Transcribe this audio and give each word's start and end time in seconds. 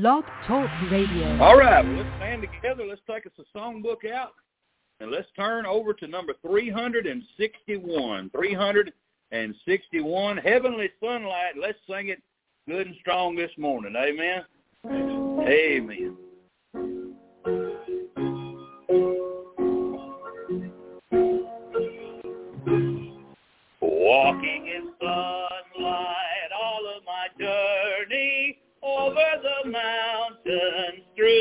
Blog 0.00 0.24
Talk 0.48 0.68
Radio. 0.90 1.40
All 1.40 1.56
right, 1.56 1.84
well, 1.84 1.98
let's 1.98 2.08
stand 2.16 2.42
together. 2.42 2.84
Let's 2.84 3.00
take 3.08 3.26
us 3.26 3.32
a 3.38 3.44
songbook 3.56 4.10
out, 4.10 4.32
and 4.98 5.08
let's 5.08 5.28
turn 5.36 5.66
over 5.66 5.94
to 5.94 6.08
number 6.08 6.34
361. 6.42 8.30
361, 8.30 10.36
Heavenly 10.38 10.90
Sunlight. 10.98 11.56
Let's 11.56 11.78
sing 11.88 12.08
it 12.08 12.20
good 12.66 12.88
and 12.88 12.96
strong 13.00 13.36
this 13.36 13.52
morning. 13.56 13.94
Amen. 13.96 14.44
Amen. 14.84 16.16
Walking 23.80 24.66
in 24.74 24.90
sunlight 25.00 25.43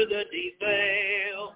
the 0.05 0.23
deep 0.31 0.59
vale. 0.59 1.53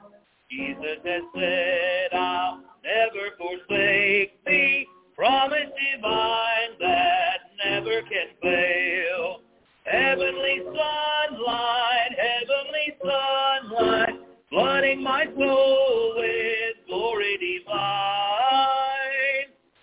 Jesus 0.49 0.97
has 1.03 1.23
said, 1.35 2.13
I'll 2.13 2.61
never 2.83 3.35
forsake 3.37 4.43
thee, 4.45 4.87
promise 5.15 5.69
divine 5.93 6.79
that 6.79 7.39
never 7.65 8.01
can 8.03 8.27
fail. 8.41 9.41
Heavenly 9.83 10.61
sunlight, 10.63 12.11
heavenly 12.17 12.97
sunlight, 13.01 14.15
flooding 14.49 15.03
my 15.03 15.25
soul 15.25 16.13
with 16.17 16.77
glory 16.87 17.37
divine. 17.65 18.47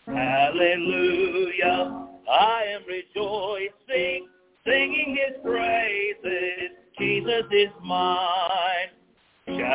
Hallelujah, 0.07 2.07
I 2.31 2.65
am 2.69 2.83
rejoicing, 2.87 4.29
singing 4.65 5.17
his 5.17 5.37
praises. 5.43 6.71
Jesus 6.99 7.45
is 7.53 7.71
mine. 7.83 8.44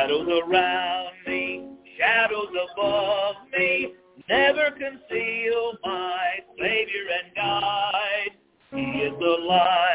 Shadows 0.00 0.28
around 0.28 1.12
me, 1.26 1.68
shadows 1.98 2.48
above 2.72 3.36
me, 3.52 3.92
never 4.30 4.70
conceal 4.70 5.76
my 5.84 6.38
Savior 6.58 7.06
and 7.22 7.34
guide. 7.34 8.30
He 8.70 8.80
is 8.80 9.12
the 9.18 9.36
light, 9.46 9.89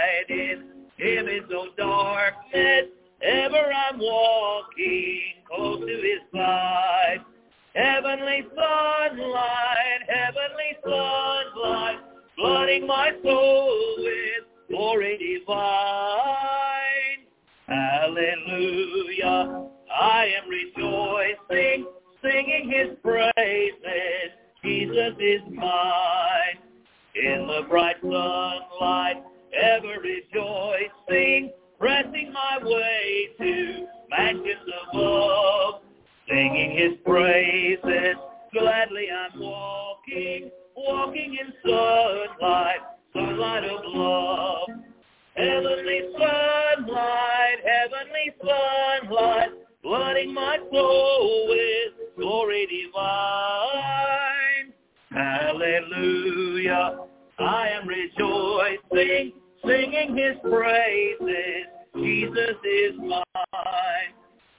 Hallelujah, 55.84 57.00
I 57.40 57.70
am 57.70 57.88
rejoicing, 57.88 59.34
singing 59.66 60.16
his 60.16 60.36
praises. 60.42 61.66
Jesus 61.96 62.56
is 62.64 62.94
mine. 62.98 63.24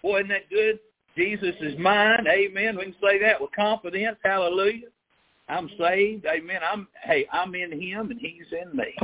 Boy, 0.03 0.19
isn't 0.19 0.29
that 0.29 0.51
good? 0.51 0.79
Jesus 1.17 1.55
is 1.61 1.79
mine. 1.79 2.27
Amen. 2.29 2.77
We 2.77 2.85
can 2.85 2.95
say 3.03 3.19
that 3.21 3.41
with 3.41 3.51
confidence. 3.57 4.19
Hallelujah. 4.23 4.89
I'm 5.49 5.71
saved. 5.79 6.27
Amen. 6.27 6.61
I'm 6.71 6.89
hey, 7.05 7.27
I'm 7.33 7.55
in 7.55 7.73
him 7.81 8.11
and 8.11 8.21
he's 8.21 8.47
in 8.53 8.77
me. 8.77 8.95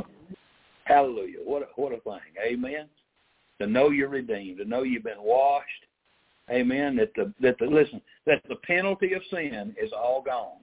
Hallelujah. 0.85 1.39
What 1.45 1.63
a 1.63 1.67
what 1.77 1.93
a 1.93 2.01
thing. 2.01 2.21
Amen. 2.45 2.89
To 3.61 3.67
know 3.67 3.91
you're 3.91 4.09
redeemed, 4.09 4.59
to 4.59 4.65
know 4.65 4.83
you've 4.83 5.05
been 5.05 5.23
washed. 5.23 5.67
Amen. 6.51 6.97
That 6.97 7.13
the 7.15 7.33
that 7.41 7.57
the 7.59 7.67
listen, 7.67 8.01
that 8.27 8.43
the 8.49 8.57
penalty 8.57 9.15
of 9.15 9.23
sin 9.31 9.75
is 9.81 9.93
all 9.93 10.23
gone. 10.23 10.59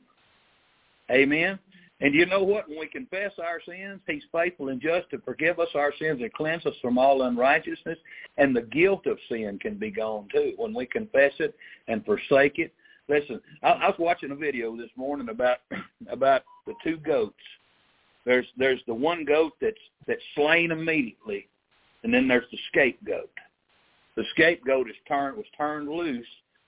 Amen. 1.12 1.60
And 2.02 2.14
you 2.14 2.26
know 2.26 2.44
what? 2.44 2.70
When 2.70 2.80
we 2.80 2.88
confess 2.88 3.32
our 3.44 3.60
sins, 3.68 4.00
he's 4.08 4.24
faithful 4.32 4.70
and 4.70 4.80
just 4.80 5.10
to 5.10 5.20
forgive 5.20 5.60
us 5.60 5.68
our 5.76 5.94
sins 6.00 6.22
and 6.22 6.32
cleanse 6.32 6.66
us 6.66 6.76
from 6.82 6.98
all 6.98 7.24
unrighteousness. 7.24 7.98
And 8.38 8.56
the 8.56 8.62
guilt 8.62 9.06
of 9.06 9.18
sin 9.28 9.60
can 9.60 9.76
be 9.76 9.92
gone 9.92 10.28
too 10.34 10.54
when 10.56 10.74
we 10.74 10.86
confess 10.86 11.34
it 11.40 11.54
and 11.88 12.06
forsake 12.06 12.58
it. 12.58 12.74
Listen, 13.10 13.42
I, 13.64 13.70
I 13.70 13.88
was 13.88 14.00
watching 14.00 14.32
a 14.32 14.36
video 14.36 14.78
this 14.78 14.92
morning 14.96 15.30
about 15.30 15.58
about 16.10 16.44
the 16.66 16.74
two 16.84 16.98
goats. 16.98 17.36
There's 18.26 18.48
there's 18.58 18.82
the 18.88 18.94
one 18.94 19.26
goat 19.26 19.54
that's 19.60 19.76
that's 20.08 20.22
slain 20.36 20.72
immediately, 20.72 21.48
and 22.04 22.14
then 22.14 22.28
there's 22.28 22.50
the 22.52 22.60
scapegoat. 22.70 23.32
The 24.16 24.24
scapegoat 24.32 24.90
is 24.90 24.96
turned 25.08 25.36
was 25.36 25.46
turned 25.58 25.90
loose 25.90 26.28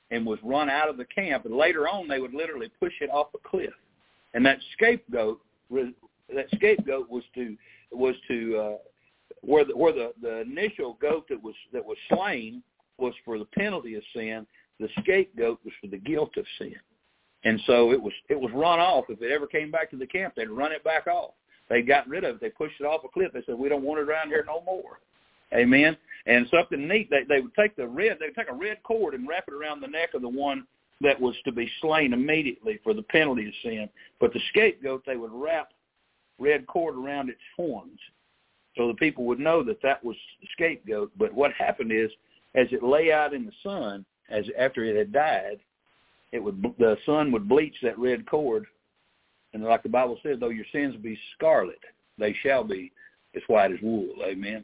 and 0.10 0.26
was 0.26 0.40
run 0.44 0.70
out 0.70 0.90
of 0.90 0.98
the 0.98 1.06
camp, 1.06 1.46
and 1.46 1.56
later 1.56 1.88
on 1.88 2.10
they 2.10 2.20
would 2.20 2.34
literally 2.34 2.70
push 2.82 2.94
it 3.00 3.10
off 3.10 3.28
a 3.34 3.50
cliff 3.50 3.72
and 4.34 4.46
that 4.46 4.58
scapegoat 4.74 5.42
that 5.70 6.48
scapegoat 6.56 7.10
was 7.10 7.24
to 7.36 7.56
was 7.92 8.16
to 8.28 8.58
uh, 8.58 8.78
where 9.42 9.66
the 9.66 9.76
where 9.76 9.94
the, 9.94 10.14
the 10.22 10.42
initial 10.42 10.98
goat 11.02 11.26
that 11.30 11.42
was 11.42 11.56
that 11.74 11.86
was 11.86 11.98
slain 12.14 12.64
was 12.98 13.14
for 13.26 13.38
the 13.38 13.46
penalty 13.46 13.96
of 13.96 14.04
sin. 14.16 14.46
The 14.80 14.90
scapegoat 15.02 15.60
was 15.64 15.74
for 15.82 15.88
the 15.88 15.98
guilt 15.98 16.32
of 16.38 16.46
sin, 16.58 16.76
and 17.44 17.60
so 17.66 17.92
it 17.92 18.02
was 18.02 18.14
it 18.30 18.40
was 18.40 18.52
run 18.54 18.80
off. 18.80 19.06
If 19.10 19.22
it 19.22 19.32
ever 19.32 19.48
came 19.48 19.72
back 19.72 19.90
to 19.92 19.98
the 19.98 20.08
camp, 20.08 20.34
they'd 20.36 20.50
run 20.50 20.72
it 20.72 20.84
back 20.84 21.08
off. 21.08 21.34
They 21.70 21.82
got 21.82 22.08
rid 22.08 22.24
of 22.24 22.36
it. 22.36 22.42
They 22.42 22.50
pushed 22.50 22.80
it 22.80 22.86
off 22.86 23.04
a 23.06 23.08
cliff. 23.08 23.32
They 23.34 23.44
said 23.46 23.56
we 23.56 23.70
don't 23.70 23.84
want 23.84 24.02
it 24.02 24.10
around 24.10 24.30
here 24.30 24.44
no 24.46 24.62
more. 24.62 25.00
Amen. 25.54 25.98
And 26.26 26.48
something 26.50 26.88
neat, 26.88 27.10
they 27.10 27.24
they 27.28 27.42
would 27.42 27.56
take 27.56 27.76
the 27.76 27.88
red 27.88 28.18
they 28.20 28.28
would 28.28 28.36
take 28.36 28.50
a 28.50 28.56
red 28.56 28.82
cord 28.84 29.14
and 29.14 29.28
wrap 29.28 29.46
it 29.48 29.54
around 29.54 29.82
the 29.82 29.88
neck 29.88 30.14
of 30.14 30.22
the 30.22 30.30
one 30.30 30.66
that 31.02 31.20
was 31.20 31.36
to 31.46 31.52
be 31.52 31.70
slain 31.82 32.14
immediately 32.14 32.80
for 32.84 32.94
the 32.94 33.04
penalty 33.04 33.48
of 33.48 33.54
sin. 33.64 33.90
But 34.20 34.34
the 34.34 34.40
scapegoat, 34.50 35.04
they 35.06 35.18
would 35.18 35.32
wrap 35.34 35.70
red 36.40 36.66
cord 36.68 36.96
around 36.96 37.30
its 37.30 37.42
horns 37.56 38.00
so 38.78 38.88
the 38.88 38.94
people 38.94 39.26
would 39.26 39.40
know 39.40 39.64
that 39.64 39.82
that 39.84 40.04
was 40.04 40.16
the 40.40 40.48
scapegoat. 40.54 41.12
But 41.18 41.34
what 41.34 41.52
happened 41.54 41.92
is, 41.92 42.10
as 42.56 42.68
it 42.72 42.84
lay 42.84 43.12
out 43.12 43.34
in 43.34 43.46
the 43.46 43.52
sun, 43.64 44.06
as 44.30 44.46
after 44.58 44.84
it 44.84 44.96
had 44.96 45.12
died, 45.12 45.60
it 46.32 46.40
would 46.40 46.64
the 46.80 46.98
sun 47.06 47.32
would 47.32 47.50
bleach 47.50 47.76
that 47.84 48.00
red 48.00 48.26
cord, 48.26 48.66
and 49.54 49.64
like 49.64 49.84
the 49.84 49.90
Bible 49.90 50.18
says, 50.24 50.38
though 50.40 50.50
your 50.50 50.66
sins 50.72 50.96
be 51.02 51.20
scarlet, 51.36 51.80
they 52.18 52.34
shall 52.42 52.64
be 52.64 52.92
as 53.36 53.42
white 53.48 53.72
as 53.72 53.82
wool. 53.82 54.14
Amen. 54.24 54.64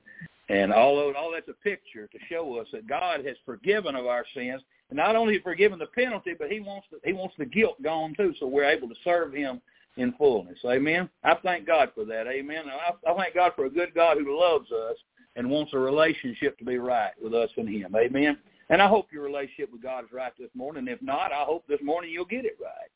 And 0.49 0.73
although 0.73 1.13
all 1.13 1.31
that's 1.31 1.49
a 1.49 1.63
picture 1.63 2.07
to 2.07 2.17
show 2.29 2.57
us 2.57 2.67
that 2.71 2.87
God 2.87 3.25
has 3.25 3.35
forgiven 3.45 3.95
of 3.95 4.05
our 4.05 4.25
sins, 4.33 4.61
and 4.89 4.97
not 4.97 5.15
only 5.15 5.39
forgiven 5.39 5.79
the 5.79 5.87
penalty, 5.87 6.33
but 6.37 6.49
He 6.49 6.61
wants 6.61 6.87
the, 6.91 6.99
He 7.03 7.13
wants 7.13 7.35
the 7.37 7.45
guilt 7.45 7.81
gone 7.83 8.13
too, 8.15 8.33
so 8.39 8.47
we're 8.47 8.63
able 8.63 8.87
to 8.87 8.95
serve 9.03 9.33
Him 9.33 9.61
in 9.97 10.13
fullness. 10.13 10.59
Amen. 10.65 11.09
I 11.23 11.35
thank 11.43 11.67
God 11.67 11.91
for 11.93 12.05
that. 12.05 12.27
Amen. 12.27 12.65
I, 12.69 13.11
I 13.11 13.15
thank 13.15 13.35
God 13.35 13.53
for 13.55 13.65
a 13.65 13.69
good 13.69 13.93
God 13.93 14.17
who 14.17 14.39
loves 14.39 14.71
us 14.71 14.95
and 15.35 15.49
wants 15.49 15.73
a 15.73 15.79
relationship 15.79 16.57
to 16.59 16.65
be 16.65 16.77
right 16.77 17.11
with 17.21 17.33
us 17.33 17.49
and 17.57 17.67
Him. 17.67 17.95
Amen. 17.95 18.37
And 18.69 18.81
I 18.81 18.87
hope 18.87 19.11
your 19.11 19.23
relationship 19.23 19.71
with 19.71 19.81
God 19.81 20.05
is 20.05 20.11
right 20.11 20.33
this 20.37 20.49
morning. 20.53 20.87
If 20.87 21.01
not, 21.01 21.31
I 21.31 21.43
hope 21.43 21.65
this 21.67 21.79
morning 21.81 22.11
you'll 22.11 22.25
get 22.25 22.45
it 22.45 22.57
right. 22.61 22.89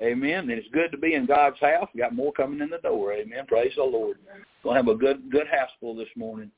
Amen. 0.00 0.40
And 0.40 0.50
it's 0.52 0.68
good 0.72 0.92
to 0.92 0.98
be 0.98 1.14
in 1.14 1.26
God's 1.26 1.58
house. 1.60 1.88
We 1.92 2.00
got 2.00 2.14
more 2.14 2.32
coming 2.32 2.60
in 2.60 2.70
the 2.70 2.78
door. 2.78 3.12
Amen. 3.12 3.46
Praise 3.46 3.72
the 3.76 3.82
Lord. 3.82 4.18
We'll 4.62 4.74
have 4.74 4.88
a 4.88 4.94
good 4.94 5.30
good 5.30 5.48
house 5.48 5.70
full 5.80 5.96
this 5.96 6.08
morning, 6.16 6.50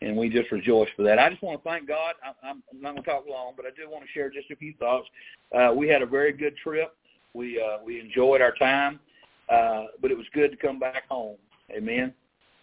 and 0.00 0.16
we 0.16 0.28
just 0.28 0.50
rejoice 0.52 0.88
for 0.96 1.02
that. 1.02 1.18
I 1.18 1.30
just 1.30 1.42
want 1.42 1.62
to 1.62 1.68
thank 1.68 1.88
God. 1.88 2.14
I, 2.24 2.48
I'm 2.48 2.62
not 2.72 2.92
going 2.92 3.02
to 3.02 3.10
talk 3.10 3.24
long, 3.28 3.54
but 3.56 3.66
I 3.66 3.70
do 3.70 3.90
want 3.90 4.04
to 4.04 4.10
share 4.12 4.30
just 4.30 4.50
a 4.50 4.56
few 4.56 4.74
thoughts. 4.74 5.08
Uh, 5.56 5.72
we 5.74 5.88
had 5.88 6.02
a 6.02 6.06
very 6.06 6.32
good 6.32 6.56
trip. 6.56 6.96
We 7.32 7.60
uh, 7.60 7.78
we 7.84 8.00
enjoyed 8.00 8.40
our 8.40 8.52
time, 8.52 9.00
uh, 9.48 9.86
but 10.00 10.10
it 10.10 10.16
was 10.16 10.26
good 10.32 10.52
to 10.52 10.56
come 10.56 10.78
back 10.78 11.08
home. 11.08 11.36
Amen. 11.70 12.12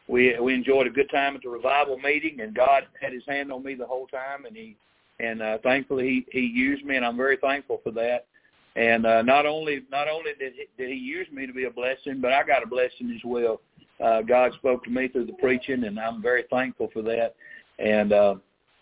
We 0.07 0.37
we 0.39 0.53
enjoyed 0.53 0.87
a 0.87 0.91
good 0.91 1.09
time 1.09 1.35
at 1.35 1.41
the 1.41 1.49
revival 1.49 1.97
meeting, 1.97 2.39
and 2.39 2.55
God 2.55 2.83
had 3.01 3.11
His 3.11 3.23
hand 3.27 3.51
on 3.51 3.63
me 3.63 3.75
the 3.75 3.87
whole 3.87 4.07
time, 4.07 4.45
and 4.45 4.55
He 4.55 4.77
and 5.19 5.41
uh, 5.41 5.57
thankfully 5.61 6.25
He 6.31 6.39
He 6.39 6.45
used 6.47 6.85
me, 6.85 6.95
and 6.95 7.05
I'm 7.05 7.17
very 7.17 7.37
thankful 7.37 7.81
for 7.83 7.91
that. 7.91 8.27
And 8.75 9.05
uh, 9.05 9.21
not 9.21 9.45
only 9.45 9.83
not 9.91 10.07
only 10.07 10.31
did 10.39 10.53
he, 10.53 10.65
did 10.77 10.89
he 10.89 10.95
use 10.95 11.27
me 11.31 11.45
to 11.45 11.53
be 11.53 11.65
a 11.65 11.69
blessing, 11.69 12.21
but 12.21 12.31
I 12.31 12.43
got 12.43 12.63
a 12.63 12.67
blessing 12.67 13.11
as 13.13 13.21
well. 13.25 13.59
Uh, 14.01 14.21
God 14.21 14.53
spoke 14.53 14.83
to 14.85 14.89
me 14.89 15.07
through 15.07 15.25
the 15.25 15.33
preaching, 15.33 15.83
and 15.83 15.99
I'm 15.99 16.21
very 16.21 16.45
thankful 16.49 16.89
for 16.93 17.01
that. 17.01 17.35
And 17.79 18.13
uh, 18.13 18.35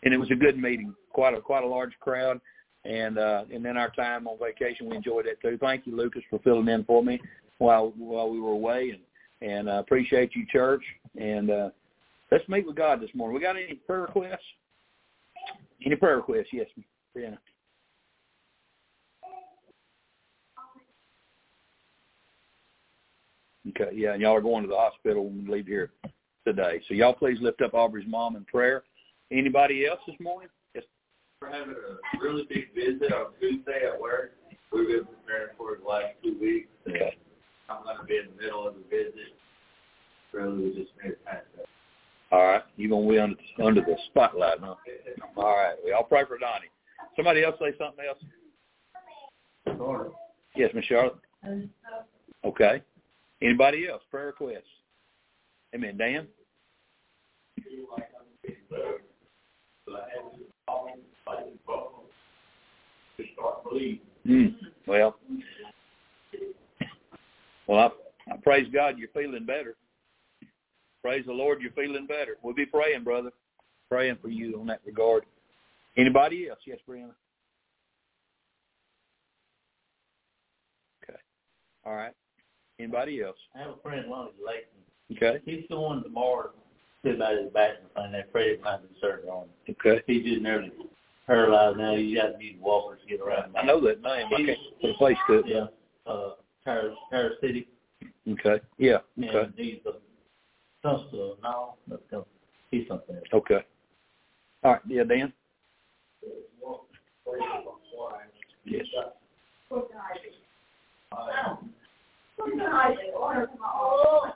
and 0.03 0.13
it 0.13 0.17
was 0.17 0.29
a 0.31 0.35
good 0.35 0.57
meeting. 0.57 0.93
Quite 1.11 1.33
a 1.33 1.41
quite 1.41 1.63
a 1.63 1.67
large 1.67 1.93
crowd, 1.99 2.39
and 2.85 3.17
uh, 3.17 3.45
and 3.51 3.65
then 3.65 3.77
our 3.77 3.89
time 3.89 4.27
on 4.27 4.37
vacation, 4.37 4.89
we 4.89 4.95
enjoyed 4.95 5.25
it 5.25 5.39
too. 5.41 5.57
Thank 5.59 5.87
you, 5.87 5.95
Lucas, 5.95 6.21
for 6.29 6.39
filling 6.39 6.67
in 6.67 6.83
for 6.83 7.03
me 7.03 7.19
while 7.57 7.91
while 7.97 8.29
we 8.29 8.39
were 8.39 8.51
away, 8.51 8.91
and 8.91 9.01
and 9.41 9.69
uh, 9.69 9.79
appreciate 9.79 10.35
you, 10.35 10.45
church. 10.51 10.83
And 11.19 11.49
uh, 11.49 11.69
let's 12.31 12.47
meet 12.47 12.67
with 12.67 12.75
God 12.75 13.01
this 13.01 13.09
morning. 13.15 13.35
We 13.35 13.41
got 13.41 13.55
any 13.55 13.75
prayer 13.75 14.01
requests? 14.01 14.39
Any 15.85 15.95
prayer 15.95 16.17
requests? 16.17 16.49
Yes, 16.51 16.67
Brianna. 17.15 17.37
Okay, 23.69 23.89
yeah, 23.93 24.13
and 24.13 24.21
y'all 24.21 24.35
are 24.35 24.41
going 24.41 24.63
to 24.63 24.69
the 24.69 24.75
hospital 24.75 25.25
when 25.25 25.45
we 25.45 25.51
leave 25.51 25.67
here 25.67 25.91
today. 26.45 26.81
So 26.87 26.93
y'all 26.93 27.13
please 27.13 27.37
lift 27.41 27.61
up 27.61 27.73
Aubrey's 27.73 28.07
mom 28.07 28.35
in 28.35 28.45
prayer. 28.45 28.83
Anybody 29.31 29.85
else 29.85 29.99
this 30.07 30.15
morning? 30.19 30.49
Yes. 30.73 30.85
We're 31.41 31.51
having 31.51 31.75
a 31.75 32.19
really 32.21 32.47
big 32.49 32.73
visit 32.73 33.13
on 33.13 33.33
Tuesday 33.39 33.81
at 33.91 33.99
work. 33.99 34.31
We've 34.71 34.87
been 34.87 35.05
preparing 35.05 35.49
for 35.57 35.73
it 35.73 35.83
the 35.83 35.89
last 35.89 36.13
two 36.23 36.37
weeks. 36.39 36.69
Okay. 36.87 37.17
I'm 37.69 37.83
going 37.83 37.97
to 37.97 38.03
be 38.03 38.17
in 38.17 38.27
the 38.35 38.43
middle 38.43 38.67
of 38.67 38.75
the 38.75 38.83
visit. 38.89 39.35
Really, 40.31 40.63
we 40.63 40.69
just 40.69 40.91
made 41.03 41.11
it 41.11 41.25
past 41.25 41.45
that. 41.57 41.65
All 42.31 42.43
right. 42.45 42.63
You're 42.77 42.89
going 42.89 43.07
to 43.07 43.13
be 43.13 43.19
under, 43.19 43.35
under 43.63 43.81
the 43.81 43.95
spotlight, 44.07 44.59
huh? 44.61 44.75
All 45.37 45.55
right. 45.55 45.75
We 45.83 45.91
all 45.91 46.03
pray 46.03 46.23
for 46.27 46.37
Donnie. 46.37 46.67
Somebody 47.15 47.43
else 47.43 47.55
say 47.59 47.73
something 47.77 48.05
else? 48.07 48.19
Sorry. 49.77 50.09
Yes, 50.55 50.71
Miss 50.73 50.85
Charlotte. 50.85 51.17
Um, 51.47 51.69
okay. 52.43 52.81
Anybody 53.41 53.87
else? 53.87 54.01
Prayer 54.11 54.27
requests? 54.27 54.63
Amen. 55.73 55.97
Dan? 55.97 56.27
Mm. 64.27 64.55
Well, 64.85 65.15
well, 67.67 67.79
I, 68.27 68.33
I 68.33 68.37
praise 68.37 68.67
God 68.73 68.97
you're 68.97 69.09
feeling 69.09 69.45
better. 69.45 69.75
Praise 71.01 71.25
the 71.25 71.33
Lord 71.33 71.61
you're 71.61 71.71
feeling 71.71 72.05
better. 72.05 72.37
We'll 72.41 72.53
be 72.53 72.65
praying, 72.65 73.03
brother. 73.03 73.31
Praying 73.89 74.17
for 74.21 74.29
you 74.29 74.59
on 74.59 74.67
that 74.67 74.81
regard. 74.85 75.25
Anybody 75.97 76.49
else? 76.49 76.59
Yes, 76.65 76.77
Brianna. 76.87 77.13
Okay. 81.03 81.19
All 81.85 81.95
right. 81.95 82.13
Anybody 82.79 83.21
else? 83.21 83.37
I 83.55 83.59
have 83.59 83.71
a 83.71 83.77
friend, 83.83 84.05
Lonnie 84.09 84.31
Layton. 84.45 84.65
Okay. 85.11 85.41
He's 85.45 85.65
going 85.69 86.01
tomorrow 86.03 86.51
to 87.03 87.13
about 87.13 87.37
his 87.37 87.51
back 87.51 87.71
and 87.81 87.91
find 87.93 88.13
that 88.13 88.31
Freddie 88.31 88.57
might 88.63 88.81
be 88.81 88.95
surgery 89.01 89.27
on 89.27 89.43
him. 89.43 89.75
Okay. 89.85 90.01
He's 90.07 90.23
just 90.23 90.41
nearly 90.41 90.71
paralyzed 91.27 91.77
now. 91.77 91.93
You 91.93 92.15
got 92.15 92.31
to 92.33 92.37
need 92.37 92.59
walkers 92.61 92.99
to 93.01 93.07
get 93.17 93.25
around. 93.25 93.55
I 93.57 93.65
know 93.65 93.81
that 93.81 94.01
name. 94.01 94.27
I 94.27 94.45
can't 94.45 94.59
put 94.81 94.89
a 94.91 94.93
place 94.93 95.17
to 95.27 95.39
it. 95.39 95.45
Yeah. 95.47 95.65
Uh, 96.11 96.31
Tara, 96.63 96.95
Tara 97.09 97.31
City. 97.41 97.67
Okay. 98.27 98.61
Yeah. 98.77 98.99
Okay. 99.21 99.39
And 99.39 99.53
he's 99.57 99.79
a 99.85 99.93
Tunstall. 100.87 101.37
No, 101.43 101.75
that's 101.87 102.01
no. 102.11 102.25
He's 102.71 102.87
something 102.87 103.15
else. 103.15 103.25
Okay. 103.33 103.65
All 104.63 104.73
right. 104.73 104.81
Yeah, 104.87 105.03
Dan. 105.03 105.33
Yes. 108.65 108.85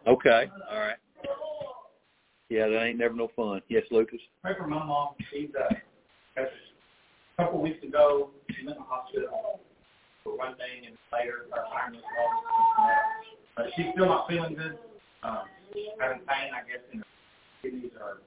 Okay. 0.07 0.50
All 0.71 0.79
right. 0.79 0.95
Yeah, 2.50 2.67
that 2.67 2.83
ain't 2.83 3.00
never 3.00 3.13
no 3.15 3.29
fun. 3.35 3.61
Yes, 3.67 3.83
Lucas. 3.89 4.19
pray 4.41 4.53
for 4.57 4.67
my 4.67 4.83
mom. 4.83 5.15
She's 5.31 5.50
uh, 5.59 5.73
a 6.38 7.41
couple 7.41 7.61
weeks 7.61 7.83
ago, 7.83 8.29
she 8.51 8.65
went 8.65 8.77
to 8.77 8.83
the 8.83 8.88
hospital 8.88 9.61
for 10.23 10.38
one 10.38 10.55
thing, 10.57 10.85
and 10.88 10.95
later 11.11 11.45
her 11.51 11.61
iron 11.81 11.94
was 11.94 12.03
lost. 12.77 12.94
But 13.55 13.65
she's 13.75 13.88
still 13.94 14.06
not 14.07 14.27
feeling 14.27 14.56
good. 14.56 14.77
Um, 15.23 15.44
having 15.99 16.19
pain, 16.19 16.51
I 16.53 16.67
guess, 16.67 16.83
in 16.91 16.99
her 16.99 17.06
kidneys 17.61 17.91
or 17.99 18.17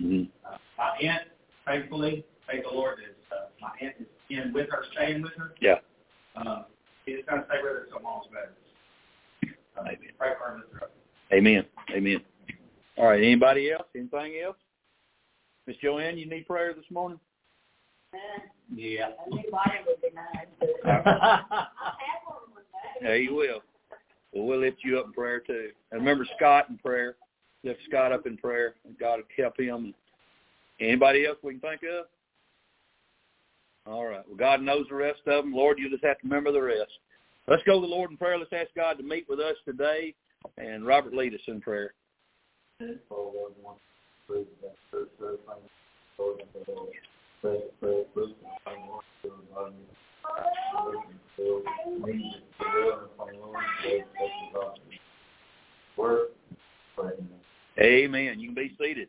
Mm-hmm. 0.00 0.24
uh, 0.52 0.56
my 0.78 0.96
aunt. 1.06 1.28
Thankfully, 1.64 2.24
thank 2.48 2.64
the 2.64 2.70
Lord, 2.74 2.98
is 2.98 3.14
uh, 3.30 3.46
my 3.60 3.70
aunt 3.80 3.94
is 4.00 4.06
in 4.30 4.52
with 4.52 4.68
her, 4.70 4.84
staying 4.94 5.22
with 5.22 5.32
her. 5.36 5.54
Yeah. 5.60 5.76
Um, 6.34 6.64
he's 7.06 7.24
going 7.28 7.40
to 7.42 7.46
stay 7.48 7.58
with 7.62 7.72
her 7.72 7.88
so 7.92 8.00
mom's 8.02 8.26
better. 8.28 8.52
Uh, 9.76 9.82
Amen. 9.82 9.98
pray 10.18 10.30
for 10.38 10.44
her. 10.50 10.62
lift. 10.78 10.86
Amen. 11.32 11.64
Amen. 11.94 12.20
All 12.98 13.06
right. 13.06 13.22
Anybody 13.22 13.72
else? 13.72 13.86
Anything 13.96 14.40
else? 14.44 14.56
Miss 15.66 15.76
Joanne, 15.82 16.18
you 16.18 16.26
need 16.28 16.46
prayer 16.46 16.74
this 16.74 16.84
morning? 16.90 17.18
Yeah. 18.74 19.10
a 19.26 19.30
new 19.30 19.42
light 19.52 19.80
would 19.86 20.00
be 20.02 20.08
nice. 20.14 21.66
Yeah, 23.00 23.14
you 23.14 23.34
will. 23.34 23.62
Well, 24.32 24.46
we'll 24.46 24.60
lift 24.60 24.78
you 24.84 24.98
up 24.98 25.06
in 25.06 25.12
prayer 25.12 25.40
too. 25.40 25.70
And 25.90 26.00
remember 26.00 26.26
Scott 26.36 26.66
in 26.70 26.78
prayer. 26.78 27.16
Lift 27.64 27.80
Scott 27.88 28.12
up 28.12 28.26
in 28.26 28.36
prayer. 28.36 28.74
And 28.84 28.96
God 28.98 29.16
will 29.16 29.24
help 29.36 29.58
him. 29.58 29.92
Anybody 30.80 31.26
else 31.26 31.38
we 31.42 31.52
can 31.52 31.60
think 31.60 31.82
of? 31.82 32.06
All 33.86 34.06
right. 34.06 34.22
Well, 34.26 34.36
God 34.36 34.62
knows 34.62 34.86
the 34.88 34.94
rest 34.94 35.20
of 35.26 35.44
them. 35.44 35.54
Lord, 35.54 35.78
you 35.78 35.90
just 35.90 36.04
have 36.04 36.18
to 36.18 36.24
remember 36.24 36.52
the 36.52 36.62
rest. 36.62 36.92
Let's 37.48 37.62
go 37.64 37.80
to 37.80 37.86
the 37.86 37.92
Lord 37.92 38.10
in 38.10 38.16
prayer. 38.16 38.38
Let's 38.38 38.52
ask 38.52 38.68
God 38.76 38.98
to 38.98 39.02
meet 39.02 39.26
with 39.28 39.40
us 39.40 39.56
today. 39.64 40.14
And 40.58 40.86
Robert, 40.86 41.14
lead 41.14 41.34
us 41.34 41.40
in 41.48 41.60
prayer. 41.60 41.94
Amen. 57.80 58.38
You 58.38 58.48
can 58.48 58.54
be 58.54 58.76
seated. 58.78 59.08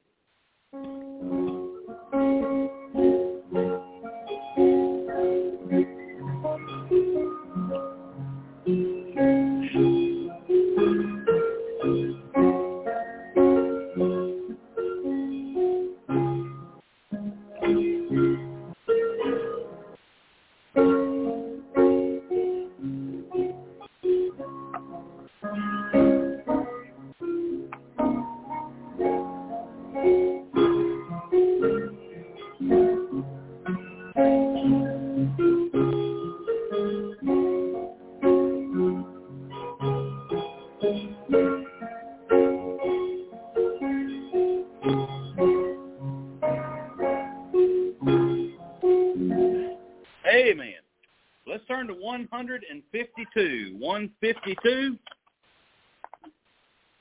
152. 53.36 53.76
152. 53.80 54.98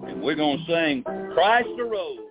And 0.07 0.23
we're 0.23 0.35
going 0.35 0.59
to 0.59 0.65
sing 0.67 1.05
Christ 1.35 1.69
Arose. 1.79 2.19
Low 2.19 2.22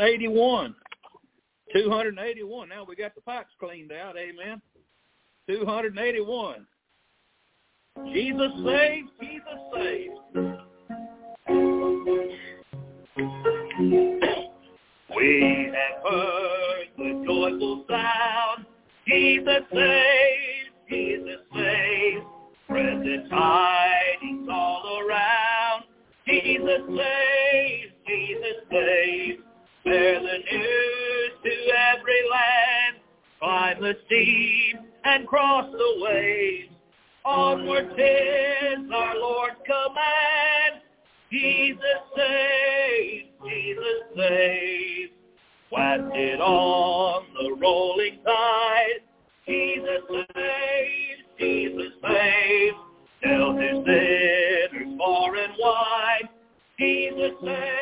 281. 0.00 0.74
281. 1.74 2.68
Now 2.70 2.84
we 2.88 2.96
got 2.96 3.14
the 3.14 3.20
pipes 3.20 3.50
cleaned 3.60 3.92
out. 3.92 4.16
Amen. 4.16 4.62
281. 5.46 6.66
Jesus 8.12 8.50
saved. 8.64 8.99
say 57.44 57.79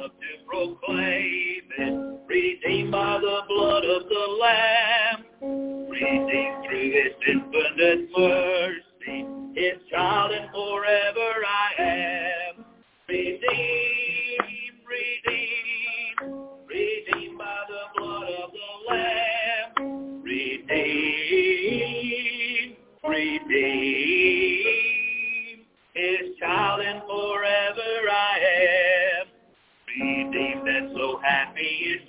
love 0.00 0.10
to 0.10 0.46
proclaim 0.46 1.62
it. 1.78 2.20
Redeemed 2.26 2.92
by 2.92 3.18
the 3.20 3.40
blood 3.48 3.84
of 3.84 4.08
the 4.08 4.26
Lamb. 4.40 5.24
Redeemed 5.90 6.64
through 6.66 6.90
his 6.90 7.12
infinite 7.28 8.08
mercy. 8.16 8.83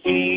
see. 0.06 0.35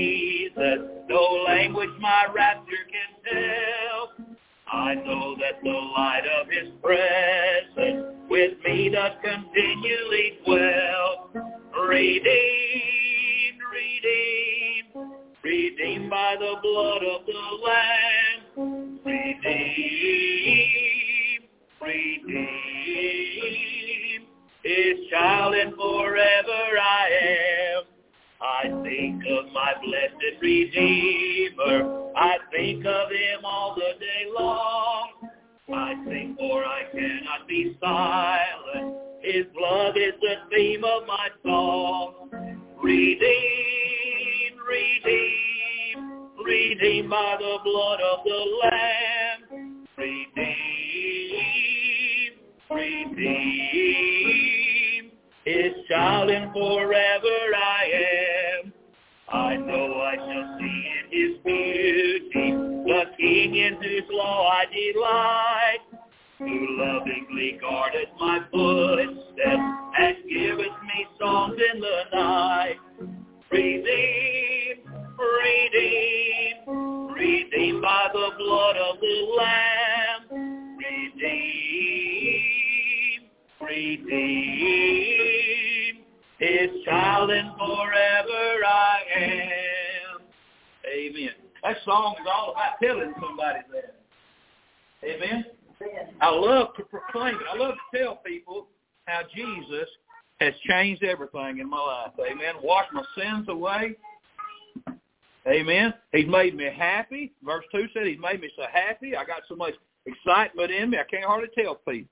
He's 106.28 106.32
made 106.32 106.54
me 106.54 106.68
happy. 106.76 107.32
Verse 107.42 107.64
2 107.72 107.86
said 107.94 108.06
he's 108.06 108.18
made 108.20 108.42
me 108.42 108.50
so 108.54 108.64
happy. 108.70 109.16
I 109.16 109.24
got 109.24 109.42
so 109.48 109.56
much 109.56 109.72
excitement 110.04 110.70
in 110.70 110.90
me. 110.90 110.98
I 110.98 111.04
can't 111.04 111.24
hardly 111.24 111.48
tell 111.58 111.76
people. 111.76 112.10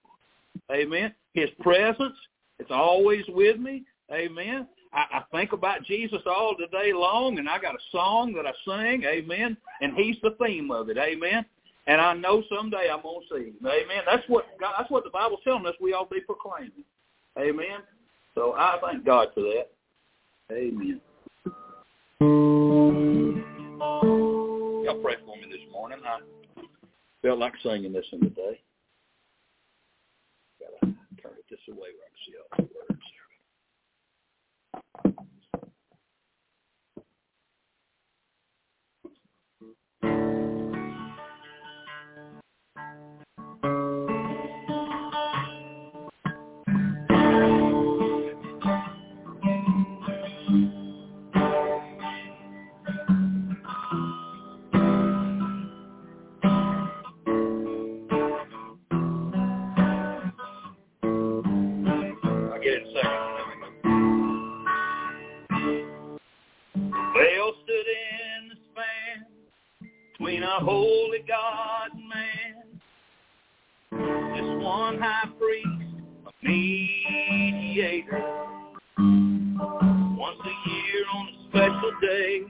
Amen. 0.73 1.13
His 1.35 1.51
presence, 1.61 2.17
it's 2.59 2.71
always 2.71 3.25
with 3.29 3.59
me. 3.59 3.83
Amen. 4.11 4.67
I, 4.95 5.05
I 5.19 5.23
think 5.37 5.53
about 5.53 5.85
Jesus 5.85 6.23
all 6.25 6.57
the 6.59 6.67
day 6.69 6.95
long, 6.95 7.39
and 7.39 7.47
I 7.47 7.59
got 7.59 7.75
a 7.75 7.79
song 7.93 8.33
that 8.35 8.47
I 8.47 8.53
sing. 8.65 9.03
Amen. 9.05 9.55
And 9.83 9.93
he's 9.95 10.17
the 10.23 10.35
theme 10.43 10.71
of 10.71 10.89
it. 10.89 10.97
Amen. 10.97 11.45
And 11.87 12.01
I 12.01 12.15
know 12.15 12.43
someday 12.49 12.89
I'm 12.91 13.03
going 13.03 13.21
to 13.29 13.35
see 13.35 13.45
him. 13.49 13.57
Amen. 13.67 14.03
That's 14.07 14.27
what 14.29 14.47
God, 14.59 14.77
that's 14.79 14.91
what 14.91 15.05
the 15.05 15.11
Bible's 15.11 15.41
telling 15.45 15.67
us 15.67 15.75
we 15.79 15.93
all 15.93 16.09
be 16.11 16.21
proclaiming. 16.21 16.73
Amen. 17.39 17.81
So 18.35 18.55
I 18.55 18.79
thank 18.83 19.05
God 19.05 19.29
for 19.35 19.43
that. 19.43 19.69
Amen. 20.51 21.03
Y'all 24.87 25.03
pray 25.03 25.17
for 25.27 25.35
me 25.35 25.43
this 25.51 25.67
morning. 25.73 25.99
I 26.07 26.21
felt 27.21 27.41
like 27.41 27.55
singing 27.61 27.93
this 27.93 28.07
in 28.13 28.21
the 28.21 28.31
day. 28.31 28.61
Gotta 30.61 30.95
turn 31.21 31.33
it 31.37 31.45
this 31.51 31.59
way 31.67 31.91
where 31.91 32.07
I 32.07 32.15
can 32.15 32.23
see 32.25 32.35
all 32.39 32.69
the 32.71 32.86
Baal 67.17 67.53
stood 67.65 67.87
in 67.89 68.49
the 68.51 68.57
span 68.71 69.17
between 70.13 70.43
a 70.43 70.61
holy 70.61 71.25
God 71.27 71.89
and 71.95 72.09
man. 72.11 72.81
Just 74.37 74.63
one 74.63 74.99
high 75.01 75.31
priest, 75.39 75.67
a 76.27 76.47
mediator. 76.47 78.23
Once 78.99 80.41
a 80.45 80.55
year 80.69 81.05
on 81.15 81.29
a 81.29 81.33
special 81.49 81.93
day, 82.03 82.43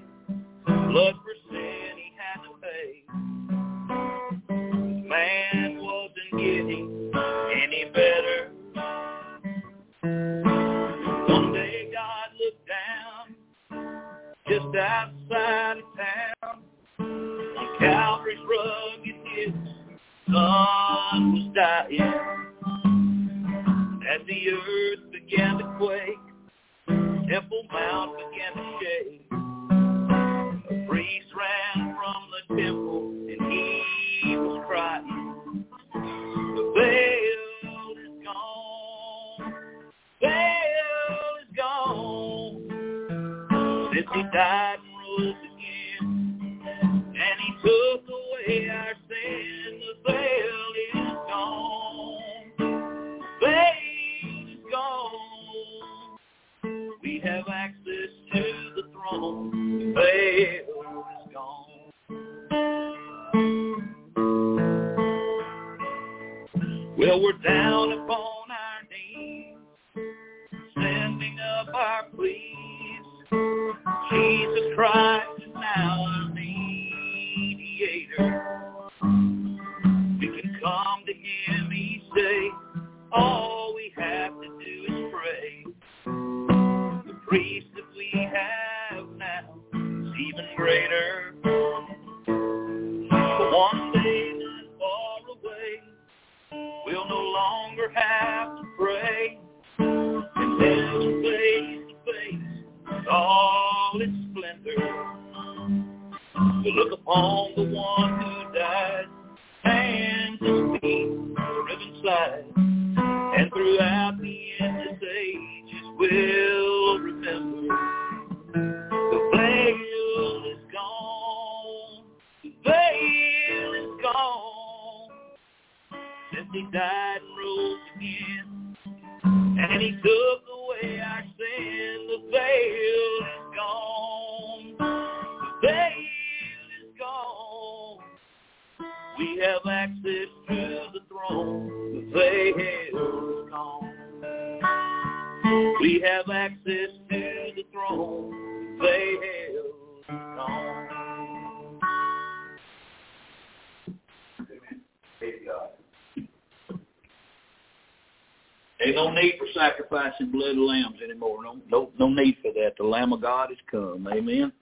sacrificing 160.19 160.33
blood 160.33 160.51
of 160.51 160.57
lambs 160.59 160.99
anymore. 161.03 161.43
No, 161.43 161.59
no, 161.71 161.91
no 161.99 162.09
need 162.09 162.37
for 162.43 162.53
that. 162.53 162.75
The 162.79 162.85
Lamb 162.85 163.13
of 163.13 163.23
God 163.23 163.51
has 163.51 163.59
come. 163.71 164.09
Amen. 164.13 164.53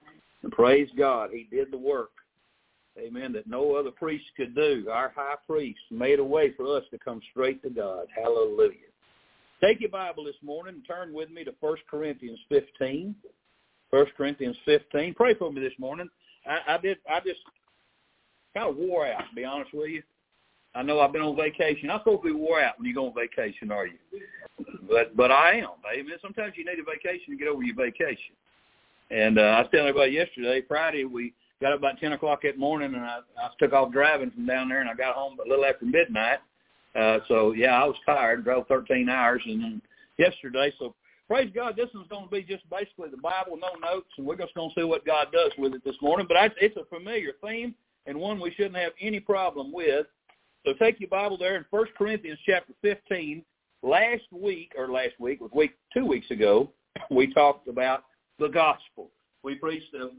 And 0.43 0.53
praise 0.53 0.89
God, 0.97 1.31
He 1.33 1.47
did 1.55 1.71
the 1.71 1.79
work. 1.79 2.11
Amen. 2.99 3.33
That 3.33 3.47
no 3.47 3.75
other 3.75 3.91
priest 3.91 4.25
could 4.37 4.55
do. 4.55 4.89
Our 4.91 5.13
high 5.15 5.35
priest 5.47 5.81
made 5.91 6.19
a 6.21 6.25
way 6.25 6.53
for 6.57 6.77
us 6.77 6.85
to 6.91 6.99
come 6.99 7.21
straight 7.31 7.63
to 7.63 7.71
God. 7.71 8.07
Hallelujah. 8.15 8.73
Take 9.63 9.81
your 9.81 9.91
Bible 9.91 10.25
this 10.25 10.35
morning 10.43 10.75
and 10.77 10.87
turn 10.87 11.13
with 11.13 11.31
me 11.31 11.45
to 11.45 11.55
1 11.61 11.77
Corinthians 11.91 12.39
15. 12.49 13.15
1 13.91 14.07
Corinthians 14.17 14.57
15. 14.65 15.15
Pray 15.15 15.35
for 15.35 15.53
me 15.53 15.61
this 15.61 15.73
morning. 15.79 16.09
I, 16.47 16.75
I 16.75 16.79
did. 16.79 16.99
I 17.11 17.21
just 17.21 17.41
kind 18.55 18.69
of 18.69 18.77
wore 18.77 19.07
out, 19.07 19.25
to 19.29 19.35
be 19.35 19.45
honest 19.45 19.73
with 19.73 19.91
you. 19.91 20.03
I 20.75 20.83
know 20.83 21.01
I've 21.01 21.13
been 21.13 21.23
on 21.23 21.37
vacation. 21.37 21.91
I'm 21.91 22.01
supposed 22.01 22.23
to 22.23 22.29
be 22.29 22.35
wore 22.35 22.61
out 22.61 22.79
when 22.79 22.87
you 22.87 22.95
go 22.95 23.07
on 23.07 23.15
vacation, 23.15 23.71
are 23.71 23.87
you? 23.87 23.99
But 24.89 25.17
but 25.17 25.31
I 25.31 25.55
am. 25.59 25.69
Amen. 25.93 26.17
Sometimes 26.21 26.55
you 26.57 26.65
need 26.65 26.79
a 26.79 26.85
vacation 26.85 27.33
to 27.33 27.37
get 27.37 27.49
over 27.49 27.63
your 27.63 27.77
vacation. 27.77 28.35
And 29.11 29.39
uh, 29.39 29.43
I 29.43 29.61
was 29.61 29.69
telling 29.71 29.89
everybody 29.89 30.13
yesterday, 30.13 30.63
Friday, 30.67 31.05
we 31.05 31.33
got 31.61 31.73
up 31.73 31.79
about 31.79 32.01
10 32.01 32.13
o'clock 32.13 32.43
that 32.43 32.59
morning, 32.59 32.95
and 32.95 33.05
I, 33.05 33.19
I 33.39 33.51
took 33.59 33.73
off 33.73 33.93
driving 33.93 34.31
from 34.31 34.47
down 34.47 34.69
there, 34.69 34.81
and 34.81 34.89
I 34.89 34.95
got 34.95 35.15
home 35.15 35.37
a 35.45 35.49
little 35.49 35.65
after 35.65 35.85
midnight. 35.85 36.39
Uh, 36.95 37.19
so, 37.29 37.53
yeah, 37.53 37.81
I 37.81 37.85
was 37.85 37.97
tired, 38.07 38.45
drove 38.45 38.67
13 38.67 39.09
hours, 39.09 39.43
and 39.45 39.63
then 39.63 39.83
yesterday, 40.17 40.73
so 40.79 40.95
praise 41.29 41.51
God, 41.55 41.77
this 41.77 41.89
is 41.91 42.09
going 42.09 42.25
to 42.25 42.31
be 42.31 42.43
just 42.43 42.69
basically 42.71 43.11
the 43.11 43.17
Bible, 43.17 43.59
no 43.61 43.75
notes, 43.87 44.09
and 44.17 44.27
we're 44.27 44.37
just 44.37 44.55
going 44.55 44.71
to 44.71 44.81
see 44.81 44.85
what 44.85 45.05
God 45.05 45.29
does 45.33 45.53
with 45.59 45.75
it 45.75 45.85
this 45.85 45.97
morning. 46.01 46.27
But 46.29 46.37
I, 46.37 46.51
it's 46.61 46.77
a 46.77 46.85
familiar 46.85 47.33
theme 47.43 47.75
and 48.07 48.19
one 48.19 48.41
we 48.41 48.53
shouldn't 48.53 48.77
have 48.77 48.93
any 49.01 49.21
problem 49.21 49.73
with. 49.73 50.07
So 50.65 50.73
take 50.73 50.99
your 50.99 51.11
Bible 51.11 51.37
there 51.37 51.57
in 51.57 51.65
1 51.71 51.87
Corinthians 51.97 52.39
chapter 52.47 52.73
15. 52.83 53.45
Last 53.83 54.23
week, 54.33 54.73
or 54.79 54.91
last 54.91 55.13
week, 55.19 55.41
was 55.43 55.51
week 55.55 55.73
two 55.93 56.07
weeks 56.07 56.31
ago, 56.31 56.71
we 57.11 57.33
talked 57.35 57.69
about 57.69 58.05
the 58.39 58.49
gospel. 58.49 59.11
We 59.43 59.57
preached 59.57 59.93
the, 59.93 60.11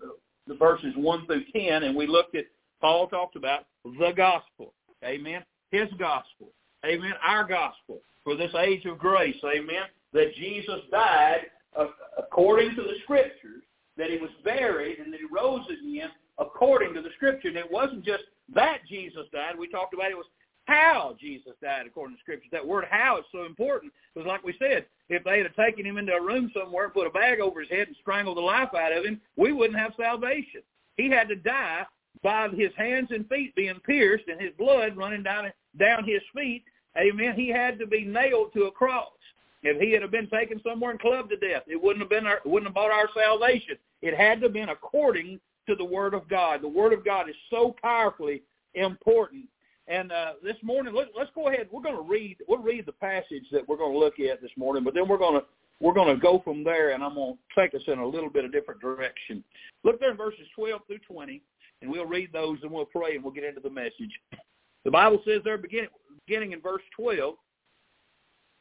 the 0.48 0.54
verses 0.54 0.94
1 0.96 1.26
through 1.26 1.46
10, 1.56 1.84
and 1.84 1.96
we 1.96 2.06
looked 2.06 2.36
at, 2.36 2.46
Paul 2.80 3.08
talked 3.08 3.36
about 3.36 3.66
the 3.84 4.12
gospel. 4.16 4.74
Amen. 5.04 5.44
His 5.72 5.90
gospel. 5.98 6.50
Amen. 6.86 7.14
Our 7.28 7.44
gospel 7.44 8.02
for 8.24 8.36
this 8.36 8.52
age 8.60 8.86
of 8.86 9.00
grace. 9.00 9.36
Amen. 9.44 9.86
That 10.14 10.36
Jesus 10.36 10.82
died 10.92 11.48
uh, 11.78 11.88
according 12.20 12.76
to 12.76 12.84
the 12.84 12.96
scriptures, 13.04 13.64
that 13.98 14.12
he 14.12 14.18
was 14.18 14.30
buried, 14.44 15.00
and 15.00 15.12
that 15.12 15.20
he 15.20 15.26
rose 15.26 15.66
again 15.66 16.10
according 16.38 16.94
to 16.94 17.02
the 17.02 17.10
scripture. 17.16 17.48
And 17.48 17.58
it 17.58 17.72
wasn't 17.72 18.06
just 18.06 18.24
that 18.54 18.80
Jesus 18.88 19.26
died. 19.32 19.58
We 19.58 19.68
talked 19.68 19.94
about 19.94 20.12
it 20.12 20.18
was 20.18 20.26
how 20.66 21.16
Jesus 21.20 21.54
died 21.62 21.86
according 21.86 22.16
to 22.16 22.22
Scripture. 22.22 22.50
That 22.52 22.66
word 22.66 22.86
how 22.90 23.18
is 23.18 23.26
so 23.32 23.46
important 23.46 23.94
because 24.14 24.28
like 24.28 24.44
we 24.44 24.56
said, 24.60 24.86
if 25.10 25.24
they 25.24 25.40
had 25.40 25.56
taken 25.56 25.86
him 25.86 25.98
into 25.98 26.14
a 26.14 26.22
room 26.22 26.52
somewhere 26.54 26.86
and 26.86 26.94
put 26.94 27.08
a 27.08 27.12
bag 27.12 27.40
over 27.40 27.62
his 27.62 27.70
head 27.70 27.88
and 27.88 27.96
strangled 28.02 28.38
the 28.38 28.42
life 28.42 28.70
out 28.74 28.96
of 28.96 29.06
him, 29.06 29.22
we 29.36 29.52
wouldn't 29.52 29.80
have 29.80 29.94
salvation. 29.98 30.62
He 30.98 31.10
had 31.10 31.28
to 31.30 31.36
die 31.36 31.86
by 32.24 32.50
his 32.50 32.72
hands 32.78 33.10
and 33.12 33.28
feet 33.30 33.54
being 33.56 33.80
pierced 33.86 34.28
and 34.28 34.42
his 34.42 34.54
blood 34.58 34.98
running 34.98 35.24
down 35.24 35.52
down 35.78 36.04
his 36.06 36.22
feet. 36.36 36.64
Amen. 36.98 37.36
He 37.36 37.50
had 37.50 37.78
to 37.80 37.86
be 37.86 38.06
nailed 38.06 38.54
to 38.54 38.64
a 38.64 38.72
cross. 38.72 39.10
If 39.64 39.82
he 39.82 39.92
had 39.92 40.10
been 40.12 40.30
taken 40.30 40.62
somewhere 40.64 40.92
and 40.92 41.00
clubbed 41.00 41.32
to 41.32 41.38
death, 41.38 41.64
it 41.68 41.82
wouldn't 41.82 42.02
have 42.02 42.10
been 42.10 42.28
our, 42.28 42.40
wouldn't 42.46 42.68
have 42.68 42.76
brought 42.76 42.92
our 42.92 43.10
salvation. 43.16 43.76
It 44.02 44.16
had 44.16 44.40
to 44.40 44.46
have 44.46 44.54
been 44.54 44.70
according 44.70 45.40
to 45.68 45.76
the 45.76 45.86
Word 45.86 46.14
of 46.14 46.28
God. 46.28 46.62
The 46.62 46.68
Word 46.68 46.94
of 46.94 47.04
God 47.04 47.30
is 47.30 47.36
so 47.50 47.76
powerfully 47.82 48.44
important 48.74 49.46
and 49.88 50.12
uh, 50.12 50.34
this 50.44 50.56
morning, 50.64 50.94
let, 50.94 51.08
let's 51.16 51.30
go 51.36 51.48
ahead. 51.48 51.68
We're 51.72 51.82
going 51.82 51.96
to 51.96 52.02
read. 52.02 52.38
We'll 52.48 52.60
read 52.60 52.86
the 52.86 52.92
passage 52.92 53.46
that 53.52 53.68
we're 53.68 53.78
going 53.78 53.94
to 53.94 54.00
look 54.00 54.20
at 54.20 54.42
this 54.42 54.52
morning, 54.58 54.84
but 54.84 54.94
then 54.94 55.08
we're 55.08 55.18
going 55.18 55.40
to 55.40 55.46
we're 55.82 55.94
going 55.94 56.16
to 56.16 56.22
go 56.22 56.42
from 56.44 56.64
there, 56.64 56.92
and 56.92 57.04
I'm 57.04 57.16
going 57.16 57.36
to 57.36 57.62
take 57.62 57.76
us 57.76 57.86
in 57.88 58.00
a 58.00 58.06
little 58.06 58.30
bit 58.30 58.46
of 58.46 58.54
different 58.54 58.80
direction. 58.80 59.44
Look 59.84 60.00
there 60.00 60.12
in 60.12 60.18
verses 60.18 60.48
12 60.56 60.82
through 60.88 61.00
20, 61.00 61.42
and 61.82 61.92
we'll 61.92 62.06
read 62.06 62.32
those, 62.32 62.60
and 62.64 62.72
we'll 62.72 62.86
pray, 62.86 63.16
and 63.16 63.24
we'll 63.24 63.34
get 63.34 63.44
into 63.44 63.60
the 63.60 63.70
message. 63.70 64.10
The 64.86 64.92
Bible 64.92 65.22
says 65.26 65.42
there, 65.44 65.58
beginning, 65.58 65.90
beginning 66.26 66.54
in 66.54 66.62
verse 66.62 66.82
12, 66.96 67.36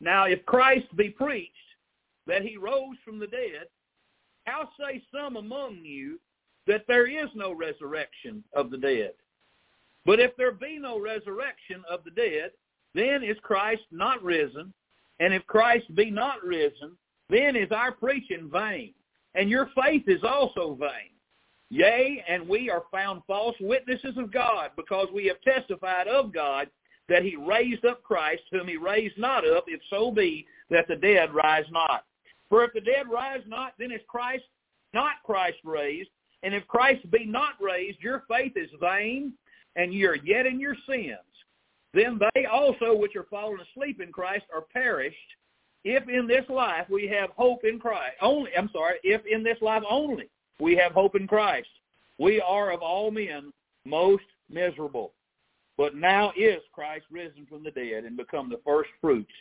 Now 0.01 0.25
if 0.25 0.45
Christ 0.45 0.87
be 0.97 1.09
preached 1.09 1.53
that 2.27 2.43
he 2.43 2.57
rose 2.57 2.97
from 3.05 3.21
the 3.21 3.29
dead, 3.29 3.69
how 4.45 4.69
say 4.79 5.01
some 5.15 5.37
among 5.37 5.77
you 5.85 6.19
that 6.67 6.85
there 6.87 7.07
is 7.07 7.29
no 7.35 7.53
resurrection 7.53 8.43
of 8.55 8.71
the 8.71 8.79
dead? 8.79 9.13
But 10.07 10.21
if 10.21 10.37
there 10.37 10.53
be 10.53 10.79
no 10.79 11.01
resurrection 11.01 11.83
of 11.91 12.05
the 12.05 12.11
dead, 12.11 12.51
then 12.95 13.23
is 13.23 13.37
Christ 13.43 13.83
not 13.91 14.23
risen? 14.23 14.73
And 15.21 15.33
if 15.33 15.47
Christ 15.47 15.95
be 15.95 16.11
not 16.11 16.43
risen, 16.45 16.97
then 17.31 17.57
is 17.57 17.71
our 17.73 17.93
preaching 17.93 18.51
vain, 18.53 18.93
and 19.35 19.49
your 19.49 19.71
faith 19.75 20.05
is 20.07 20.23
also 20.23 20.75
vain. 20.79 21.11
Yea, 21.71 22.23
and 22.29 22.47
we 22.49 22.71
are 22.71 22.85
found 22.93 23.23
false 23.27 23.57
witnesses 23.61 24.17
of 24.17 24.33
God, 24.33 24.71
because 24.77 25.09
we 25.13 25.27
have 25.27 25.41
testified 25.41 26.07
of 26.07 26.33
God 26.33 26.69
that 27.09 27.23
he 27.23 27.37
raised 27.37 27.85
up 27.85 28.03
Christ, 28.03 28.43
whom 28.51 28.69
he 28.69 28.77
raised 28.77 29.19
not 29.19 29.47
up, 29.49 29.65
if 29.67 29.81
so 29.91 30.11
be 30.11 30.47
that 30.71 30.87
the 30.89 30.97
dead 30.97 31.35
rise 31.35 31.65
not. 31.71 32.05
For 32.49 32.65
if 32.65 32.73
the 32.73 32.81
dead 32.81 33.09
rise 33.11 33.43
not, 33.47 33.73
then 33.79 33.91
is 33.91 34.01
Christ 34.07 34.45
not 34.93 35.23
Christ 35.25 35.59
raised? 35.65 36.11
And 36.45 36.55
if 36.55 36.67
Christ 36.69 37.11
be 37.11 37.25
not 37.25 37.55
raised, 37.61 38.01
your 38.01 38.25
faith 38.29 38.53
is 38.55 38.69
vain, 38.79 39.33
and 39.77 39.93
ye 39.93 40.05
are 40.05 40.17
yet 40.17 40.47
in 40.47 40.61
your 40.61 40.77
sins, 40.89 41.19
then 41.95 42.21
they 42.35 42.45
also 42.45 42.95
which 42.95 43.17
are 43.17 43.25
fallen 43.25 43.59
asleep 43.61 44.01
in 44.01 44.13
Christ 44.13 44.45
are 44.55 44.61
perished. 44.61 45.17
If 45.85 46.09
in 46.09 46.27
this 46.27 46.45
life 46.49 46.87
we 46.91 47.09
have 47.09 47.31
hope 47.31 47.65
in 47.65 47.79
Christ, 47.79 48.17
only, 48.21 48.51
I'm 48.57 48.71
sorry, 48.73 48.97
if 49.03 49.23
in 49.27 49.43
this 49.43 49.59
life 49.61 49.83
only 49.89 50.29
we 50.61 50.77
have 50.77 50.93
hope 50.93 51.17
in 51.17 51.27
Christ, 51.27 51.69
we 52.19 52.41
are 52.41 52.73
of 52.73 52.83
all 52.83 53.11
men 53.11 53.53
most 53.85 54.25
miserable. 54.51 55.13
But 55.77 55.97
now 55.97 56.33
is 56.37 56.61
Christ 56.73 57.05
risen 57.11 57.47
from 57.49 57.65
the 57.65 57.71
dead 57.71 58.05
and 58.05 58.17
become 58.17 58.49
the 58.49 58.61
first 58.65 58.91
fruits 59.01 59.33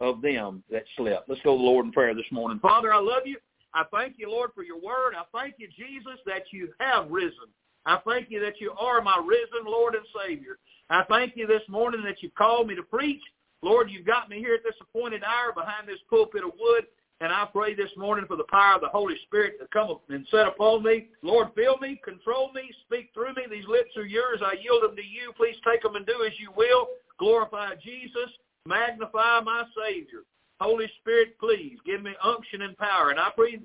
of 0.00 0.22
them 0.22 0.62
that 0.70 0.84
slept. 0.96 1.28
Let's 1.28 1.42
go 1.42 1.52
to 1.52 1.58
the 1.58 1.64
Lord 1.64 1.86
in 1.86 1.92
prayer 1.92 2.14
this 2.14 2.24
morning. 2.30 2.58
Father, 2.60 2.92
I 2.92 2.98
love 2.98 3.22
you. 3.26 3.36
I 3.74 3.84
thank 3.90 4.14
you, 4.18 4.30
Lord, 4.30 4.50
for 4.54 4.62
your 4.62 4.80
word. 4.80 5.14
I 5.16 5.24
thank 5.36 5.54
you, 5.58 5.68
Jesus, 5.68 6.18
that 6.26 6.44
you 6.52 6.72
have 6.78 7.10
risen. 7.10 7.48
I 7.86 7.98
thank 8.06 8.30
you 8.30 8.40
that 8.40 8.60
you 8.60 8.72
are 8.78 9.00
my 9.00 9.16
risen 9.16 9.66
Lord 9.66 9.94
and 9.94 10.04
Savior. 10.24 10.58
I 10.90 11.04
thank 11.08 11.36
you 11.36 11.46
this 11.46 11.62
morning 11.68 12.02
that 12.04 12.22
you've 12.22 12.34
called 12.34 12.68
me 12.68 12.74
to 12.74 12.82
preach. 12.82 13.22
Lord, 13.62 13.90
you've 13.90 14.06
got 14.06 14.28
me 14.28 14.38
here 14.38 14.54
at 14.54 14.64
this 14.64 14.74
appointed 14.80 15.22
hour 15.24 15.52
behind 15.52 15.88
this 15.88 16.00
pulpit 16.10 16.44
of 16.44 16.50
wood, 16.60 16.84
and 17.20 17.32
I 17.32 17.46
pray 17.52 17.74
this 17.74 17.90
morning 17.96 18.26
for 18.26 18.36
the 18.36 18.50
power 18.50 18.74
of 18.74 18.80
the 18.80 18.88
Holy 18.88 19.14
Spirit 19.26 19.60
to 19.60 19.66
come 19.72 19.98
and 20.08 20.26
set 20.30 20.48
upon 20.48 20.82
me. 20.82 21.06
Lord, 21.22 21.48
fill 21.54 21.78
me, 21.78 22.00
control 22.04 22.52
me, 22.52 22.70
speak 22.84 23.10
through 23.14 23.34
me. 23.34 23.44
These 23.48 23.68
lips 23.68 23.96
are 23.96 24.04
yours. 24.04 24.40
I 24.44 24.56
yield 24.60 24.82
them 24.82 24.96
to 24.96 25.02
you. 25.02 25.32
Please 25.36 25.56
take 25.64 25.82
them 25.82 25.94
and 25.94 26.04
do 26.04 26.24
as 26.26 26.32
you 26.40 26.50
will. 26.56 26.88
Glorify 27.18 27.74
Jesus. 27.82 28.30
Magnify 28.66 29.40
my 29.40 29.64
Savior. 29.78 30.22
Holy 30.62 30.90
Spirit, 31.00 31.38
please 31.38 31.76
give 31.84 32.02
me 32.02 32.12
unction 32.22 32.62
and 32.62 32.76
power. 32.78 33.10
And 33.10 33.20
I 33.20 33.30
plead, 33.34 33.62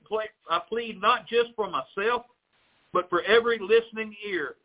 I 0.50 0.60
plead 0.68 1.02
not 1.02 1.28
just 1.28 1.50
for 1.56 1.70
myself, 1.70 2.24
but 2.94 3.10
for 3.10 3.22
every 3.24 3.60
listening 3.60 4.16
ear 4.28 4.56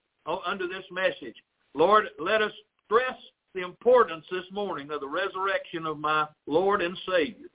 under 0.46 0.66
this 0.66 0.84
message. 0.90 1.36
Lord, 1.74 2.06
let 2.18 2.42
us 2.42 2.52
stress 2.86 3.16
the 3.54 3.62
importance 3.62 4.24
this 4.30 4.44
morning 4.50 4.90
of 4.90 5.00
the 5.00 5.08
resurrection 5.08 5.86
of 5.86 5.98
my 5.98 6.26
Lord 6.46 6.80
and 6.80 6.96
Savior. 7.08 7.48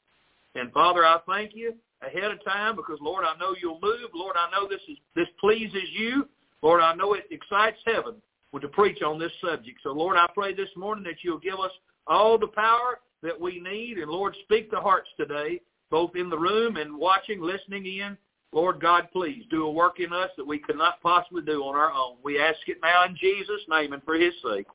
And 0.56 0.72
Father, 0.72 1.06
I 1.06 1.18
thank 1.28 1.56
you 1.56 1.74
ahead 2.02 2.32
of 2.32 2.44
time 2.44 2.76
because 2.76 3.00
Lord, 3.02 3.26
I 3.26 3.38
know 3.40 3.56
you'll 3.60 3.80
move. 3.82 4.10
Lord, 4.13 4.36
I 4.38 4.50
know 4.52 4.68
this 4.68 4.82
is 4.90 4.98
this 5.16 5.28
pleases 5.40 5.90
you. 5.94 6.28
Lord, 6.62 6.82
I 6.82 6.94
know 6.94 7.13
it 7.13 7.26
excites 7.32 7.78
heaven 7.86 8.16
to 8.60 8.68
preach 8.70 9.04
on 9.04 9.20
this 9.20 9.32
subject. 9.40 9.80
So 9.84 9.92
Lord, 9.92 10.18
I 10.18 10.26
pray 10.34 10.54
this 10.54 10.70
morning 10.76 11.04
that 11.04 11.18
you'll 11.22 11.38
give 11.38 11.60
us 11.60 11.72
all 12.08 12.40
the 12.40 12.48
power 12.48 13.00
that 13.24 13.40
we 13.40 13.60
need. 13.60 13.98
And 13.98 14.12
Lord, 14.12 14.36
speak 14.44 14.70
to 14.72 14.80
hearts 14.80 15.10
today, 15.18 15.62
both 15.90 16.16
in 16.16 16.30
the 16.30 16.38
room 16.38 16.78
and 16.78 16.98
watching, 16.98 17.42
listening 17.42 17.86
in. 17.86 18.18
Lord 18.54 18.80
God, 18.80 19.10
please 19.12 19.44
do 19.50 19.66
a 19.66 19.72
work 19.72 20.00
in 20.00 20.14
us 20.14 20.30
that 20.38 20.48
we 20.48 20.58
could 20.58 20.78
not 20.78 21.02
possibly 21.02 21.42
do 21.42 21.64
on 21.64 21.76
our 21.76 21.92
own. 21.92 22.16
We 22.24 22.40
ask 22.40 22.60
it 22.68 22.78
now 22.82 23.06
in 23.06 23.16
Jesus' 23.16 23.62
name 23.70 23.94
and 23.94 24.02
for 24.04 24.16
his 24.16 24.34
sake. 24.42 24.68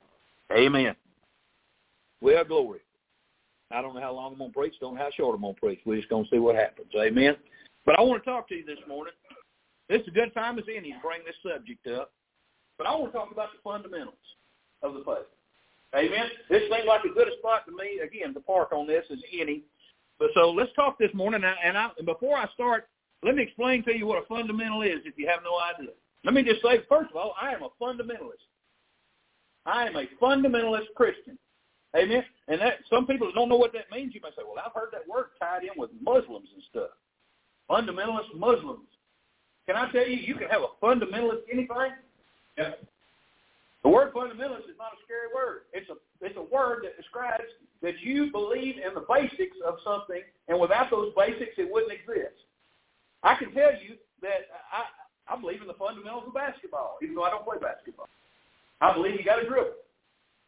Amen. 0.53 0.95
We 2.21 2.35
Well, 2.35 2.45
glory. 2.45 2.81
I 3.71 3.81
don't 3.81 3.95
know 3.95 4.03
how 4.03 4.13
long 4.13 4.33
I'm 4.33 4.39
going 4.39 4.53
to 4.53 4.59
preach. 4.59 4.75
Don't 4.81 4.95
know 4.95 5.01
how 5.01 5.11
short 5.17 5.35
I'm 5.35 5.41
going 5.41 5.55
to 5.55 5.61
preach. 5.61 5.81
We're 5.87 5.97
just 5.97 6.11
going 6.11 6.25
to 6.25 6.31
see 6.31 6.39
what 6.39 6.55
happens. 6.55 6.89
Amen. 6.95 7.37
But 7.87 7.99
I 7.99 8.03
want 8.03 8.23
to 8.23 8.31
talk 8.31 8.49
to 8.49 8.55
you 8.55 8.65
this 8.67 8.79
morning. 8.87 9.15
This 9.89 10.03
is 10.03 10.09
a 10.09 10.11
good 10.11 10.35
time 10.35 10.59
as 10.59 10.65
any 10.69 10.93
to 10.93 10.99
bring 11.03 11.21
this 11.25 11.35
subject 11.43 11.87
up. 11.87 12.13
But 12.77 12.87
I 12.87 12.95
want 12.95 13.13
to 13.13 13.19
talk 13.19 13.33
about 13.33 13.49
the 13.53 13.59
fundamentals 13.65 14.15
of 14.83 14.95
the 14.95 15.01
faith. 15.05 15.27
Amen. 15.95 16.27
This 16.49 16.63
seems 16.63 16.87
like 16.87 17.05
a 17.05 17.13
good 17.13 17.29
spot 17.39 17.67
to 17.67 17.73
me, 17.73 18.01
again, 18.03 18.33
to 18.35 18.41
park 18.41 18.73
on 18.73 18.87
this 18.87 19.05
as 19.11 19.19
any. 19.39 19.63
But 20.19 20.31
so 20.35 20.51
let's 20.51 20.73
talk 20.75 20.99
this 20.99 21.13
morning, 21.15 21.43
and, 21.45 21.77
I, 21.77 21.91
and 21.99 22.07
before 22.07 22.37
I 22.39 22.47
start, 22.55 22.89
let 23.23 23.35
me 23.35 23.43
explain 23.43 23.85
to 23.85 23.97
you 23.97 24.07
what 24.07 24.23
a 24.23 24.27
fundamental 24.27 24.83
is 24.83 25.01
if 25.05 25.15
you 25.17 25.29
have 25.29 25.41
no 25.45 25.59
idea. 25.61 25.93
Let 26.25 26.35
me 26.35 26.43
just 26.43 26.63
say, 26.63 26.81
first 26.89 27.11
of 27.11 27.17
all, 27.17 27.35
I 27.41 27.53
am 27.53 27.63
a 27.63 27.69
fundamentalist. 27.81 28.47
I 29.67 29.87
am 29.87 29.97
a 29.97 30.07
fundamentalist 30.21 30.95
Christian. 30.97 31.39
Amen. 31.97 32.25
And 32.49 32.61
that 32.61 32.75
some 32.89 33.07
people 33.07 33.31
don't 33.35 33.49
know 33.49 33.57
what 33.57 33.73
that 33.75 33.91
means. 33.91 34.15
You 34.15 34.21
might 34.23 34.35
say, 34.35 34.43
"Well, 34.45 34.63
I've 34.65 34.73
heard 34.73 34.89
that 34.93 35.07
word 35.07 35.27
tied 35.39 35.63
in 35.63 35.71
with 35.77 35.91
Muslims 36.01 36.49
and 36.55 36.63
stuff." 36.71 36.91
Fundamentalist 37.71 38.35
Muslims. 38.35 38.89
Can 39.67 39.77
I 39.77 39.91
tell 39.93 40.07
you, 40.07 40.17
you 40.17 40.35
can 40.35 40.49
have 40.49 40.63
a 40.63 40.85
fundamentalist 40.85 41.43
anything. 41.53 41.93
Yeah. 42.57 42.73
The 43.83 43.89
word 43.89 44.15
fundamentalist 44.15 44.71
is 44.71 44.79
not 44.79 44.95
a 44.95 45.01
scary 45.05 45.27
word. 45.35 45.67
It's 45.73 45.91
a 45.91 45.99
it's 46.25 46.37
a 46.37 46.47
word 46.55 46.85
that 46.85 46.97
describes 46.97 47.51
that 47.83 47.99
you 48.01 48.31
believe 48.31 48.77
in 48.77 48.95
the 48.95 49.05
basics 49.09 49.57
of 49.67 49.77
something, 49.83 50.23
and 50.49 50.61
without 50.61 50.91
those 50.91 51.13
basics, 51.17 51.59
it 51.59 51.67
wouldn't 51.71 51.93
exist. 51.93 52.39
I 53.23 53.35
can 53.35 53.53
tell 53.53 53.73
you 53.75 53.99
that 54.23 54.47
I 54.71 54.87
I 55.33 55.41
believe 55.41 55.61
in 55.63 55.67
the 55.67 55.75
fundamentals 55.75 56.25
of 56.27 56.35
basketball, 56.35 56.99
even 57.03 57.15
though 57.15 57.25
I 57.25 57.31
don't 57.31 57.45
play 57.45 57.59
basketball. 57.61 58.09
I 58.81 58.95
believe 58.95 59.19
you 59.19 59.25
got 59.25 59.37
to 59.37 59.49
dribble. 59.49 59.75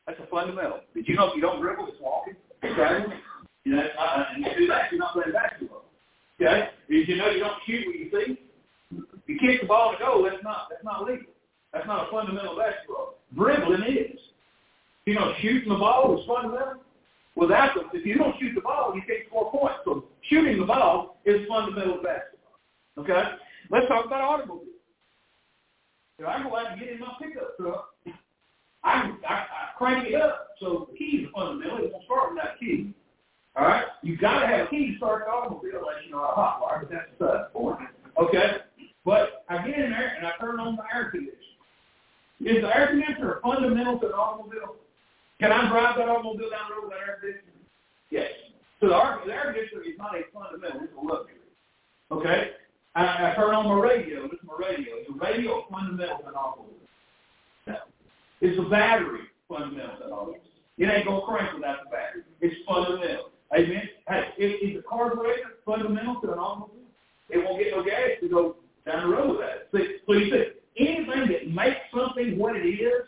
That's 0.07 0.21
a 0.21 0.27
fundamental. 0.27 0.81
Did 0.95 1.09
you 1.09 1.17
know 1.17 1.29
if 1.29 1.37
you 1.37 1.43
don't 1.43 1.61
dribble, 1.61 1.89
it's 1.89 2.01
walking? 2.01 2.35
Okay. 2.63 3.05
You 3.65 3.77
know, 3.77 3.87
uh, 3.99 4.25
and 4.35 4.45
you 4.45 4.51
do 4.59 4.67
that, 4.69 4.93
you're 4.93 5.01
not 5.01 5.15
playing 5.15 5.33
basketball. 5.33 5.85
Okay. 6.41 6.69
Did 6.91 7.09
you 7.09 7.17
know 7.17 7.31
you 7.31 7.41
don't 7.41 7.59
shoot 7.67 7.87
what 7.87 7.97
you 7.97 8.11
see? 8.13 8.39
You 9.27 9.39
kick 9.41 9.63
the 9.63 9.67
ball 9.67 9.93
to 9.93 9.99
go. 9.99 10.27
That's 10.29 10.43
not 10.45 10.67
that's 10.71 10.85
not 10.85 11.05
legal. 11.05 11.33
That's 11.73 11.87
not 11.87 12.09
a 12.09 12.11
fundamental 12.11 12.57
basketball. 12.57 13.15
Dribbling 13.35 13.83
is. 13.83 14.21
You 15.07 15.15
know, 15.15 15.35
shooting 15.41 15.69
the 15.69 15.77
ball 15.77 16.19
is 16.19 16.27
fundamental. 16.27 16.81
Without 17.37 17.75
the, 17.75 17.99
if 17.99 18.07
you 18.07 18.17
don't 18.17 18.39
shoot 18.39 18.55
the 18.55 18.61
ball, 18.61 18.93
you 18.95 19.03
can't 19.03 19.27
score 19.29 19.51
points. 19.51 19.81
So 19.85 20.05
shooting 20.29 20.59
the 20.59 20.67
ball 20.67 21.19
is 21.25 21.47
fundamental 21.49 21.97
basketball. 21.97 22.59
Okay. 22.99 23.23
Let's 23.71 23.89
talk 23.89 24.07
about 24.07 24.21
automobiles. 24.21 24.69
If 26.19 26.27
I 26.27 26.43
go 26.43 26.57
out 26.57 26.73
and 26.73 26.81
get 26.81 26.91
in 26.91 27.01
my 27.01 27.13
pickup 27.21 27.57
truck, 27.57 27.91
I, 28.85 29.13
I, 29.29 29.35
I 29.35 29.77
crank 29.77 30.07
it 30.07 30.15
up. 30.15 30.49
So 30.61 30.89
the 30.91 30.97
key 30.97 31.25
is 31.25 31.29
fundamental. 31.35 31.79
It 31.79 31.93
won't 31.93 32.05
start 32.05 32.35
without 32.35 32.55
a 32.55 32.59
key. 32.59 32.95
All 33.57 33.67
right? 33.67 33.85
you 34.03 34.17
got 34.17 34.41
to 34.41 34.47
have 34.47 34.67
a 34.67 34.71
key 34.71 34.93
to 34.93 34.97
start 34.97 35.25
the 35.27 35.31
automobile 35.31 35.79
unless 35.79 36.05
you 36.05 36.13
know 36.13 36.19
how 36.21 36.29
to 36.29 36.35
hot 36.35 36.61
wire, 36.63 36.81
but 36.81 36.91
that's 36.91 37.11
the 37.19 37.49
point. 37.53 37.81
Okay? 38.21 38.59
But 39.05 39.45
I 39.49 39.59
get 39.67 39.79
in 39.79 39.91
there 39.91 40.15
and 40.17 40.27
I 40.27 40.33
turn 40.41 40.61
on 40.61 40.77
the 40.77 40.83
air 40.95 41.11
conditioner. 41.11 41.39
Is 42.41 42.63
the 42.63 42.77
air 42.77 42.89
conditioner 42.89 43.41
fundamental 43.43 43.99
to 44.01 44.09
the 44.09 44.15
automobile? 44.15 44.77
Can 45.41 45.53
I 45.53 45.69
drive 45.71 45.97
that 45.97 46.09
automobile 46.09 46.51
down 46.51 46.69
the 46.69 46.75
road 46.75 46.85
with 46.85 46.93
that 46.93 47.07
air 47.07 47.19
conditioner? 47.21 47.53
Yes. 48.11 48.31
So 48.81 48.89
the 48.89 49.33
air, 49.33 49.53
conditioner 49.53 49.83
is 49.83 49.97
not 49.99 50.15
a 50.15 50.23
fundamental, 50.33 50.83
it's 50.83 50.93
a 50.93 51.01
luxury. 51.01 51.41
Okay? 52.11 52.51
I, 52.95 53.33
I 53.33 53.35
turn 53.35 53.55
on 53.55 53.69
my 53.69 53.75
radio, 53.75 54.23
this 54.29 54.39
is 54.39 54.47
my 54.47 54.55
radio. 54.59 54.99
Is 54.99 55.07
the 55.09 55.19
radio 55.19 55.65
fundamental 55.71 56.19
to 56.19 56.29
an 56.29 56.35
automobile? 56.35 56.85
No. 57.67 57.77
Is 58.41 58.57
the 58.57 58.65
battery 58.65 59.31
fundamental 59.49 59.97
to 59.99 60.05
an 60.07 60.13
automobile? 60.13 60.41
It 60.77 60.87
ain't 60.87 61.07
going 61.07 61.21
to 61.21 61.27
crank 61.27 61.55
without 61.55 61.85
the 61.85 61.91
battery. 61.91 62.23
It's 62.41 62.57
fundamental. 62.67 63.31
Amen? 63.57 63.89
Hey, 64.09 64.29
is, 64.39 64.53
is 64.61 64.77
the 64.77 64.83
carburetor 64.89 65.63
fundamental 65.65 66.21
to 66.21 66.33
an 66.33 66.39
automobile? 66.39 66.91
It 67.31 67.39
won't 67.39 67.63
get 67.63 67.73
no 67.73 67.83
gas 67.83 68.21
to 68.21 68.29
go 68.29 68.57
down 68.85 69.11
the 69.11 69.17
road 69.17 69.31
with 69.31 69.41
that. 69.41 69.69
See, 69.73 69.97
so 70.07 70.13
you 70.13 70.31
see, 70.31 70.45
anything 70.77 71.29
that 71.29 71.51
makes 71.51 71.81
something 71.97 72.39
what 72.39 72.57
it 72.57 72.67
is 72.67 73.05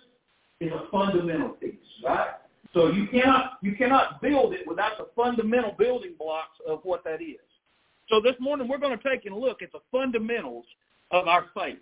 is 0.60 0.72
a 0.72 0.90
fundamental 0.90 1.50
piece, 1.50 1.74
right? 2.04 2.30
So 2.72 2.90
you 2.90 3.06
cannot 3.08 3.58
you 3.62 3.74
cannot 3.74 4.20
build 4.20 4.52
it 4.52 4.66
without 4.66 4.98
the 4.98 5.08
fundamental 5.16 5.74
building 5.78 6.14
blocks 6.18 6.58
of 6.66 6.80
what 6.82 7.04
that 7.04 7.22
is. 7.22 7.40
So 8.08 8.20
this 8.20 8.34
morning 8.38 8.68
we're 8.68 8.78
going 8.78 8.96
to 8.96 9.08
take 9.08 9.30
a 9.30 9.34
look 9.34 9.62
at 9.62 9.72
the 9.72 9.80
fundamentals 9.90 10.64
of 11.10 11.26
our 11.26 11.46
faith, 11.54 11.78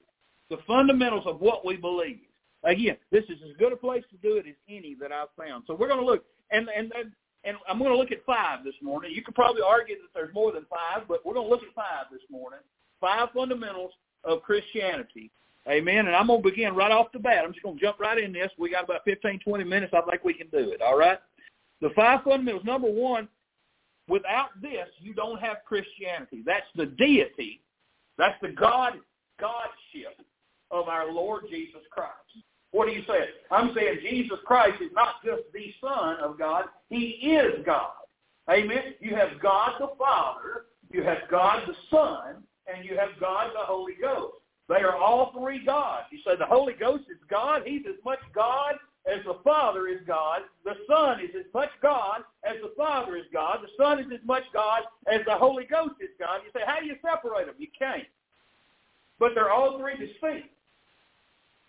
the 0.50 0.58
fundamentals 0.66 1.24
of 1.26 1.40
what 1.40 1.64
we 1.64 1.76
believe. 1.76 2.20
Again, 2.62 2.96
this 3.10 3.24
is 3.24 3.38
as 3.44 3.56
good 3.58 3.72
a 3.72 3.76
place 3.76 4.04
to 4.10 4.16
do 4.26 4.36
it 4.36 4.46
as 4.48 4.54
any 4.68 4.96
that 5.00 5.12
I've 5.12 5.28
found. 5.36 5.64
So 5.66 5.74
we're 5.74 5.88
going 5.88 6.00
to 6.00 6.06
look, 6.06 6.24
and 6.50 6.68
and 6.74 6.92
and 7.44 7.56
I'm 7.68 7.78
going 7.78 7.90
to 7.90 7.96
look 7.96 8.12
at 8.12 8.24
five 8.24 8.64
this 8.64 8.74
morning. 8.82 9.12
You 9.14 9.22
could 9.22 9.34
probably 9.34 9.62
argue 9.66 9.96
that 9.96 10.08
there's 10.14 10.34
more 10.34 10.52
than 10.52 10.64
five, 10.70 11.06
but 11.08 11.24
we're 11.26 11.34
going 11.34 11.46
to 11.46 11.50
look 11.50 11.62
at 11.62 11.74
five 11.74 12.06
this 12.10 12.22
morning. 12.30 12.60
Five 13.00 13.28
fundamentals 13.34 13.92
of 14.24 14.42
Christianity. 14.42 15.30
Amen. 15.68 16.06
And 16.06 16.14
I'm 16.14 16.26
going 16.26 16.42
to 16.42 16.50
begin 16.50 16.74
right 16.74 16.92
off 16.92 17.12
the 17.12 17.18
bat. 17.18 17.44
I'm 17.44 17.52
just 17.52 17.62
going 17.62 17.76
to 17.76 17.80
jump 17.80 17.98
right 17.98 18.18
in 18.18 18.32
this. 18.32 18.50
We 18.58 18.70
got 18.70 18.84
about 18.84 19.00
15, 19.04 19.40
20 19.40 19.64
minutes. 19.64 19.94
I 19.96 20.02
think 20.08 20.22
we 20.24 20.34
can 20.34 20.48
do 20.48 20.70
it. 20.70 20.82
All 20.82 20.98
right. 20.98 21.18
The 21.80 21.90
five 21.96 22.22
fundamentals. 22.22 22.64
Number 22.64 22.90
one, 22.90 23.28
without 24.08 24.50
this, 24.60 24.88
you 25.00 25.14
don't 25.14 25.40
have 25.40 25.58
Christianity. 25.66 26.42
That's 26.44 26.66
the 26.76 26.86
deity. 26.86 27.62
That's 28.18 28.38
the 28.42 28.48
God 28.48 28.94
Godship 29.40 30.20
of 30.70 30.88
our 30.88 31.10
Lord 31.10 31.44
Jesus 31.50 31.80
Christ. 31.90 32.12
What 32.70 32.88
are 32.88 32.92
you 32.92 33.02
saying? 33.06 33.28
I'm 33.50 33.72
saying 33.74 33.98
Jesus 34.02 34.38
Christ 34.44 34.82
is 34.82 34.90
not 34.94 35.24
just 35.24 35.42
the 35.52 35.72
Son 35.80 36.16
of 36.22 36.38
God. 36.38 36.64
He 36.88 37.36
is 37.36 37.64
God. 37.64 37.92
Amen. 38.50 38.94
You 39.00 39.14
have 39.14 39.40
God 39.40 39.72
the 39.80 39.88
Father, 39.98 40.66
you 40.90 41.02
have 41.02 41.18
God 41.30 41.62
the 41.66 41.74
Son, 41.90 42.42
and 42.66 42.84
you 42.84 42.96
have 42.96 43.10
God 43.20 43.50
the 43.54 43.64
Holy 43.64 43.94
Ghost. 44.00 44.34
They 44.68 44.76
are 44.76 44.96
all 44.96 45.32
three 45.38 45.64
God. 45.64 46.04
You 46.10 46.18
say 46.24 46.36
the 46.38 46.46
Holy 46.46 46.72
Ghost 46.72 47.04
is 47.10 47.18
God. 47.28 47.62
He's 47.66 47.82
as 47.86 48.02
much 48.04 48.20
God 48.34 48.74
as 49.06 49.22
the 49.24 49.38
Father 49.44 49.86
is 49.88 50.00
God. 50.06 50.40
The 50.64 50.74
Son 50.88 51.20
is 51.20 51.30
as 51.38 51.44
much 51.52 51.68
God 51.82 52.22
as 52.44 52.56
the 52.62 52.72
Father 52.76 53.16
is 53.16 53.26
God. 53.32 53.58
The 53.62 53.82
Son 53.82 53.98
is 53.98 54.06
as 54.12 54.26
much 54.26 54.44
God 54.54 54.82
as 55.12 55.20
the 55.26 55.34
Holy 55.34 55.64
Ghost 55.64 55.96
is 56.00 56.08
God. 56.18 56.40
You 56.44 56.50
say, 56.54 56.64
how 56.66 56.80
do 56.80 56.86
you 56.86 56.96
separate 57.02 57.46
them? 57.46 57.56
You 57.58 57.68
can't. 57.78 58.04
But 59.18 59.32
they're 59.34 59.52
all 59.52 59.78
three 59.78 59.98
distinct. 59.98 60.48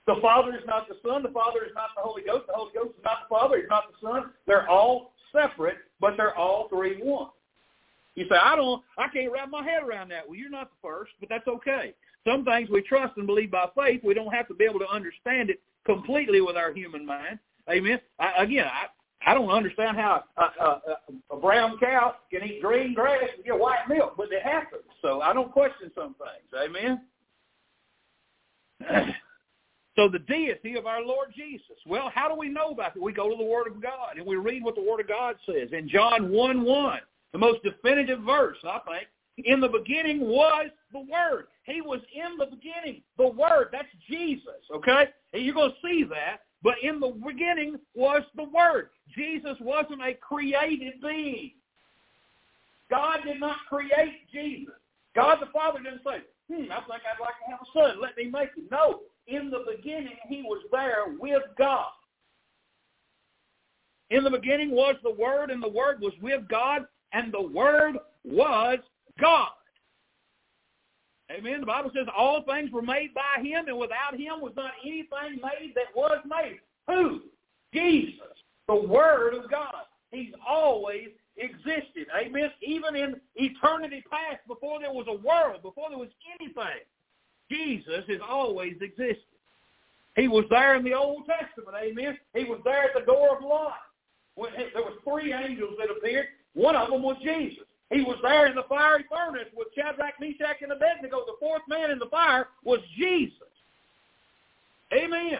The 0.07 0.15
Father 0.21 0.55
is 0.55 0.63
not 0.65 0.87
the 0.87 0.95
Son. 1.05 1.23
The 1.23 1.29
Father 1.29 1.65
is 1.65 1.71
not 1.75 1.89
the 1.95 2.01
Holy 2.01 2.21
Ghost. 2.21 2.45
The 2.47 2.53
Holy 2.53 2.71
Ghost 2.73 2.95
is 2.97 3.03
not 3.03 3.27
the 3.27 3.35
Father. 3.35 3.57
He's 3.57 3.69
not 3.69 3.85
the 3.91 4.07
Son. 4.07 4.31
They're 4.47 4.69
all 4.69 5.13
separate, 5.33 5.77
but 5.99 6.15
they're 6.15 6.35
all 6.37 6.69
three 6.69 7.01
one. 7.01 7.29
You 8.15 8.25
say, 8.29 8.37
I 8.41 8.55
don't, 8.55 8.81
I 8.97 9.09
can't 9.09 9.31
wrap 9.31 9.49
my 9.49 9.63
head 9.63 9.83
around 9.83 10.09
that. 10.09 10.25
Well, 10.25 10.37
you're 10.37 10.49
not 10.49 10.69
the 10.69 10.77
first, 10.81 11.11
but 11.19 11.27
that's 11.27 11.47
okay. 11.47 11.93
Some 12.27 12.43
things 12.43 12.69
we 12.69 12.81
trust 12.81 13.17
and 13.17 13.27
believe 13.27 13.51
by 13.51 13.67
faith. 13.75 14.01
We 14.03 14.13
don't 14.13 14.33
have 14.33 14.47
to 14.47 14.53
be 14.53 14.65
able 14.65 14.79
to 14.79 14.89
understand 14.89 15.49
it 15.49 15.61
completely 15.85 16.41
with 16.41 16.55
our 16.55 16.73
human 16.73 17.05
mind. 17.05 17.39
Amen. 17.69 17.99
I, 18.19 18.43
again, 18.43 18.65
I, 18.65 18.87
I 19.29 19.33
don't 19.33 19.49
understand 19.49 19.97
how 19.97 20.23
a, 20.37 20.63
a, 20.63 20.81
a 21.31 21.37
brown 21.37 21.77
cow 21.79 22.15
can 22.31 22.43
eat 22.43 22.61
green 22.61 22.93
grass 22.93 23.23
and 23.35 23.43
get 23.45 23.57
white 23.57 23.87
milk, 23.89 24.15
but 24.17 24.31
it 24.31 24.43
happens. 24.43 24.83
So 25.01 25.21
I 25.21 25.33
don't 25.33 25.51
question 25.51 25.91
some 25.95 26.15
things. 26.15 26.53
Amen. 26.63 27.01
So 29.95 30.09
the 30.09 30.19
deity 30.19 30.75
of 30.75 30.85
our 30.85 31.01
Lord 31.01 31.29
Jesus. 31.33 31.77
Well, 31.87 32.11
how 32.13 32.27
do 32.27 32.35
we 32.35 32.49
know 32.49 32.71
about 32.71 32.97
it? 32.97 33.01
We 33.01 33.13
go 33.13 33.29
to 33.29 33.37
the 33.37 33.49
Word 33.49 33.67
of 33.67 33.81
God 33.81 34.17
and 34.17 34.25
we 34.25 34.35
read 34.35 34.61
what 34.61 34.75
the 34.75 34.81
Word 34.81 34.99
of 34.99 35.07
God 35.07 35.37
says. 35.45 35.69
In 35.71 35.87
John 35.87 36.31
1, 36.31 36.63
1, 36.65 36.99
the 37.31 37.37
most 37.37 37.63
definitive 37.63 38.19
verse, 38.19 38.57
I 38.65 38.79
think, 38.85 39.07
in 39.47 39.61
the 39.61 39.69
beginning 39.69 40.19
was 40.21 40.67
the 40.91 40.99
Word. 40.99 41.47
He 41.65 41.81
was 41.81 41.99
in 42.13 42.37
the 42.37 42.45
beginning. 42.45 43.01
The 43.17 43.27
Word, 43.27 43.69
that's 43.71 43.87
Jesus, 44.09 44.61
okay? 44.73 45.09
And 45.33 45.43
you're 45.43 45.55
going 45.55 45.71
to 45.71 45.87
see 45.87 46.03
that. 46.03 46.41
But 46.63 46.75
in 46.81 46.99
the 46.99 47.09
beginning 47.09 47.77
was 47.95 48.23
the 48.35 48.43
Word. 48.43 48.89
Jesus 49.15 49.57
wasn't 49.59 50.01
a 50.01 50.13
created 50.13 51.01
being. 51.01 51.51
God 52.89 53.19
did 53.25 53.39
not 53.39 53.57
create 53.67 54.29
Jesus. 54.31 54.75
God 55.15 55.37
the 55.41 55.47
Father 55.47 55.79
didn't 55.79 56.01
say, 56.03 56.21
hmm, 56.47 56.71
I 56.71 56.81
think 56.81 57.01
I'd 57.05 57.21
like 57.21 57.33
to 57.45 57.51
have 57.51 57.59
a 57.61 57.79
son. 57.79 58.01
Let 58.01 58.15
me 58.15 58.25
make 58.25 58.55
him. 58.55 58.65
No. 58.71 59.01
In 59.27 59.49
the 59.49 59.63
beginning, 59.75 60.17
he 60.29 60.43
was 60.43 60.61
there 60.71 61.15
with 61.19 61.41
God. 61.57 61.89
In 64.11 64.23
the 64.23 64.29
beginning 64.29 64.69
was 64.69 64.95
the 65.01 65.11
Word, 65.11 65.49
and 65.49 65.63
the 65.63 65.69
Word 65.69 65.99
was 65.99 66.13
with 66.21 66.47
God, 66.47 66.85
and 67.11 67.33
the 67.33 67.41
Word 67.41 67.97
was 68.23 68.77
God. 69.19 69.49
Amen. 71.31 71.59
The 71.61 71.65
Bible 71.65 71.91
says 71.95 72.07
all 72.15 72.43
things 72.43 72.71
were 72.71 72.81
made 72.81 73.13
by 73.13 73.41
him, 73.41 73.67
and 73.67 73.77
without 73.77 74.13
him 74.13 74.41
was 74.41 74.53
not 74.55 74.71
anything 74.83 75.41
made 75.41 75.73
that 75.75 75.95
was 75.95 76.19
made. 76.25 76.59
Who? 76.87 77.21
Jesus, 77.73 78.19
the 78.67 78.75
Word 78.75 79.33
of 79.33 79.49
God. 79.49 79.85
He's 80.11 80.33
always 80.47 81.09
existed. 81.37 82.07
Amen. 82.15 82.51
Even 82.61 82.95
in 82.95 83.15
eternity 83.35 84.03
past, 84.09 84.47
before 84.47 84.79
there 84.79 84.93
was 84.93 85.07
a 85.09 85.25
world, 85.25 85.61
before 85.61 85.89
there 85.89 85.97
was 85.97 86.09
anything, 86.39 86.85
Jesus 87.51 88.05
has 88.07 88.19
always 88.27 88.75
existed. 88.81 89.17
He 90.15 90.27
was 90.27 90.45
there 90.49 90.75
in 90.75 90.83
the 90.83 90.93
Old 90.93 91.25
Testament. 91.25 91.75
Amen. 91.75 92.17
He 92.33 92.45
was 92.45 92.61
there 92.63 92.83
at 92.85 92.93
the 92.97 93.05
door 93.05 93.37
of 93.37 93.43
life. 93.43 93.73
When 94.35 94.51
there 94.53 94.83
was 94.83 94.97
three 95.03 95.33
angels 95.33 95.75
that 95.79 95.89
appeared. 95.89 96.27
One 96.53 96.75
of 96.75 96.89
them 96.89 97.03
was 97.03 97.17
Jesus. 97.23 97.65
He 97.91 98.01
was 98.01 98.17
there 98.23 98.47
in 98.47 98.55
the 98.55 98.63
fiery 98.67 99.05
furnace 99.09 99.47
with 99.55 99.67
Shadrach, 99.75 100.19
Meshach, 100.19 100.61
and 100.61 100.71
Abednego. 100.71 101.23
The 101.25 101.35
fourth 101.39 101.61
man 101.67 101.91
in 101.91 101.99
the 101.99 102.07
fire 102.07 102.47
was 102.63 102.79
Jesus. 102.97 103.37
Amen. 104.93 105.39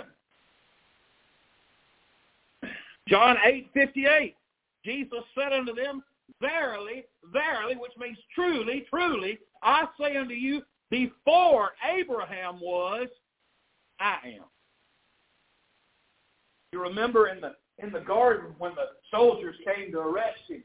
John 3.08 3.38
8, 3.44 3.70
58. 3.74 4.36
Jesus 4.84 5.24
said 5.34 5.54
unto 5.54 5.74
them, 5.74 6.04
verily, 6.42 7.06
verily, 7.32 7.76
which 7.76 7.92
means 8.00 8.18
truly, 8.34 8.86
truly, 8.90 9.40
I 9.64 9.86
say 10.00 10.16
unto 10.16 10.34
you, 10.34 10.62
before 10.90 11.72
Abraham 11.98 12.60
was, 12.60 13.08
I 14.00 14.18
am. 14.26 14.46
You 16.72 16.82
remember 16.82 17.30
in 17.30 17.42
the 17.42 17.56
in 17.80 17.92
the 17.92 18.00
garden 18.00 18.54
when 18.58 18.74
the 18.76 18.88
soldiers 19.12 19.56
came 19.66 19.92
to 19.92 20.00
arrest 20.00 20.40
him, 20.48 20.64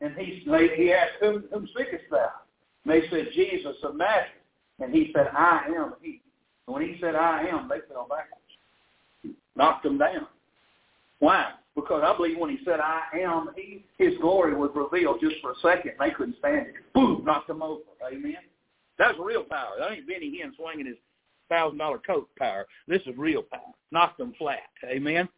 and 0.00 0.14
he 0.16 0.42
he 0.76 0.92
asked, 0.92 1.14
"Whom, 1.20 1.44
whom 1.52 1.68
seekest 1.76 2.04
thou?" 2.10 2.30
And 2.84 2.94
they 2.94 3.08
said, 3.08 3.28
"Jesus 3.34 3.76
of 3.82 3.96
Nazareth." 3.96 4.28
And 4.80 4.94
he 4.94 5.10
said, 5.14 5.28
"I 5.28 5.66
am 5.74 5.94
he." 6.02 6.20
And 6.66 6.74
when 6.74 6.82
he 6.82 6.98
said, 7.00 7.14
"I 7.14 7.46
am," 7.46 7.68
they 7.68 7.80
fell 7.88 8.08
backwards, 8.08 9.38
knocked 9.54 9.84
them 9.84 9.98
down. 9.98 10.26
Why? 11.18 11.52
Because 11.74 12.02
I 12.04 12.16
believe 12.16 12.38
when 12.38 12.50
he 12.50 12.64
said, 12.64 12.80
"I 12.80 13.02
am 13.14 13.50
he," 13.56 13.84
his 13.98 14.16
glory 14.18 14.54
was 14.54 14.70
revealed 14.74 15.20
just 15.20 15.36
for 15.40 15.52
a 15.52 15.56
second. 15.62 15.92
They 15.98 16.10
couldn't 16.10 16.38
stand 16.38 16.68
it. 16.68 16.74
Boom, 16.94 17.24
knocked 17.24 17.48
them 17.48 17.62
over. 17.62 17.82
Amen. 18.06 18.36
That's 18.98 19.18
real 19.18 19.44
power. 19.44 19.74
That 19.78 19.92
ain't 19.92 20.06
Benny 20.08 20.40
Hinn 20.42 20.54
swinging 20.56 20.86
his 20.86 20.96
thousand 21.48 21.78
dollar 21.78 21.98
coat 21.98 22.28
power. 22.38 22.66
This 22.88 23.02
is 23.06 23.16
real 23.16 23.42
power. 23.42 23.72
Knocked 23.90 24.18
them 24.18 24.34
flat. 24.38 24.70
Amen. 24.84 25.28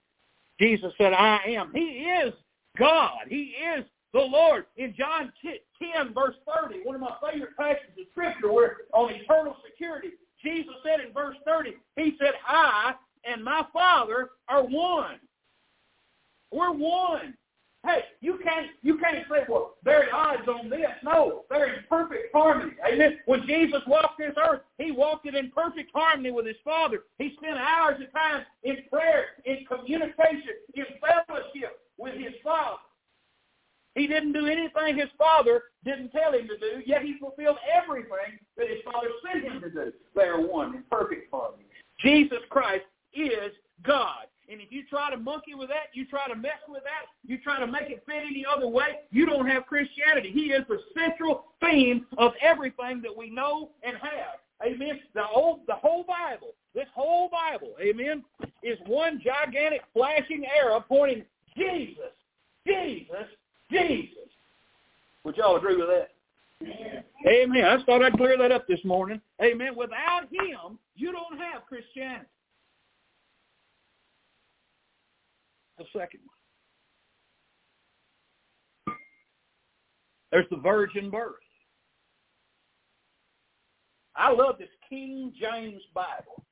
Jesus 0.61 0.93
said, 0.99 1.13
I 1.13 1.41
am. 1.47 1.73
He 1.73 1.81
is 1.81 2.33
God. 2.79 3.27
He 3.29 3.55
is 3.77 3.85
the 4.13 4.21
Lord. 4.21 4.67
In 4.77 4.95
John 4.97 5.33
10, 5.43 6.15
verse 6.15 6.35
30, 6.63 6.81
one 6.85 6.95
of 6.95 7.01
my 7.01 7.15
favorite 7.23 7.57
passages 7.57 7.91
of 7.99 8.07
Scripture 8.13 8.53
where 8.53 8.77
on 8.93 9.11
eternal 9.13 9.57
security, 9.65 10.11
Jesus 10.43 10.75
said 10.85 11.05
in 11.05 11.13
verse 11.13 11.37
30, 11.47 11.75
he 11.97 12.17
said, 12.19 12.33
I 12.47 12.95
and 13.25 13.45
my 13.45 13.65
Father 13.73 14.31
are 14.49 14.63
one. 14.63 15.19
We're 16.51 16.73
one. 16.73 17.35
Hey, 17.87 18.01
you 18.21 18.41
can't 18.43 18.67
you 18.83 18.99
can't 18.99 19.25
say, 19.31 19.45
well, 19.49 19.75
there 19.85 20.13
are 20.13 20.37
odds 20.37 20.49
on 20.49 20.69
this. 20.69 20.91
No, 21.05 21.45
they're 21.49 21.75
in 21.75 21.85
perfect 21.89 22.35
harmony. 22.35 22.73
Amen. 22.87 23.19
When 23.27 23.47
Jesus 23.47 23.83
walked 23.87 24.19
this 24.19 24.35
earth, 24.37 24.63
he 24.79 24.91
walked 24.91 25.27
it 25.27 25.37
in 25.37 25.53
perfect 25.53 25.91
harmony 25.95 26.33
with 26.33 26.47
his 26.47 26.57
Father. 26.65 27.05
He 27.19 27.35
spent 27.37 27.57
hours 27.57 28.01
of 28.03 28.13
time 28.13 28.43
in 28.65 28.79
prayer, 28.91 29.27
in 29.45 29.65
communication, 29.67 30.59
in 30.75 30.87
fellowship 31.01 31.79
with 31.99 32.15
his 32.15 32.35
Father. 32.43 32.79
He 33.99 34.07
didn't 34.07 34.33
do 34.33 34.47
anything 34.47 34.97
his 34.97 35.11
Father 35.19 35.65
didn't 35.85 36.11
tell 36.11 36.33
him 36.33 36.47
to 36.49 36.57
do, 36.59 36.83
yet 36.87 37.03
he 37.03 37.19
fulfilled 37.19 37.59
everything 37.71 38.39
that 38.57 38.69
his 38.69 38.79
Father 38.85 39.09
sent 39.27 39.45
him 39.45 39.61
to 39.61 39.71
do. 39.71 39.93
They 40.15 40.23
are 40.23 40.41
one 40.41 40.77
in 40.77 40.85
perfect 40.91 41.31
harmony. 41.33 41.65
Jesus 41.99 42.39
Christ 42.49 42.85
is 43.13 43.53
God. 43.83 44.27
And 44.49 44.61
if 44.61 44.71
you 44.71 44.85
try 44.89 45.11
to 45.11 45.17
monkey 45.17 45.55
with 45.55 45.69
that, 45.69 45.89
you 45.93 46.07
try 46.07 46.27
to 46.29 46.35
mess 46.35 46.61
with 46.69 46.83
that, 46.85 47.07
you 47.27 47.39
try 47.39 47.59
to 47.59 47.67
make 47.67 47.91
it 47.91 48.03
fit 48.07 48.23
any 48.27 48.47
other 48.47 48.69
way, 48.69 49.01
you 49.11 49.27
don't 49.27 49.47
have 49.47 49.67
Christianity. 49.67 50.31
He 50.33 50.53
is 50.53 50.65
the 50.69 50.79
central 50.97 51.47
theme 51.61 52.07
of 52.17 52.33
everything 52.41 53.03
that 53.03 53.15
we 53.15 53.29
know 53.29 53.71
and 53.83 53.97
have. 53.97 54.39
Amen. 54.65 55.01
The 55.15 55.23
whole, 55.23 55.61
the 55.67 55.75
whole 55.75 56.05
Bible, 56.05 56.55
this 56.75 56.87
whole 56.95 57.29
Bible, 57.29 57.75
amen, 57.81 58.25
is 58.63 58.79
one 58.87 59.21
gigantic 59.23 59.83
flashing 59.93 60.45
arrow 60.47 60.85
pointing 60.89 61.25
Jesus, 61.57 62.15
Jesus, 62.67 63.27
Jesus. 63.71 64.17
Would 65.25 65.37
y'all 65.37 65.57
agree 65.57 65.77
with 65.77 65.89
that? 65.89 66.11
Amen. 66.63 67.05
Amen. 67.27 67.65
I 67.65 67.75
just 67.75 67.87
thought 67.87 68.03
I'd 68.03 68.15
clear 68.15 68.37
that 68.39 68.53
up 68.53 68.67
this 68.67 68.85
morning. 68.85 69.21
Amen. 69.43 69.77
Without 69.77 70.23
him, 70.23 70.79
you 70.97 71.13
don't 71.13 71.39
have 71.39 71.67
Christianity. 71.67 72.27
the 75.79 75.85
second 75.97 76.21
one. 78.87 78.97
There's 80.31 80.47
the 80.51 80.59
virgin 80.59 81.11
birth. 81.11 81.37
I 84.15 84.33
love 84.33 84.57
this 84.59 84.69
King 84.89 85.33
James 85.41 85.83
Bible. 85.95 86.45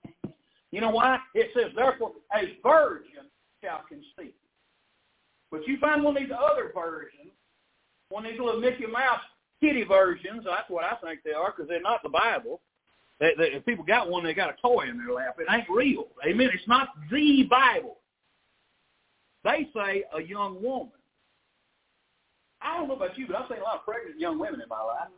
You 0.71 0.81
know 0.81 0.91
why? 0.91 1.19
It 1.35 1.51
says, 1.55 1.73
therefore, 1.75 2.13
a 2.35 2.57
virgin 2.63 3.27
shall 3.63 3.83
conceive. 3.89 4.35
But 5.51 5.67
you 5.67 5.79
find 5.79 6.03
one 6.03 6.17
of 6.17 6.23
these 6.23 6.33
other 6.33 6.73
versions, 6.75 7.33
one 8.09 8.27
of 8.27 8.33
these 8.33 8.41
little 8.41 8.61
Mickey 8.61 8.87
Mouse 8.87 9.21
kitty 9.61 9.85
versions, 9.85 10.43
that's 10.45 10.69
what 10.69 10.85
I 10.85 10.97
think 10.97 11.21
they 11.25 11.33
are 11.33 11.53
because 11.53 11.69
they're 11.69 11.81
not 11.81 12.03
the 12.03 12.09
Bible. 12.09 12.61
They, 13.21 13.33
they, 13.39 13.45
if 13.45 13.65
people 13.65 13.85
got 13.85 14.11
one, 14.11 14.25
they 14.25 14.35
got 14.35 14.51
a 14.51 14.61
toy 14.61 14.87
in 14.89 14.99
their 14.99 15.15
lap. 15.15 15.37
It 15.39 15.47
ain't 15.51 15.69
real. 15.71 16.09
Amen. 16.27 16.51
It's 16.53 16.69
not 16.69 16.89
the 17.11 17.45
Bible. 17.45 17.99
They 19.45 19.69
say 19.75 20.05
a 20.15 20.23
young 20.23 20.63
woman. 20.63 20.93
I 22.61 22.77
don't 22.77 22.89
know 22.89 22.97
about 22.97 23.17
you, 23.17 23.27
but 23.27 23.37
I've 23.37 23.49
seen 23.49 23.59
a 23.59 23.63
lot 23.63 23.77
of 23.77 23.85
pregnant 23.85 24.19
young 24.19 24.39
women 24.39 24.61
in 24.61 24.69
my 24.69 24.83
life. 24.83 25.09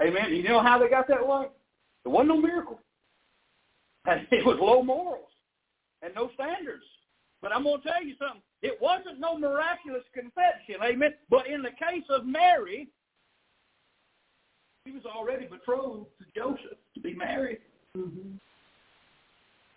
Amen. 0.00 0.34
You 0.34 0.42
know 0.44 0.62
how 0.62 0.78
they 0.78 0.88
got 0.88 1.08
that 1.08 1.26
way? 1.26 1.46
It 2.04 2.08
wasn't 2.08 2.28
no 2.28 2.40
miracle. 2.40 2.80
It 4.30 4.46
was 4.46 4.58
low 4.60 4.82
morals 4.84 5.30
and 6.00 6.14
no 6.14 6.30
standards. 6.34 6.84
But 7.42 7.54
I'm 7.54 7.64
going 7.64 7.80
to 7.80 7.88
tell 7.88 8.02
you 8.02 8.14
something. 8.18 8.42
It 8.62 8.78
wasn't 8.80 9.20
no 9.20 9.38
miraculous 9.38 10.02
conception. 10.12 10.76
Amen. 10.82 11.14
But 11.30 11.46
in 11.46 11.62
the 11.62 11.70
case 11.70 12.04
of 12.08 12.26
Mary, 12.26 12.88
she 14.86 14.92
was 14.92 15.04
already 15.04 15.46
betrothed 15.46 16.06
to 16.18 16.24
Joseph 16.34 16.78
to 16.94 17.00
be 17.00 17.14
married. 17.14 17.58
Mm-hmm. 17.96 18.36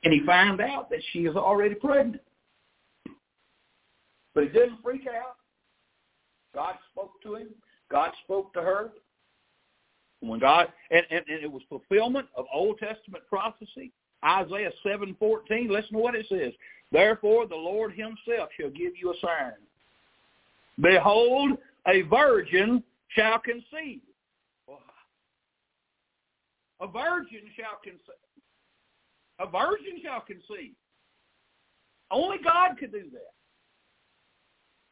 And 0.04 0.14
he 0.14 0.26
found 0.26 0.62
out 0.62 0.90
that 0.90 1.02
she 1.12 1.20
is 1.20 1.36
already 1.36 1.76
pregnant. 1.76 2.22
But 4.34 4.44
he 4.44 4.50
didn't 4.50 4.82
freak 4.82 5.08
out. 5.08 5.36
God 6.56 6.76
spoke 6.92 7.22
to 7.24 7.36
him. 7.36 7.50
God 7.92 8.12
spoke 8.24 8.54
to 8.54 8.62
her. 8.62 8.92
When 10.22 10.40
God 10.40 10.68
and, 10.92 11.06
and, 11.10 11.24
and 11.28 11.44
it 11.44 11.52
was 11.52 11.62
fulfillment 11.70 12.28
of 12.36 12.46
Old 12.54 12.78
Testament 12.78 13.24
prophecy. 13.30 13.92
Isaiah 14.26 14.72
seven 14.84 15.16
fourteen. 15.20 15.70
Listen 15.72 15.94
to 15.94 16.00
what 16.00 16.16
it 16.16 16.26
says. 16.30 16.54
Therefore 16.92 17.48
the 17.48 17.56
Lord 17.56 17.94
himself 17.94 18.50
shall 18.60 18.70
give 18.70 18.94
you 18.96 19.12
a 19.12 19.20
sign. 19.22 19.54
Behold, 20.82 21.58
a 21.88 22.02
virgin 22.04 22.84
shall 23.10 23.40
conceive. 23.40 24.02
A 26.82 26.88
virgin 26.88 27.42
shall 27.58 27.80
conceive. 27.84 28.16
A 29.40 29.46
virgin 29.50 30.02
shall 30.04 30.22
conceive. 30.22 30.74
Only 32.12 32.38
God 32.44 32.78
could 32.78 32.92
do 32.92 33.04
that. 33.12 33.34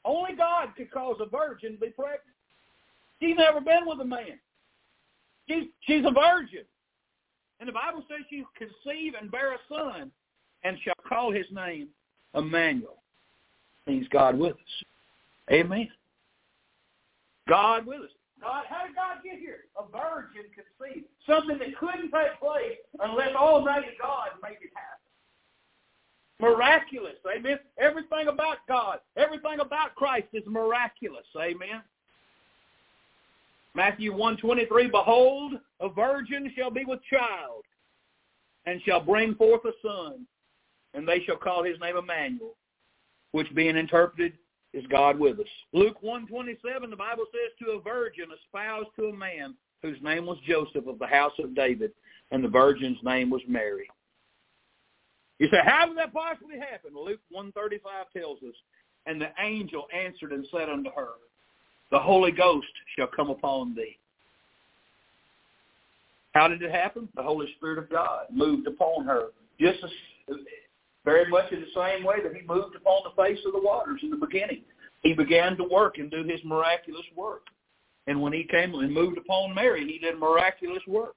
Only 0.04 0.36
God 0.36 0.70
could 0.76 0.92
cause 0.92 1.18
a 1.20 1.26
virgin 1.26 1.74
to 1.74 1.78
be 1.78 1.90
pregnant. 1.90 2.22
She's 3.22 3.36
never 3.38 3.60
been 3.60 3.86
with 3.86 4.00
a 4.00 4.06
man. 4.06 4.40
She's, 5.50 5.66
she's 5.82 6.06
a 6.06 6.12
virgin. 6.12 6.66
And 7.60 7.68
the 7.68 7.74
Bible 7.74 8.04
says 8.08 8.26
she'll 8.30 8.46
conceive 8.58 9.14
and 9.20 9.32
bear 9.32 9.54
a 9.54 9.58
son 9.70 10.12
and 10.64 10.78
shall 10.84 10.94
call 11.08 11.32
his 11.32 11.46
name 11.52 11.88
Emmanuel. 12.36 12.98
Means 13.86 14.08
God 14.10 14.38
with 14.38 14.54
us. 14.54 14.84
Amen. 15.52 15.90
God 17.48 17.86
with 17.86 18.02
us. 18.02 18.10
God, 18.42 18.66
how 18.70 18.86
did 18.86 18.96
God 18.96 19.24
get 19.24 19.40
here? 19.40 19.66
A 19.80 19.84
virgin 19.90 20.44
conceived. 20.54 21.08
Something 21.26 21.58
that 21.58 21.76
couldn't 21.78 22.12
take 22.12 22.40
place 22.40 22.78
unless 23.00 23.34
Almighty 23.36 23.88
God 24.00 24.30
made 24.44 24.58
it 24.62 24.72
happen. 24.76 24.98
Miraculous. 26.40 27.16
Amen. 27.36 27.58
Everything 27.80 28.28
about 28.28 28.58
God, 28.68 29.00
everything 29.16 29.60
about 29.60 29.96
Christ 29.96 30.28
is 30.34 30.44
miraculous. 30.46 31.26
Amen. 31.36 31.82
Matthew 33.74 34.12
123, 34.12 34.88
Behold, 34.88 35.54
a 35.80 35.90
virgin 35.90 36.52
shall 36.56 36.72
be 36.72 36.86
with 36.86 37.00
child, 37.12 37.64
and 38.66 38.82
shall 38.84 39.00
bring 39.00 39.36
forth 39.36 39.62
a 39.66 39.72
son, 39.82 40.26
and 40.94 41.08
they 41.08 41.22
shall 41.26 41.38
call 41.38 41.64
his 41.64 41.80
name 41.80 41.98
Emmanuel, 41.98 42.56
which 43.32 43.54
being 43.56 43.78
interpreted 43.78 44.34
is 44.74 44.86
God 44.88 45.20
with 45.20 45.40
us. 45.40 45.48
Luke 45.74 45.98
127, 46.02 46.90
the 46.90 46.96
Bible 46.96 47.26
says, 47.32 47.52
To 47.60 47.74
a 47.74 47.82
virgin 47.82 48.26
espoused 48.44 48.90
to 48.98 49.08
a 49.08 49.14
man 49.14 49.56
whose 49.82 50.02
name 50.02 50.26
was 50.26 50.38
Joseph 50.48 50.88
of 50.88 51.00
the 51.00 51.08
house 51.08 51.34
of 51.40 51.56
David, 51.56 51.92
and 52.32 52.44
the 52.44 52.50
virgin's 52.50 52.98
name 53.04 53.30
was 53.30 53.42
Mary. 53.48 53.88
You 55.40 55.48
say, 55.52 55.60
how 55.64 55.86
did 55.86 55.98
that 55.98 56.14
possibly 56.14 56.58
happen? 56.58 56.92
Luke 56.96 57.22
135 57.30 58.06
tells 58.16 58.40
us, 58.40 58.56
and 59.06 59.22
the 59.22 59.30
angel 59.40 59.88
answered 59.94 60.32
and 60.32 60.46
said 60.52 60.70
unto 60.70 60.90
her, 60.92 61.12
the 61.92 62.00
Holy 62.00 62.32
Ghost 62.32 62.68
shall 62.98 63.08
come 63.08 63.30
upon 63.30 63.76
thee. 63.76 63.98
How 66.38 66.48
did 66.48 66.62
it 66.62 66.72
happen? 66.72 67.10
The 67.16 67.24
Holy 67.24 67.52
Spirit 67.58 67.80
of 67.80 67.90
God 67.90 68.28
moved 68.32 68.68
upon 68.68 69.06
her, 69.06 69.30
just 69.60 69.84
as, 69.84 69.90
very 71.04 71.28
much 71.30 71.52
in 71.52 71.62
the 71.62 71.68
same 71.74 72.04
way 72.04 72.18
that 72.22 72.36
he 72.36 72.46
moved 72.46 72.76
upon 72.76 73.02
the 73.04 73.24
face 73.24 73.40
of 73.44 73.54
the 73.54 73.62
waters 73.62 74.02
in 74.04 74.12
the 74.12 74.18
beginning. 74.18 74.62
He 75.02 75.14
began 75.14 75.58
to 75.58 75.64
work 75.64 75.98
and 75.98 76.12
do 76.12 76.24
his 76.24 76.40
miraculous 76.46 77.06
work. 77.16 77.48
And 78.06 78.22
when 78.22 78.34
he 78.34 78.44
came 78.44 78.76
and 78.76 78.94
moved 78.94 79.18
upon 79.18 79.56
Mary, 79.56 79.86
he 79.88 79.98
did 79.98 80.20
miraculous 80.20 80.84
work. 80.88 81.16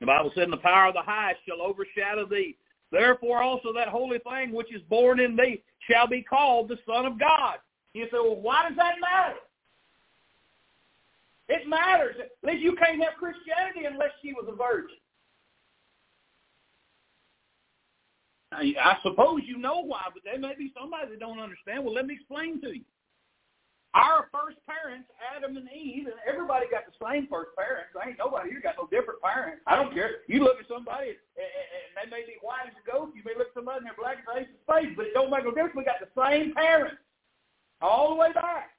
The 0.00 0.06
Bible 0.06 0.32
said, 0.34 0.50
the 0.50 0.56
power 0.56 0.88
of 0.88 0.94
the 0.94 1.02
highest 1.02 1.40
shall 1.46 1.60
overshadow 1.60 2.26
thee. 2.26 2.56
Therefore 2.90 3.42
also 3.42 3.70
that 3.74 3.88
holy 3.88 4.18
thing 4.20 4.52
which 4.52 4.74
is 4.74 4.80
born 4.88 5.20
in 5.20 5.36
thee 5.36 5.62
shall 5.90 6.06
be 6.06 6.22
called 6.22 6.68
the 6.68 6.78
Son 6.86 7.04
of 7.04 7.20
God. 7.20 7.56
You 7.92 8.04
say, 8.04 8.18
well, 8.18 8.36
why 8.36 8.68
does 8.68 8.76
that 8.76 8.94
matter? 9.00 9.36
It 11.48 11.68
matters. 11.68 12.16
At 12.18 12.30
least 12.42 12.62
you 12.62 12.74
can't 12.74 13.02
have 13.02 13.14
Christianity 13.18 13.86
unless 13.86 14.10
she 14.22 14.32
was 14.32 14.46
a 14.48 14.56
virgin. 14.56 14.96
I, 18.52 18.96
suppose 19.02 19.42
you 19.44 19.58
know 19.58 19.82
why, 19.84 20.08
but 20.14 20.24
there 20.24 20.38
may 20.38 20.54
be 20.56 20.72
somebody 20.72 21.10
that 21.10 21.20
don't 21.20 21.40
understand. 21.40 21.84
Well, 21.84 21.94
let 21.94 22.06
me 22.06 22.14
explain 22.14 22.60
to 22.62 22.72
you. 22.72 22.84
Our 23.92 24.28
first 24.28 24.60
parents, 24.68 25.08
Adam 25.24 25.56
and 25.56 25.68
Eve, 25.72 26.06
and 26.06 26.20
everybody 26.28 26.66
got 26.68 26.84
the 26.84 26.96
same 27.00 27.28
first 27.32 27.56
parents. 27.56 27.96
There 27.96 28.04
ain't 28.04 28.20
nobody 28.20 28.50
here 28.50 28.60
got 28.60 28.76
no 28.76 28.88
different 28.92 29.22
parents. 29.22 29.62
I 29.66 29.76
don't 29.76 29.92
care. 29.92 30.20
You 30.28 30.44
look 30.44 30.60
at 30.60 30.68
somebody, 30.68 31.16
and, 31.16 31.18
they 31.96 32.04
may 32.12 32.28
be 32.28 32.36
white 32.44 32.68
as 32.68 32.76
a 32.76 32.84
ghost. 32.84 33.16
You 33.16 33.24
may 33.24 33.32
look 33.32 33.48
at 33.48 33.56
somebody 33.56 33.78
and 33.78 33.86
they're 33.88 33.96
black 33.96 34.20
as 34.20 34.44
ace 34.44 34.52
of 34.52 34.60
spades, 34.68 34.92
but 34.96 35.08
it 35.08 35.14
don't 35.16 35.32
make 35.32 35.44
no 35.44 35.50
difference. 35.50 35.80
We 35.80 35.88
got 35.88 36.04
the 36.04 36.12
same 36.12 36.52
parents 36.52 37.00
all 37.80 38.12
the 38.12 38.20
way 38.20 38.32
back. 38.36 38.75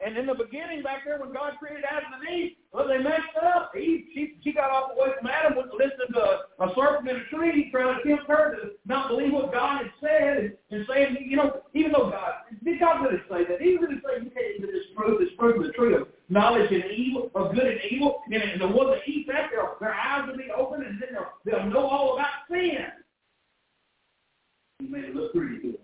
And 0.00 0.16
in 0.16 0.26
the 0.26 0.34
beginning, 0.34 0.84
back 0.84 1.02
there, 1.04 1.18
when 1.18 1.32
God 1.32 1.58
created 1.58 1.82
Adam 1.84 2.12
and 2.14 2.22
Eve, 2.30 2.52
well, 2.72 2.86
they 2.86 2.98
messed 2.98 3.34
up. 3.42 3.74
Eve, 3.74 4.06
she, 4.14 4.38
she 4.44 4.52
got 4.52 4.70
off 4.70 4.92
away 4.94 5.08
from 5.18 5.26
Adam, 5.26 5.56
went 5.56 5.72
to 5.72 5.76
listen 5.76 6.06
to 6.14 6.20
a, 6.20 6.64
a 6.64 6.74
serpent 6.76 7.08
in 7.10 7.16
a 7.16 7.24
tree, 7.34 7.68
trying 7.72 7.98
to 7.98 8.08
tempt 8.08 8.28
her 8.28 8.54
to 8.54 8.70
not 8.86 9.08
believe 9.08 9.32
what 9.32 9.52
God 9.52 9.82
had 9.82 9.90
said, 10.00 10.38
and, 10.38 10.52
and 10.70 10.86
saying, 10.88 11.16
you 11.26 11.36
know, 11.36 11.62
even 11.74 11.90
though 11.90 12.10
God, 12.10 12.46
did 12.62 12.78
God 12.78 13.02
really 13.02 13.18
say 13.28 13.42
that? 13.50 13.60
He 13.60 13.76
really 13.76 13.98
say 13.98 14.22
you 14.22 14.30
can't 14.30 14.62
this 14.62 14.86
fruit, 14.94 15.18
this 15.18 15.34
fruit 15.36 15.56
of 15.56 15.62
the 15.64 15.72
tree 15.72 15.94
of 15.94 16.06
knowledge 16.28 16.70
and 16.70 16.84
evil, 16.92 17.32
of 17.34 17.52
good 17.54 17.66
and 17.66 17.80
evil, 17.90 18.22
and, 18.30 18.40
and 18.40 18.60
the 18.60 18.68
one 18.68 18.90
that 18.90 19.02
eats 19.04 19.26
that, 19.26 19.50
their, 19.50 19.66
their 19.80 19.94
eyes 19.94 20.28
will 20.28 20.36
be 20.38 20.50
open, 20.56 20.84
and 20.84 21.02
then 21.02 21.08
they'll, 21.10 21.32
they'll 21.44 21.66
know 21.66 21.86
all 21.86 22.14
about 22.14 22.46
sin. 22.48 22.86
He 24.78 24.86
made 24.86 25.06
it 25.06 25.16
look 25.16 25.34
pretty 25.34 25.58
good. 25.58 25.78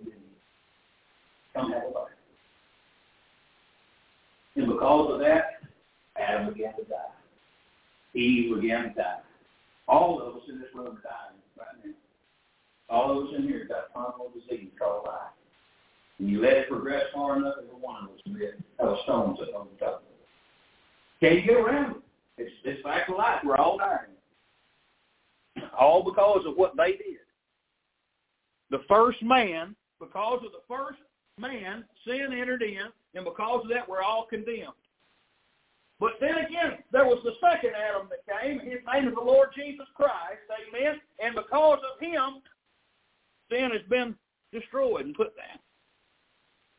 Come 1.52 1.72
have 1.72 1.82
a 1.82 1.86
life. 1.86 2.13
And 4.56 4.66
because 4.66 5.12
of 5.12 5.20
that, 5.20 5.62
Adam 6.16 6.52
began 6.52 6.74
to 6.76 6.84
die. 6.84 6.96
Eve 8.14 8.60
began 8.60 8.84
to 8.84 8.90
die. 8.90 9.18
All 9.88 10.20
of 10.20 10.36
us 10.36 10.42
in 10.48 10.60
this 10.60 10.68
room 10.74 10.86
are 10.86 11.02
dying 11.02 11.40
right 11.58 11.84
now. 11.84 11.92
All 12.88 13.18
of 13.18 13.26
us 13.26 13.34
in 13.36 13.42
here 13.42 13.66
got 13.68 13.92
terminal 13.92 14.30
disease 14.32 14.70
called 14.78 15.06
life. 15.06 15.32
And 16.18 16.28
you 16.28 16.40
let 16.40 16.52
it 16.52 16.68
progress 16.68 17.02
far 17.12 17.36
enough, 17.36 17.54
every 17.58 17.74
one 17.80 18.04
of 18.04 18.10
us 18.10 18.20
will 18.26 18.38
have 18.78 18.98
a 18.98 19.02
stone 19.02 19.36
sitting 19.38 19.54
on 19.54 19.66
the 19.72 19.84
top 19.84 19.96
of 19.96 20.02
it. 20.02 20.14
Can't 21.20 21.46
get 21.46 21.56
around 21.56 21.96
it. 21.96 22.02
It's, 22.38 22.52
it's 22.64 22.82
fact 22.82 23.10
of 23.10 23.16
life. 23.16 23.40
We're 23.44 23.56
all 23.56 23.78
dying. 23.78 24.10
All 25.78 26.04
because 26.04 26.44
of 26.46 26.56
what 26.56 26.76
they 26.76 26.92
did. 26.92 27.18
The 28.70 28.84
first 28.88 29.22
man, 29.22 29.74
because 30.00 30.40
of 30.44 30.52
the 30.52 30.62
first 30.68 30.98
man, 31.38 31.84
sin 32.06 32.28
entered 32.32 32.62
in, 32.62 32.88
and 33.14 33.24
because 33.24 33.62
of 33.64 33.70
that, 33.70 33.88
we're 33.88 34.02
all 34.02 34.26
condemned. 34.26 34.74
But 36.00 36.12
then 36.20 36.38
again, 36.38 36.78
there 36.92 37.06
was 37.06 37.22
the 37.24 37.32
second 37.40 37.70
Adam 37.74 38.08
that 38.10 38.26
came. 38.26 38.58
His 38.58 38.80
name 38.92 39.08
is 39.08 39.14
the 39.14 39.20
Lord 39.20 39.50
Jesus 39.54 39.86
Christ. 39.94 40.42
Amen. 40.50 41.00
And 41.22 41.34
because 41.34 41.78
of 41.78 42.00
him, 42.00 42.42
sin 43.50 43.70
has 43.72 43.82
been 43.88 44.14
destroyed 44.52 45.06
and 45.06 45.14
put 45.14 45.36
down. 45.36 45.58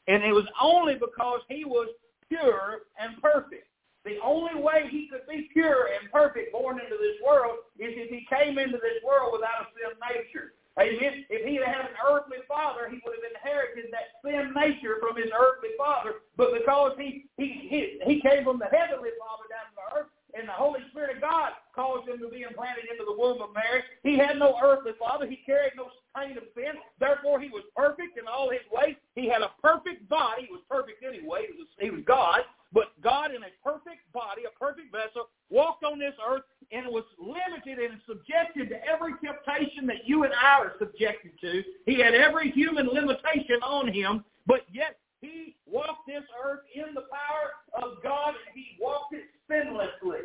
And 0.08 0.24
it 0.24 0.34
was 0.34 0.46
only 0.62 0.96
because 0.96 1.42
he 1.50 1.66
was 1.66 1.88
pure 2.30 2.82
and 3.00 3.22
perfect. 3.22 3.68
The 4.04 4.18
only 4.24 4.62
way 4.62 4.86
he 4.92 5.10
could 5.10 5.26
be 5.28 5.50
pure 5.52 5.90
and 6.00 6.12
perfect 6.12 6.52
born 6.52 6.80
into 6.80 6.98
this 7.02 7.18
world 7.26 7.58
is 7.80 7.90
if 7.98 8.10
he 8.10 8.28
came 8.30 8.60
into 8.60 8.78
this 8.78 9.02
world 9.04 9.34
without 9.34 9.66
a 9.66 9.68
sin 9.74 9.98
nature. 10.14 10.54
Amen. 10.76 11.24
If 11.32 11.48
he 11.48 11.56
had 11.56 11.68
had 11.72 11.88
an 11.88 11.96
earthly 12.04 12.44
father, 12.48 12.92
he 12.92 13.00
would 13.08 13.16
have 13.16 13.32
inherited 13.32 13.88
that 13.96 14.20
sin 14.20 14.52
nature 14.52 15.00
from 15.00 15.16
his 15.16 15.32
earthly 15.32 15.72
father. 15.80 16.20
But 16.36 16.52
because 16.52 17.00
he 17.00 17.32
he 17.38 17.48
he, 17.72 17.80
he 18.04 18.20
came 18.20 18.44
from 18.44 18.60
the 18.60 18.68
heavenly 18.68 19.16
father 19.16 19.48
down 19.48 19.72
to 19.72 19.84
earth, 19.96 20.12
and 20.36 20.48
the 20.48 20.60
Holy 20.60 20.84
Spirit 20.92 21.16
of 21.16 21.24
God 21.24 21.56
caused 21.72 22.12
him 22.12 22.20
to 22.20 22.28
be 22.28 22.44
implanted 22.44 22.92
into 22.92 23.08
the 23.08 23.16
womb 23.16 23.40
of 23.40 23.56
Mary, 23.56 23.88
he 24.04 24.20
had 24.20 24.36
no 24.36 24.60
earthly 24.60 24.92
father. 25.00 25.26
He 25.26 25.40
carried 25.48 25.80
no 25.80 25.88
stain 26.12 26.36
of 26.36 26.44
sin. 26.52 26.76
Therefore, 27.00 27.40
he 27.40 27.48
was 27.48 27.64
perfect 27.72 28.20
in 28.20 28.28
all 28.28 28.52
his 28.52 28.68
ways. 28.68 29.00
He 29.16 29.32
had 29.32 29.48
a 29.48 29.56
perfect 29.64 30.08
body. 30.12 30.48
He 30.48 30.52
was 30.52 30.64
perfect 30.70 31.04
anyway. 31.08 31.48
He 31.48 31.56
was, 31.56 31.72
he 31.80 31.90
was 31.90 32.04
God. 32.04 32.44
But 32.76 32.92
God 33.00 33.32
in 33.32 33.44
a 33.48 33.56
perfect 33.64 34.04
body, 34.12 34.44
a 34.44 34.52
perfect 34.60 34.92
vessel, 34.92 35.32
walked 35.50 35.86
on 35.86 36.00
this 36.00 36.16
earth 36.20 36.44
and 36.72 36.88
was 36.88 37.04
limited 37.20 37.80
and 37.80 38.00
subjected 38.08 38.70
to 38.70 38.78
every 38.86 39.14
temptation 39.24 39.86
that 39.88 40.06
you 40.08 40.24
and 40.24 40.34
I 40.34 40.60
are 40.60 40.74
subjected 40.80 41.32
to. 41.42 41.64
He 41.86 42.00
had 42.00 42.14
every 42.14 42.52
human 42.52 42.88
limitation 42.88 43.62
on 43.64 43.92
him, 43.92 44.24
but 44.46 44.62
yet 44.72 44.98
he 45.22 45.56
walked 45.66 46.08
this 46.08 46.24
earth 46.44 46.62
in 46.74 46.94
the 46.94 47.04
power 47.10 47.84
of 47.84 48.04
God 48.04 48.30
and 48.30 48.54
he 48.54 48.78
walked 48.80 49.14
it 49.14 49.26
sinlessly. 49.50 50.22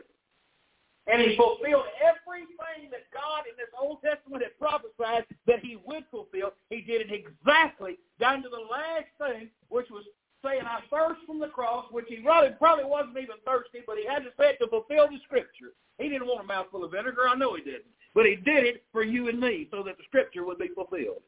And 1.07 1.23
he 1.23 1.37
fulfilled 1.37 1.87
everything 1.99 2.91
that 2.91 3.11
God 3.13 3.43
in 3.51 3.57
this 3.57 3.73
Old 3.81 3.99
Testament 4.03 4.45
had 4.45 4.57
prophesied 4.59 5.25
that 5.47 5.61
he 5.61 5.79
would 5.85 6.05
fulfill. 6.11 6.53
He 6.69 6.83
did 6.83 7.01
it 7.01 7.11
exactly 7.11 7.99
down 8.21 8.43
to 8.43 8.49
the 8.49 8.63
last 8.71 9.11
thing, 9.19 9.49
which 9.69 9.89
was 9.91 10.05
saying, 10.45 10.63
I 10.65 10.81
thirst 10.91 11.21
from 11.27 11.41
the 11.41 11.49
cross, 11.49 11.87
which 11.91 12.07
he 12.09 12.19
really 12.19 12.51
probably 12.59 12.85
wasn't 12.85 13.19
even 13.19 13.37
thirsty, 13.45 13.81
but 13.87 13.97
he 13.97 14.07
had 14.07 14.21
to 14.25 14.31
say 14.39 14.51
it 14.51 14.59
to 14.61 14.69
fulfill 14.69 15.09
the 15.09 15.19
scripture. 15.25 15.73
He 15.99 16.09
didn't 16.09 16.27
want 16.27 16.45
a 16.45 16.47
mouthful 16.47 16.85
of 16.85 16.93
vinegar. 16.93 17.29
I 17.29 17.37
know 17.37 17.55
he 17.57 17.63
didn't. 17.63 17.93
But 18.15 18.27
he 18.27 18.37
did 18.37 18.65
it 18.65 18.85
for 18.93 19.05
you 19.05 19.29
and 19.29 19.39
me 19.39 19.69
so 19.71 19.83
that 19.85 19.97
the 19.97 20.05
scripture 20.05 20.45
would 20.45 20.59
be 20.59 20.69
fulfilled. 20.75 21.23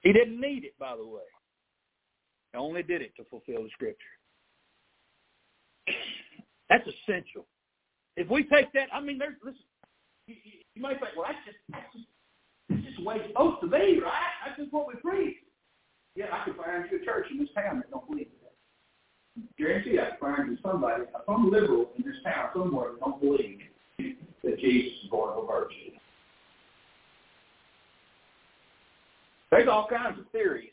He 0.00 0.12
didn't 0.12 0.40
need 0.40 0.64
it, 0.64 0.78
by 0.78 0.96
the 0.96 1.06
way. 1.06 1.26
He 2.52 2.58
only 2.58 2.82
did 2.82 3.02
it 3.02 3.16
to 3.16 3.24
fulfill 3.24 3.62
the 3.62 3.70
scripture. 3.70 4.14
That's 6.68 6.86
essential. 6.86 7.46
If 8.16 8.28
we 8.28 8.44
take 8.44 8.72
that, 8.72 8.88
I 8.92 9.00
mean, 9.00 9.18
there's, 9.18 9.36
listen, 9.44 9.60
you, 10.26 10.34
you 10.74 10.82
might 10.82 10.98
think, 11.00 11.12
well, 11.16 11.26
that's 11.28 11.38
just, 11.46 11.58
that's 11.70 11.92
just, 11.92 12.06
that's 12.68 12.82
just 12.82 12.96
the 12.96 13.04
way 13.04 13.16
it's 13.16 13.28
supposed 13.28 13.60
to 13.60 13.68
be, 13.68 14.00
right? 14.00 14.32
That's 14.44 14.58
just 14.58 14.72
what 14.72 14.88
we 14.88 14.94
preach. 14.94 15.36
Yeah, 16.16 16.26
I 16.32 16.44
could 16.44 16.56
find 16.56 16.84
you 16.90 17.02
a 17.02 17.04
church 17.04 17.26
in 17.30 17.38
this 17.38 17.48
town 17.54 17.76
that 17.76 17.90
don't 17.90 18.08
believe 18.08 18.28
that. 18.42 19.52
Guarantee 19.58 19.98
I 20.00 20.10
could 20.10 20.18
find 20.18 20.50
you 20.50 20.58
somebody, 20.62 21.04
uh, 21.14 21.18
some 21.26 21.50
liberal 21.50 21.90
in 21.96 22.04
this 22.04 22.16
town 22.24 22.48
somewhere 22.54 22.92
that 22.92 23.00
don't 23.00 23.20
believe 23.20 23.60
that 23.98 24.58
Jesus 24.58 24.92
is 25.04 25.10
born 25.10 25.36
of 25.36 25.44
a 25.44 25.46
virgin. 25.46 25.92
There's 29.50 29.68
all 29.68 29.86
kinds 29.88 30.18
of 30.18 30.24
theories, 30.32 30.72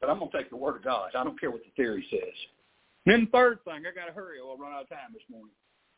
but 0.00 0.08
I'm 0.08 0.18
going 0.20 0.30
to 0.30 0.38
take 0.38 0.50
the 0.50 0.56
word 0.56 0.76
of 0.76 0.84
God. 0.84 1.10
I 1.18 1.24
don't 1.24 1.38
care 1.38 1.50
what 1.50 1.62
the 1.64 1.70
theory 1.76 2.06
says. 2.10 2.34
And 3.04 3.12
then 3.12 3.24
the 3.24 3.30
third 3.30 3.64
thing, 3.64 3.82
I 3.86 3.94
got 3.94 4.06
to 4.06 4.12
hurry 4.12 4.38
or 4.38 4.52
I'll 4.52 4.58
run 4.58 4.72
out 4.72 4.82
of 4.82 4.88
time 4.88 5.12
this 5.12 5.22
morning. 5.30 5.54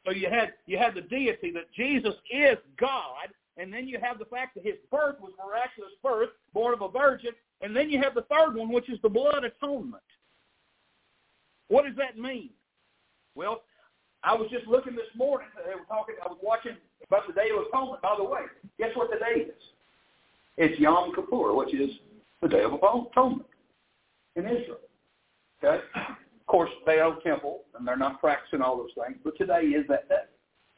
So 0.07 0.13
you 0.13 0.29
had 0.29 0.55
you 0.67 0.79
had 0.79 0.95
the 0.95 1.03
deity 1.03 1.53
that 1.53 1.73
Jesus 1.77 2.15
is 2.31 2.59
God, 2.81 3.29
and 3.57 3.73
then 3.73 3.87
you 3.87 3.99
have 4.03 4.19
the 4.19 4.25
fact 4.25 4.55
that 4.55 4.65
his 4.65 4.75
birth 4.91 5.21
was 5.21 5.33
miraculous 5.39 5.93
birth, 6.03 6.31
born 6.53 6.75
of 6.75 6.83
a 6.83 6.89
virgin, 6.89 7.31
and 7.63 7.75
then 7.75 7.89
you 7.91 8.01
have 8.03 8.15
the 8.15 8.23
third 8.23 8.55
one, 8.55 8.73
which 8.73 8.91
is 8.91 8.99
the 9.03 9.09
blood 9.09 9.45
atonement. 9.45 10.03
What 11.69 11.85
does 11.85 11.97
that 11.97 12.19
mean? 12.19 12.51
Well, 13.35 13.63
I 14.25 14.35
was 14.35 14.49
just 14.51 14.67
looking 14.67 14.95
this 14.95 15.07
morning. 15.17 15.49
They 15.67 15.75
were 15.75 15.87
talking. 15.89 16.17
I 16.25 16.29
was 16.29 16.39
watching 16.43 16.77
about 17.07 17.27
the 17.27 17.33
Day 17.33 17.49
of 17.51 17.67
Atonement. 17.67 18.03
By 18.03 18.15
the 18.19 18.25
way, 18.25 18.43
guess 18.79 18.91
what 18.95 19.11
the 19.11 19.19
day 19.19 19.43
is? 19.43 19.63
It's 20.59 20.79
Yom 20.79 21.15
Kippur, 21.15 21.55
which 21.55 21.75
is 21.75 21.91
the 22.43 22.49
Day 22.49 22.63
of 22.63 22.75
Atonement 22.75 23.47
in 24.37 24.45
Israel. 24.45 24.79
Okay. 25.65 25.83
Of 25.95 26.47
course, 26.47 26.71
they 26.87 27.01
own 27.01 27.21
temple, 27.23 27.63
and 27.77 27.87
they're 27.87 27.97
not 27.97 28.21
practicing 28.21 28.61
all 28.61 28.77
those 28.77 28.91
things. 28.95 29.19
But 29.25 29.39
today 29.39 29.63
is 29.63 29.87
that 29.89 30.09
day. 30.09 30.25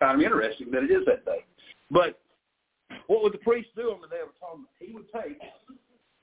Kind 0.01 0.21
of 0.21 0.25
interesting 0.25 0.71
that 0.71 0.83
it 0.85 0.91
is 0.91 1.05
that 1.07 1.25
day. 1.25 1.45
But 1.91 2.21
what 3.07 3.23
would 3.23 3.33
the 3.33 3.39
priest 3.39 3.71
do 3.75 3.91
on 3.91 4.01
the 4.01 4.09
Day 4.09 4.23
of 4.23 4.29
Atonement? 4.37 4.69
He 4.79 4.93
would 4.93 5.11
take 5.13 5.41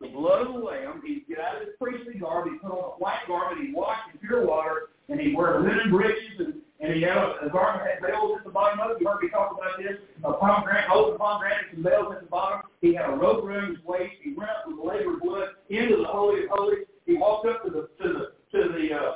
the 0.02 0.10
blood 0.10 0.48
of 0.48 0.54
the 0.54 0.60
lamb. 0.60 1.02
He'd 1.06 1.26
get 1.28 1.40
out 1.40 1.62
of 1.62 1.68
his 1.68 1.76
priestly 1.80 2.20
garb. 2.20 2.50
He'd 2.50 2.62
put 2.62 2.72
on 2.72 2.78
a 2.78 2.98
white 2.98 3.22
garment. 3.28 3.62
He'd 3.62 3.76
wash 3.76 4.00
in 4.12 4.20
pure 4.20 4.46
water, 4.46 4.90
and 5.10 5.20
he'd 5.20 5.36
wear 5.36 5.62
linen 5.62 5.92
breeches, 5.92 6.40
and, 6.40 6.54
and 6.80 6.94
he'd 6.94 7.04
have 7.04 7.18
a, 7.18 7.46
a 7.46 7.50
garment 7.50 7.86
that 7.86 8.02
had 8.02 8.12
bells 8.12 8.38
at 8.40 8.44
the 8.44 8.50
bottom 8.50 8.80
of 8.80 8.92
it. 8.92 8.98
You 9.00 9.08
heard 9.08 9.22
me 9.22 9.30
talk 9.30 9.54
about 9.54 9.78
this. 9.78 10.02
A 10.24 10.34
pomegranate, 10.34 10.90
old 10.92 11.18
pomegranate, 11.18 11.74
and 11.74 11.84
bells 11.84 12.14
at 12.14 12.22
the 12.22 12.28
bottom. 12.28 12.62
He 12.82 12.96
had 12.96 13.10
a 13.10 13.14
rope 13.14 13.46
around 13.46 13.70
his 13.70 13.86
waist. 13.86 14.18
He 14.24 14.34
went 14.34 14.50
up 14.50 14.66
with 14.68 14.78
the 14.78 14.84
laver 14.84 15.14
of 15.14 15.22
blood 15.22 15.50
into 15.70 15.98
the 15.98 16.10
Holy 16.10 16.44
of 16.44 16.50
Holies. 16.50 16.90
He 17.06 17.16
walked 17.16 17.48
up 17.48 17.64
to 17.64 17.70
the 17.70 17.90
to 18.02 18.08
the 18.10 18.26
to 18.58 18.74
the 18.74 18.94
uh, 18.94 19.14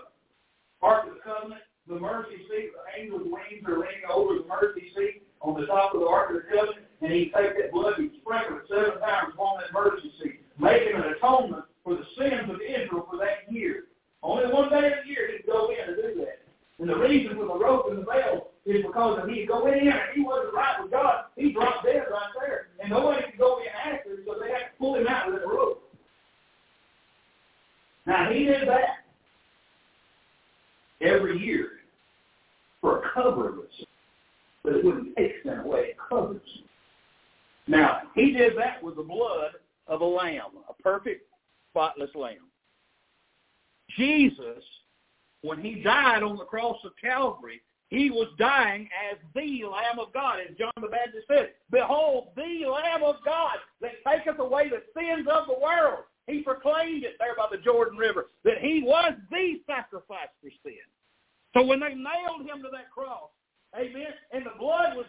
Ark 0.81 1.07
of 1.07 1.15
the 1.15 1.19
Covenant, 1.25 1.61
the 1.87 1.99
mercy 1.99 2.37
seat. 2.49 2.69
The 2.77 3.01
angel's 3.01 3.25
wings 3.25 3.65
are 3.65 3.79
leaning 3.79 4.05
over 4.13 4.37
the 4.37 4.45
mercy 4.45 4.93
seat 4.95 5.23
on 5.41 5.59
the 5.59 5.65
top 5.65 5.93
of 5.93 6.01
the 6.01 6.07
Ark 6.07 6.29
of 6.29 6.37
the 6.37 6.47
Covenant, 6.49 6.85
and 7.01 7.11
he'd 7.11 7.33
take 7.33 7.57
that 7.57 7.71
blood, 7.71 7.93
he'd 7.97 8.13
sprinkle 8.21 8.57
it 8.57 8.69
seven 8.69 8.99
times 9.01 9.33
on 9.37 9.61
that 9.61 9.73
mercy 9.73 10.11
seat 10.21 10.44
making 10.59 10.95
an 10.95 11.03
atonement 11.15 11.65
for 11.83 11.95
the 11.95 12.05
sins 12.17 12.49
of 12.49 12.57
Israel 12.61 13.07
for 13.09 13.17
that 13.17 13.51
year. 13.51 13.83
Only 14.23 14.51
one 14.51 14.69
day 14.69 14.91
a 14.91 15.07
year 15.07 15.31
he'd 15.31 15.45
go 15.45 15.69
in 15.69 15.87
and 15.87 15.95
do 15.95 16.25
that. 16.25 16.39
And 16.79 16.89
the 16.89 16.97
reason 16.97 17.35
for 17.35 17.45
the 17.45 17.59
rope 17.59 17.87
and 17.89 17.99
the 17.99 18.03
bell 18.03 18.51
is 18.65 18.83
because 18.85 19.19
if 19.23 19.29
he'd 19.29 19.47
go 19.47 19.67
in 19.67 19.87
and 19.87 19.99
he 20.13 20.21
wasn't 20.21 20.53
right 20.53 20.81
with 20.81 20.91
God, 20.91 21.25
he 21.35 21.53
dropped 21.53 21.85
dead 21.85 22.03
right 22.11 22.31
there. 22.39 22.67
And 22.81 22.89
nobody 22.89 23.23
could 23.29 23.39
go 23.39 23.59
in 23.59 23.67
after, 23.93 24.17
so 24.25 24.35
they 24.41 24.49
had 24.49 24.57
to 24.57 24.77
pull 24.79 24.95
him 24.95 25.07
out 25.07 25.31
with 25.31 25.41
the 25.41 25.47
rope. 25.47 25.83
Now 28.07 28.31
he 28.31 28.45
did 28.45 28.67
that 28.67 29.05
every 31.01 31.37
year 31.39 31.69
for 32.81 32.99
a 32.99 33.09
covering 33.13 33.59
of 33.59 33.65
sin. 33.77 33.85
But 34.63 34.75
it 34.77 34.85
wouldn't 34.85 35.15
take 35.15 35.33
sin 35.43 35.59
away, 35.59 35.89
it 35.89 35.97
covers. 36.09 36.41
Now, 37.67 38.03
he 38.13 38.31
did 38.31 38.57
that 38.57 38.83
with 38.83 38.95
the 38.95 39.03
blood 39.03 39.51
of 39.87 40.01
a 40.01 40.05
lamb, 40.05 40.51
a 40.69 40.73
perfect, 40.81 41.23
spotless 41.71 42.13
lamb. 42.15 42.49
Jesus, 43.97 44.63
when 45.41 45.61
he 45.61 45.81
died 45.81 46.23
on 46.23 46.37
the 46.37 46.45
cross 46.45 46.77
of 46.83 46.91
Calvary, 47.01 47.61
he 47.89 48.09
was 48.09 48.27
dying 48.39 48.89
as 49.11 49.17
the 49.35 49.63
Lamb 49.63 49.99
of 49.99 50.11
God, 50.11 50.39
as 50.39 50.57
John 50.57 50.73
the 50.81 50.87
Baptist 50.87 51.27
said, 51.27 51.51
Behold, 51.71 52.29
the 52.35 52.65
Lamb 52.67 53.03
of 53.03 53.17
God 53.23 53.57
that 53.81 54.03
taketh 54.07 54.39
away 54.39 54.69
the 54.69 54.81
sins 54.97 55.27
of 55.31 55.47
the 55.47 55.59
world. 55.61 56.03
He 56.27 56.41
proclaimed 56.41 57.03
it 57.03 57.17
there 57.19 57.35
by 57.37 57.47
the 57.51 57.61
Jordan 57.61 57.97
River, 57.97 58.31
that 58.43 58.57
he 58.59 58.81
was 58.83 59.13
the 59.29 59.61
sacrifice 59.67 60.33
for 60.41 60.49
sin. 60.63 60.81
So 61.53 61.63
when 61.63 61.79
they 61.79 61.93
nailed 61.93 62.41
him 62.41 62.63
to 62.63 62.69
that 62.71 62.89
cross, 62.91 63.29
amen, 63.77 64.13
and 64.31 64.45
the 64.45 64.57
blood 64.59 64.97
was 64.97 65.05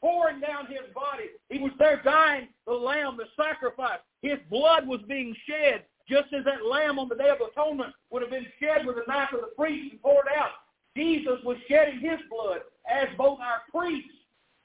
pouring 0.00 0.40
down 0.40 0.66
his 0.66 0.92
body, 0.94 1.30
he 1.48 1.58
was 1.58 1.72
there 1.78 2.00
dying, 2.04 2.48
the 2.66 2.72
lamb, 2.72 3.18
the 3.18 3.26
sacrifice. 3.42 3.98
His 4.22 4.38
blood 4.50 4.86
was 4.86 5.00
being 5.08 5.34
shed, 5.46 5.84
just 6.08 6.32
as 6.32 6.44
that 6.44 6.66
lamb 6.66 6.98
on 6.98 7.08
the 7.08 7.14
Day 7.14 7.28
of 7.28 7.38
Atonement 7.40 7.94
would 8.10 8.22
have 8.22 8.30
been 8.30 8.46
shed 8.60 8.86
with 8.86 8.96
the 8.96 9.04
knife 9.06 9.32
of 9.32 9.40
the 9.40 9.54
priest 9.56 9.92
and 9.92 10.02
poured 10.02 10.26
out. 10.36 10.50
Jesus 10.96 11.38
was 11.44 11.56
shedding 11.68 12.00
his 12.00 12.18
blood 12.28 12.60
as 12.90 13.08
both 13.16 13.38
our 13.40 13.62
priest 13.70 14.08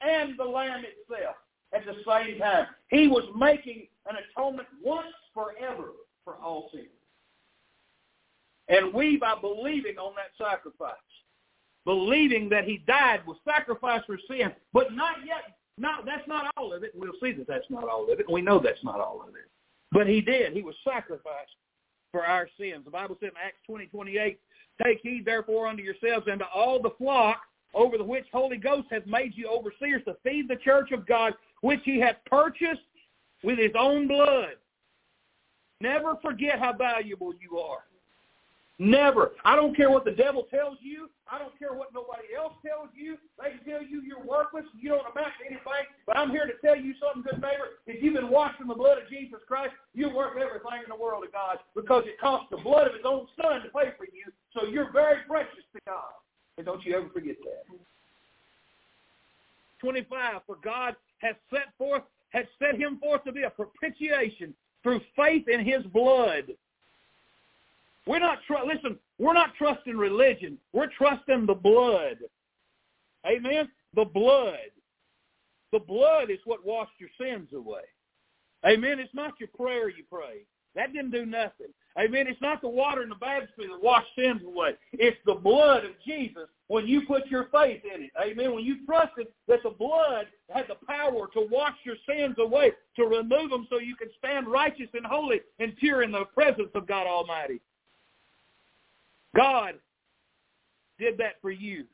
and 0.02 0.38
the 0.38 0.44
lamb 0.44 0.84
itself 0.84 1.36
at 1.74 1.86
the 1.86 1.96
same 2.08 2.40
time. 2.40 2.68
He 2.90 3.08
was 3.08 3.24
making 3.38 3.88
an 4.08 4.16
atonement 4.18 4.68
once 4.84 5.14
forever 5.34 5.92
for 6.24 6.36
all 6.36 6.70
sin. 6.74 6.88
And 8.68 8.94
we, 8.94 9.18
by 9.18 9.36
believing 9.40 9.98
on 9.98 10.14
that 10.16 10.32
sacrifice, 10.44 10.96
believing 11.86 12.50
that 12.50 12.66
he 12.66 12.80
died 12.88 13.22
was 13.26 13.38
sacrifice 13.46 14.02
for 14.06 14.18
sin, 14.28 14.52
but 14.74 14.94
not 14.94 15.18
yet, 15.26 15.58
not, 15.78 16.06
that's 16.06 16.28
not 16.28 16.52
all 16.58 16.74
of 16.74 16.84
it. 16.84 16.92
We'll 16.96 17.14
see 17.22 17.32
that 17.34 17.48
that's 17.48 17.70
not 17.70 17.88
all 17.88 18.12
of 18.12 18.20
it. 18.20 18.30
We 18.30 18.42
know 18.42 18.60
that's 18.60 18.84
not 18.84 19.00
all 19.00 19.22
of 19.22 19.30
it. 19.30 19.50
But 19.92 20.08
he 20.08 20.20
did. 20.20 20.54
He 20.54 20.62
was 20.62 20.76
sacrificed 20.84 21.56
for 22.12 22.26
our 22.26 22.50
sins. 22.60 22.84
The 22.86 22.92
Bible 22.92 23.18
said 23.20 23.30
in 23.30 23.36
Acts 23.44 23.60
20, 23.68 23.88
28, 23.88 24.40
Take 24.84 25.00
heed 25.02 25.24
therefore 25.26 25.68
unto 25.68 25.84
yourselves 25.84 26.28
and 26.30 26.40
to 26.40 26.46
all 26.54 26.82
the 26.82 26.92
flock 26.98 27.42
over 27.74 27.98
the 27.98 28.04
which 28.04 28.26
Holy 28.32 28.58
Ghost 28.58 28.88
hath 28.90 29.06
made 29.06 29.34
you 29.36 29.48
overseers 29.48 30.02
to 30.06 30.16
feed 30.24 30.48
the 30.48 30.56
church 30.56 30.92
of 30.92 31.06
God, 31.06 31.34
which 31.62 31.82
he 31.84 32.00
hath 32.00 32.18
purchased 32.26 32.82
with 33.44 33.60
his 33.60 33.72
own 33.78 34.08
blood. 34.08 34.56
Never 35.82 36.16
forget 36.22 36.58
how 36.60 36.74
valuable 36.74 37.34
you 37.40 37.60
are. 37.60 37.84
Never. 38.78 39.32
I 39.46 39.56
don't 39.56 39.76
care 39.76 39.90
what 39.90 40.04
the 40.04 40.12
devil 40.12 40.44
tells 40.52 40.78
you. 40.82 41.10
I 41.32 41.40
don't 41.40 41.58
care 41.58 41.74
what 41.74 41.94
nobody 41.94 42.36
else 42.36 42.54
tells 42.66 42.90
you. 42.94 43.18
They 43.42 43.56
can 43.56 43.64
tell 43.64 43.82
you 43.82 44.02
you're 44.02 44.24
worthless. 44.24 44.66
You 44.78 44.90
don't 44.90 45.08
amount 45.08 45.32
to 45.40 45.46
anything. 45.48 45.88
But 46.06 46.18
I'm 46.18 46.30
here 46.30 46.46
to 46.46 46.54
tell 46.60 46.76
you 46.76 46.94
something, 47.00 47.24
good 47.24 47.42
neighbor. 47.42 47.80
If 47.88 48.04
you've 48.04 48.16
been 48.16 48.30
washed 48.30 48.60
in 48.60 48.68
the 48.68 48.76
blood 48.76 48.98
of 48.98 49.08
Jesus 49.10 49.40
Christ, 49.48 49.72
you're 49.94 50.14
worth 50.14 50.36
everything 50.36 50.84
in 50.84 50.90
the 50.90 51.02
world 51.02 51.24
to 51.24 51.32
God 51.32 51.60
because 51.74 52.04
it 52.06 52.20
cost 52.20 52.50
the 52.52 52.58
blood 52.58 52.88
of 52.88 52.94
his 52.94 53.06
own 53.06 53.28
son 53.42 53.64
to 53.64 53.70
pay 53.72 53.96
for 53.96 54.12
you. 54.12 54.28
So 54.54 54.68
you're 54.68 54.92
very 54.92 55.24
precious 55.28 55.64
to 55.74 55.80
God. 55.88 56.12
And 56.58 56.66
don't 56.66 56.86
you 56.86 56.96
ever 56.98 57.08
forget 57.14 57.36
that. 57.44 57.64
25, 59.80 60.42
for 60.46 60.58
God 60.64 60.96
has 61.20 61.36
set 61.50 61.72
forth, 61.78 62.04
has 62.30 62.46
set 62.60 62.76
him 62.76 63.00
forth 63.00 63.24
to 63.24 63.32
be 63.32 63.44
a 63.44 63.50
propitiation 63.50 64.54
through 64.84 65.00
faith 65.16 65.48
in 65.48 65.66
his 65.66 65.84
blood 65.94 66.52
we're 68.08 68.20
not 68.20 68.40
tr- 68.46 68.66
listen. 68.66 68.98
We're 69.18 69.34
not 69.34 69.56
trusting 69.58 69.98
religion. 69.98 70.58
We're 70.74 70.90
trusting 70.98 71.46
the 71.46 71.54
blood. 71.54 72.18
Amen. 73.26 73.70
The 73.96 74.06
blood. 74.06 74.72
The 75.72 75.80
blood 75.80 76.30
is 76.30 76.40
what 76.46 76.66
washed 76.66 76.94
your 77.00 77.10
sins 77.20 77.50
away. 77.54 77.82
Amen. 78.66 79.00
It's 79.00 79.14
not 79.14 79.34
your 79.40 79.50
prayer 79.58 79.90
you 79.90 80.04
pray. 80.10 80.46
That 80.76 80.94
didn't 80.94 81.12
do 81.12 81.26
nothing. 81.26 81.68
Amen. 81.98 82.28
It's 82.28 82.42
not 82.42 82.62
the 82.62 82.68
water 82.68 83.04
in 83.04 83.10
the 83.10 83.16
baptistry 83.16 83.68
that 83.68 83.82
washed 83.82 84.10
sins 84.18 84.42
away. 84.46 84.72
It's 84.94 85.18
the 85.26 85.36
blood 85.36 85.86
of 85.86 85.92
Jesus 86.06 86.50
when 86.68 86.86
you 86.86 87.06
put 87.08 87.28
your 87.28 87.48
faith 87.52 87.82
in 87.86 88.04
it. 88.04 88.12
Amen. 88.22 88.54
When 88.54 88.66
you 88.66 88.86
trusted 88.86 89.28
that 89.48 89.64
the 89.64 89.70
blood 89.70 90.28
had 90.50 90.66
the 90.68 90.76
power 90.86 91.28
to 91.34 91.48
wash 91.50 91.76
your 91.86 91.96
sins 92.08 92.36
away, 92.38 92.74
to 92.98 93.06
remove 93.06 93.50
them 93.50 93.68
so 93.70 93.80
you 93.80 93.96
can 93.96 94.10
stand 94.18 94.48
righteous 94.48 94.90
and 94.94 95.06
holy 95.06 95.40
and 95.60 95.76
pure 95.78 96.04
in 96.04 96.12
the 96.12 96.26
presence 96.26 96.70
of 96.76 96.86
God 96.86 97.08
Almighty. 97.08 97.62
God 99.36 99.76
did 101.00 101.18
that 101.18 101.36
for 101.42 101.52
you 101.52 101.86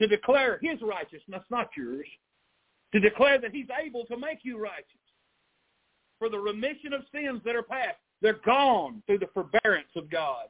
to 0.00 0.06
declare 0.06 0.58
his 0.62 0.80
righteousness, 0.82 1.42
not 1.50 1.68
yours, 1.76 2.06
to 2.92 3.00
declare 3.00 3.40
that 3.40 3.52
he's 3.52 3.68
able 3.84 4.04
to 4.06 4.16
make 4.16 4.38
you 4.42 4.58
righteous 4.58 4.86
for 6.18 6.28
the 6.28 6.38
remission 6.38 6.92
of 6.92 7.02
sins 7.12 7.40
that 7.44 7.56
are 7.56 7.62
past. 7.62 7.96
They're 8.22 8.40
gone 8.44 9.02
through 9.06 9.18
the 9.18 9.28
forbearance 9.32 9.88
of 9.96 10.10
God. 10.10 10.46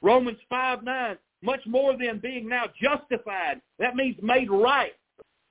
Romans 0.00 0.38
5, 0.48 0.82
9, 0.82 1.18
much 1.42 1.60
more 1.66 1.96
than 1.96 2.18
being 2.18 2.48
now 2.48 2.64
justified. 2.80 3.60
That 3.78 3.94
means 3.94 4.16
made 4.22 4.50
right. 4.50 4.92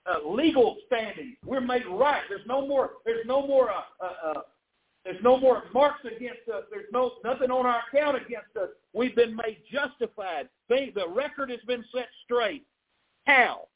Uh, 0.05 0.27
legal 0.27 0.77
standing. 0.87 1.35
We're 1.45 1.61
made 1.61 1.85
right. 1.87 2.23
There's 2.27 2.45
no 2.47 2.67
more. 2.67 2.93
There's 3.05 3.25
no 3.27 3.45
more 3.45 3.69
uh, 3.69 3.83
uh, 4.03 4.29
uh 4.29 4.41
there's 5.03 5.21
no 5.23 5.39
more 5.39 5.63
marks 5.73 6.05
against 6.05 6.47
us. 6.53 6.63
There's 6.69 6.85
no 6.91 7.13
nothing 7.23 7.49
on 7.49 7.65
our 7.65 7.81
account 7.91 8.17
against 8.17 8.55
us. 8.59 8.69
We've 8.93 9.15
been 9.15 9.35
made 9.35 9.57
justified. 9.71 10.47
the 10.69 11.07
record 11.07 11.49
has 11.49 11.59
been 11.65 11.83
set 11.93 12.07
straight. 12.23 12.65
How? 13.25 13.67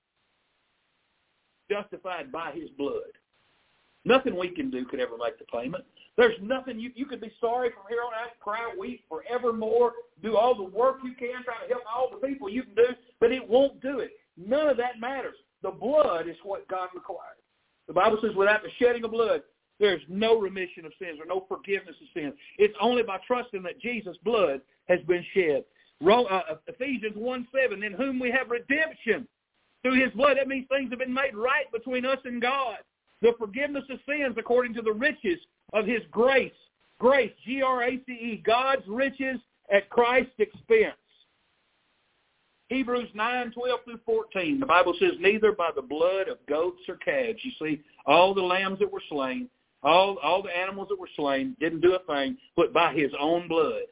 Justified 1.69 2.31
by 2.31 2.51
his 2.51 2.69
blood. 2.77 3.01
Nothing 4.05 4.37
we 4.37 4.49
can 4.49 4.69
do 4.69 4.85
could 4.85 4.99
ever 4.99 5.17
make 5.17 5.39
the 5.39 5.45
payment. 5.45 5.83
There's 6.15 6.37
nothing 6.41 6.79
you 6.79 6.91
you 6.95 7.05
could 7.05 7.21
be 7.21 7.31
sorry 7.41 7.71
from 7.71 7.83
here 7.89 8.01
on 8.05 8.13
out, 8.13 8.39
cry, 8.39 8.73
weep 8.79 9.03
forevermore, 9.09 9.93
do 10.21 10.37
all 10.37 10.55
the 10.55 10.63
work 10.63 10.97
you 11.03 11.13
can, 11.13 11.43
try 11.43 11.55
to 11.61 11.73
help 11.73 11.83
all 11.93 12.09
the 12.11 12.25
people 12.25 12.49
you 12.49 12.63
can 12.63 12.75
do, 12.75 12.87
but 13.19 13.31
it 13.31 13.47
won't 13.47 13.81
do 13.81 13.99
it. 13.99 14.11
None 14.37 14.69
of 14.69 14.77
that 14.77 14.99
matters. 14.99 15.35
The 15.63 15.71
blood 15.71 16.27
is 16.27 16.35
what 16.43 16.67
God 16.67 16.89
requires. 16.93 17.37
The 17.87 17.93
Bible 17.93 18.17
says, 18.21 18.35
without 18.35 18.61
the 18.63 18.69
shedding 18.79 19.03
of 19.03 19.11
blood, 19.11 19.41
there's 19.79 20.01
no 20.07 20.39
remission 20.39 20.85
of 20.85 20.93
sins 20.99 21.19
or 21.19 21.25
no 21.25 21.45
forgiveness 21.47 21.95
of 22.01 22.07
sins. 22.13 22.33
It's 22.57 22.75
only 22.79 23.03
by 23.03 23.17
trusting 23.27 23.63
that 23.63 23.79
Jesus' 23.81 24.17
blood 24.23 24.61
has 24.87 24.99
been 25.07 25.23
shed. 25.33 25.63
Uh, 26.05 26.41
Ephesians 26.67 27.15
1, 27.15 27.47
7, 27.53 27.83
in 27.83 27.93
whom 27.93 28.19
we 28.19 28.31
have 28.31 28.49
redemption 28.49 29.27
through 29.81 30.01
his 30.01 30.11
blood. 30.13 30.37
That 30.37 30.47
means 30.47 30.67
things 30.69 30.89
have 30.89 30.99
been 30.99 31.13
made 31.13 31.35
right 31.35 31.71
between 31.71 32.05
us 32.05 32.19
and 32.25 32.41
God. 32.41 32.77
The 33.21 33.33
forgiveness 33.37 33.83
of 33.89 33.99
sins 34.07 34.35
according 34.37 34.73
to 34.75 34.81
the 34.81 34.91
riches 34.91 35.39
of 35.73 35.85
his 35.85 36.01
grace. 36.11 36.51
Grace, 36.99 37.31
G-R-A-C-E, 37.45 38.43
God's 38.45 38.87
riches 38.87 39.39
at 39.71 39.89
Christ's 39.89 40.31
expense. 40.39 40.95
Hebrews 42.69 43.09
9, 43.13 43.51
12 43.51 43.79
through 43.85 43.99
14. 44.05 44.59
The 44.59 44.65
Bible 44.65 44.95
says, 44.99 45.11
neither 45.19 45.51
by 45.51 45.69
the 45.75 45.81
blood 45.81 46.27
of 46.29 46.43
goats 46.47 46.81
or 46.87 46.95
calves. 46.95 47.39
You 47.43 47.51
see, 47.59 47.81
all 48.05 48.33
the 48.33 48.41
lambs 48.41 48.79
that 48.79 48.91
were 48.91 49.03
slain, 49.09 49.49
all, 49.85 50.17
all 50.21 50.41
the 50.41 50.55
animals 50.55 50.87
that 50.89 50.99
were 50.99 51.09
slain 51.15 51.55
didn't 51.59 51.81
do 51.81 51.95
a 51.95 52.13
thing, 52.13 52.37
but 52.55 52.73
by 52.73 52.93
his 52.93 53.11
own 53.19 53.47
blood, 53.47 53.83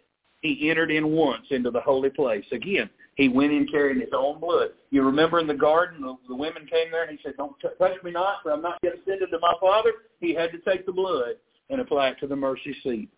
he 0.41 0.69
entered 0.69 0.91
in 0.91 1.07
once 1.07 1.45
into 1.51 1.71
the 1.71 1.79
holy 1.79 2.09
place. 2.09 2.43
Again, 2.51 2.89
he 3.15 3.29
went 3.29 3.53
in 3.53 3.67
carrying 3.67 4.01
his 4.01 4.09
own 4.13 4.39
blood. 4.39 4.69
You 4.89 5.03
remember 5.03 5.39
in 5.39 5.47
the 5.47 5.53
garden, 5.53 6.01
the, 6.01 6.15
the 6.27 6.35
women 6.35 6.65
came 6.65 6.91
there 6.91 7.03
and 7.03 7.11
he 7.11 7.23
said, 7.23 7.35
don't 7.37 7.55
t- 7.61 7.69
touch 7.79 8.03
me 8.03 8.11
not, 8.11 8.37
for 8.43 8.51
I'm 8.51 8.61
not 8.61 8.79
yet 8.83 8.93
ascended 9.01 9.29
to 9.29 9.39
my 9.39 9.53
Father. 9.61 9.91
He 10.19 10.33
had 10.33 10.51
to 10.51 10.57
take 10.59 10.85
the 10.85 10.91
blood 10.91 11.35
and 11.69 11.79
apply 11.79 12.09
it 12.09 12.19
to 12.19 12.27
the 12.27 12.35
mercy 12.35 12.75
seat. 12.83 13.09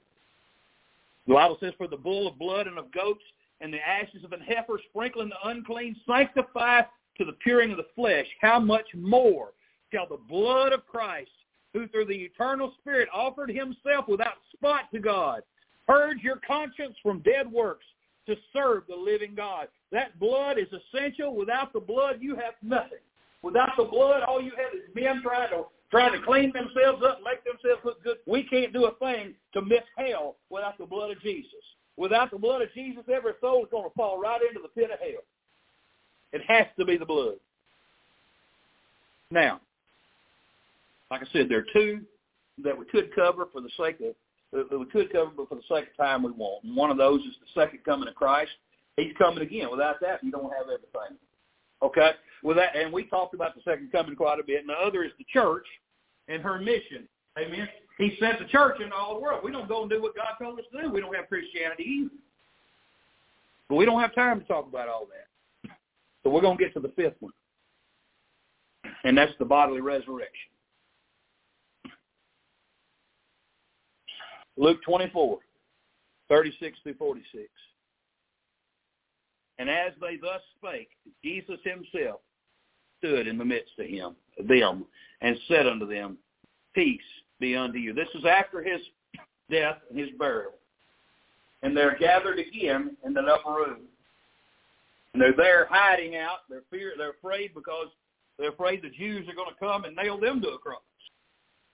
The 1.27 1.33
Bible 1.33 1.57
says, 1.59 1.73
for 1.77 1.87
the 1.87 1.97
bull 1.97 2.27
of 2.27 2.37
blood 2.37 2.67
and 2.67 2.77
of 2.77 2.91
goats 2.91 3.23
and 3.61 3.73
the 3.73 3.79
ashes 3.79 4.23
of 4.23 4.33
an 4.33 4.41
heifer 4.41 4.79
sprinkling 4.89 5.29
the 5.29 5.49
unclean 5.49 5.95
sanctify 6.05 6.81
to 7.17 7.25
the 7.25 7.33
puring 7.43 7.71
of 7.71 7.77
the 7.77 7.87
flesh, 7.95 8.27
how 8.41 8.59
much 8.59 8.85
more 8.93 9.53
shall 9.91 10.07
the 10.07 10.19
blood 10.29 10.73
of 10.73 10.85
Christ, 10.85 11.31
who 11.75 11.87
through 11.89 12.05
the 12.05 12.13
eternal 12.13 12.73
Spirit 12.79 13.09
offered 13.13 13.49
himself 13.49 14.07
without 14.07 14.35
spot 14.53 14.83
to 14.93 14.99
God, 14.99 15.41
purge 15.85 16.19
your 16.21 16.39
conscience 16.47 16.95
from 17.03 17.19
dead 17.19 17.51
works 17.51 17.83
to 18.27 18.35
serve 18.53 18.83
the 18.87 18.95
living 18.95 19.35
God. 19.35 19.67
That 19.91 20.17
blood 20.17 20.57
is 20.57 20.67
essential. 20.71 21.35
Without 21.35 21.73
the 21.73 21.81
blood, 21.81 22.19
you 22.21 22.35
have 22.35 22.53
nothing. 22.63 23.03
Without 23.41 23.71
the 23.77 23.83
blood, 23.83 24.23
all 24.23 24.41
you 24.41 24.51
have 24.51 24.73
is 24.73 24.95
men 24.95 25.21
trying 25.21 25.49
to 25.49 25.65
trying 25.91 26.13
to 26.13 26.25
clean 26.25 26.51
themselves 26.53 27.03
up, 27.05 27.19
make 27.23 27.43
themselves 27.43 27.81
look 27.83 28.03
good. 28.03 28.17
We 28.25 28.43
can't 28.43 28.73
do 28.73 28.85
a 28.85 28.95
thing 28.95 29.35
to 29.53 29.61
miss 29.61 29.83
hell 29.97 30.37
without 30.49 30.77
the 30.77 30.85
blood 30.85 31.11
of 31.11 31.21
Jesus. 31.21 31.51
Without 31.97 32.31
the 32.31 32.39
blood 32.39 32.61
of 32.61 32.73
Jesus, 32.73 33.03
every 33.13 33.33
soul 33.39 33.63
is 33.63 33.69
going 33.69 33.87
to 33.87 33.93
fall 33.95 34.19
right 34.19 34.41
into 34.41 34.61
the 34.61 34.69
pit 34.69 34.91
of 34.91 34.99
hell. 34.99 35.21
It 36.33 36.41
has 36.47 36.65
to 36.79 36.85
be 36.85 36.97
the 36.97 37.05
blood. 37.05 37.35
Now, 39.29 39.61
like 41.11 41.21
I 41.21 41.25
said, 41.31 41.49
there 41.49 41.59
are 41.59 41.65
two 41.73 42.01
that 42.63 42.77
we 42.77 42.85
could 42.85 43.13
cover 43.13 43.47
for 43.51 43.61
the 43.61 43.69
sake 43.77 43.99
of 44.01 44.15
that 44.53 44.77
we 44.77 44.85
could 44.85 45.11
cover, 45.11 45.31
but 45.35 45.49
for 45.49 45.55
the 45.55 45.63
sake 45.67 45.89
of 45.89 45.97
time, 45.97 46.23
we 46.23 46.31
won't. 46.31 46.63
And 46.63 46.75
one 46.75 46.89
of 46.89 46.97
those 46.97 47.19
is 47.21 47.35
the 47.41 47.61
second 47.61 47.79
coming 47.83 48.07
of 48.07 48.15
Christ. 48.15 48.51
He's 48.95 49.13
coming 49.17 49.41
again. 49.43 49.69
Without 49.69 49.99
that, 50.01 50.23
you 50.23 50.31
don't 50.31 50.51
have 50.53 50.63
everything. 50.63 51.17
Okay? 51.81 52.11
With 52.43 52.57
that, 52.57 52.75
and 52.75 52.93
we 52.93 53.05
talked 53.05 53.33
about 53.33 53.55
the 53.55 53.61
second 53.63 53.91
coming 53.91 54.15
quite 54.15 54.39
a 54.39 54.43
bit. 54.43 54.61
And 54.61 54.69
the 54.69 54.73
other 54.73 55.03
is 55.03 55.11
the 55.17 55.25
church 55.31 55.65
and 56.29 56.41
her 56.41 56.57
mission. 56.59 57.07
Amen. 57.37 57.67
He 57.97 58.15
sent 58.19 58.39
the 58.39 58.45
church 58.45 58.79
into 58.79 58.95
all 58.95 59.15
the 59.15 59.21
world. 59.21 59.41
We 59.43 59.51
don't 59.51 59.67
go 59.67 59.81
and 59.81 59.89
do 59.89 60.01
what 60.01 60.15
God 60.15 60.41
told 60.41 60.59
us 60.59 60.65
to 60.71 60.83
do. 60.83 60.89
We 60.89 61.01
don't 61.01 61.15
have 61.15 61.27
Christianity 61.27 61.83
either. 61.83 62.15
But 63.67 63.75
we 63.75 63.85
don't 63.85 63.99
have 63.99 64.15
time 64.15 64.39
to 64.39 64.45
talk 64.47 64.67
about 64.67 64.87
all 64.87 65.07
that. 65.07 65.71
So 66.23 66.29
we're 66.29 66.41
going 66.41 66.57
to 66.57 66.63
get 66.63 66.73
to 66.73 66.79
the 66.79 66.93
fifth 66.95 67.15
one. 67.19 67.33
And 69.03 69.17
that's 69.17 69.33
the 69.39 69.45
bodily 69.45 69.81
resurrection. 69.81 70.51
Luke 74.57 74.81
24, 74.83 75.39
36 76.29 76.77
through 76.83 76.93
46. 76.95 77.49
And 79.57 79.69
as 79.69 79.93
they 80.01 80.17
thus 80.17 80.41
spake, 80.57 80.89
Jesus 81.23 81.59
himself 81.63 82.19
stood 82.99 83.27
in 83.27 83.37
the 83.37 83.45
midst 83.45 83.71
of 83.79 83.87
him, 83.87 84.15
them, 84.47 84.85
and 85.21 85.37
said 85.47 85.67
unto 85.67 85.87
them, 85.87 86.17
Peace 86.73 86.99
be 87.39 87.55
unto 87.55 87.77
you. 87.77 87.93
This 87.93 88.07
is 88.15 88.25
after 88.25 88.61
his 88.61 88.81
death 89.49 89.77
and 89.89 89.99
his 89.99 90.09
burial. 90.17 90.53
And 91.63 91.75
they're 91.75 91.97
gathered 91.97 92.39
again 92.39 92.97
in 93.05 93.13
the 93.13 93.21
upper 93.21 93.51
room. 93.51 93.81
And 95.13 95.21
they're 95.21 95.33
there 95.35 95.67
hiding 95.69 96.17
out. 96.17 96.39
They're 96.49 96.63
fear 96.69 96.93
they're 96.97 97.11
afraid 97.11 97.53
because 97.53 97.87
they're 98.37 98.49
afraid 98.49 98.81
the 98.81 98.89
Jews 98.89 99.27
are 99.29 99.35
going 99.35 99.49
to 99.49 99.59
come 99.59 99.85
and 99.85 99.95
nail 99.95 100.19
them 100.19 100.41
to 100.41 100.49
a 100.49 100.57
cross. 100.57 100.81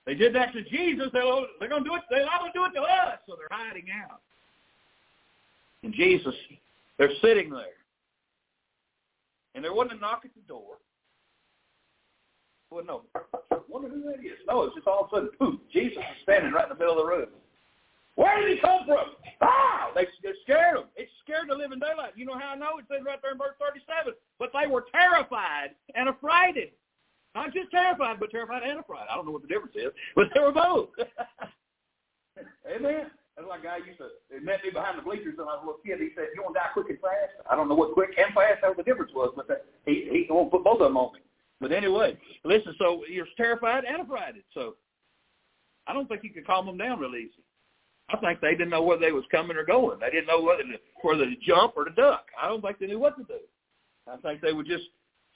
They 0.06 0.16
did 0.16 0.34
that 0.36 0.54
to 0.54 0.64
Jesus. 0.64 1.10
They're, 1.14 1.24
going 1.24 1.84
to 1.84 1.89
do 1.89 1.95
it. 1.95 2.02
They're 2.10 2.26
going 2.26 2.52
to 2.52 2.58
do 2.58 2.66
it 2.66 2.74
to 2.74 2.82
us. 2.82 3.20
So 3.28 3.36
they're 3.38 3.58
hiding 3.58 3.86
out. 4.04 4.22
And 5.84 5.93
Jesus, 5.93 6.34
they're 6.97 7.12
sitting 7.22 7.49
there. 7.49 7.78
And 9.56 9.64
there 9.64 9.74
wasn't 9.74 9.97
a 9.97 10.02
knock 10.02 10.22
at 10.26 10.34
the 10.34 10.41
door. 10.47 10.78
Well, 12.70 12.86
no. 12.86 13.02
I 13.16 13.58
wonder 13.68 13.89
who 13.89 14.02
that 14.04 14.24
is. 14.24 14.39
No, 14.47 14.64
it's 14.64 14.76
just 14.76 14.88
all 14.88 15.04
of 15.04 15.08
a 15.12 15.16
sudden, 15.16 15.30
poof, 15.38 15.60
Jesus 15.74 15.97
is 15.97 16.24
standing 16.24 16.52
right 16.52 16.64
in 16.64 16.70
the 16.70 16.76
middle 16.76 16.97
of 16.97 17.06
the 17.06 17.12
room. 17.12 17.28
Where 18.16 18.41
did 18.41 18.56
he 18.56 18.62
come 18.62 18.86
from? 18.86 19.16
Ah! 19.41 19.91
They, 19.95 20.06
they 20.24 20.32
scared 20.43 20.78
them. 20.78 20.86
It 20.95 21.10
scared 21.24 21.49
the 21.49 21.56
living 21.56 21.80
daylight. 21.80 22.14
You 22.16 22.26
know 22.26 22.38
how 22.38 22.54
I 22.54 22.56
know? 22.56 22.78
It 22.78 22.86
says 22.89 23.02
right 23.06 23.20
there 23.22 23.32
in 23.32 23.38
verse 23.38 23.56
37. 23.60 24.14
But 24.39 24.52
they 24.54 24.68
were 24.68 24.86
terrified 24.91 25.76
and 25.95 26.08
affrighted. 26.08 26.72
Not 27.36 27.53
just 27.53 27.71
terrified, 27.71 28.19
but 28.19 28.32
terrified 28.32 28.63
and 28.63 28.79
affrighted. 28.79 29.07
I 29.09 29.15
don't 29.15 29.25
know 29.25 29.32
what 29.32 29.41
the 29.41 29.47
difference 29.47 29.75
is, 29.75 29.91
but 30.15 30.27
they 30.34 30.41
were 30.41 30.51
both. 30.51 30.89
Amen. 32.67 33.11
That's 33.36 33.47
like 33.47 33.61
a 33.61 33.63
guy 33.63 33.77
used 33.77 33.97
to 33.99 34.11
met 34.43 34.59
me 34.63 34.71
behind 34.71 34.97
the 34.97 35.01
bleachers 35.01 35.38
when 35.38 35.47
I 35.47 35.55
was 35.55 35.63
a 35.63 35.65
little 35.65 35.82
kid. 35.86 35.99
He 36.03 36.11
said, 36.15 36.36
"You 36.36 36.43
want 36.43 36.55
to 36.55 36.59
die 36.59 36.73
quick 36.73 36.89
and 36.89 36.99
fast?" 36.99 37.39
I 37.49 37.55
don't 37.55 37.69
know 37.69 37.75
what 37.75 37.93
quick 37.93 38.11
and 38.17 38.34
fast 38.34 38.59
how 38.61 38.73
the 38.73 38.84
difference 38.84 39.11
was, 39.15 39.32
but 39.36 39.47
that, 39.47 39.65
he 39.86 40.27
he 40.27 40.27
won't 40.29 40.51
put 40.51 40.63
both 40.63 40.82
of 40.82 40.91
them 40.91 40.97
on 40.97 41.13
me. 41.13 41.19
But 41.59 41.71
anyway, 41.71 42.17
listen. 42.43 42.75
So 42.77 43.03
you're 43.09 43.27
terrified 43.38 43.86
and 43.86 44.01
affrighted. 44.01 44.43
So 44.53 44.75
I 45.88 45.93
don't 45.93 46.07
think 46.07 46.23
you 46.23 46.32
could 46.32 46.45
calm 46.45 46.65
them 46.65 46.77
down 46.77 46.99
real 46.99 47.15
easy. 47.15 47.43
I 48.09 48.17
think 48.17 48.41
they 48.41 48.51
didn't 48.51 48.69
know 48.69 48.84
whether 48.84 49.01
they 49.01 49.13
was 49.13 49.23
coming 49.32 49.55
or 49.55 49.63
going. 49.63 49.99
They 49.99 50.09
didn't 50.09 50.27
know 50.27 50.41
whether 50.41 50.63
to, 50.63 50.77
whether 51.01 51.25
to 51.25 51.36
jump 51.41 51.73
or 51.77 51.86
to 51.86 51.91
duck. 51.91 52.25
I 52.41 52.49
don't 52.49 52.61
think 52.61 52.79
they 52.79 52.88
knew 52.88 52.99
what 52.99 53.17
to 53.17 53.23
do. 53.23 53.39
I 54.11 54.17
think 54.17 54.41
they 54.41 54.51
were 54.51 54.63
just 54.63 54.84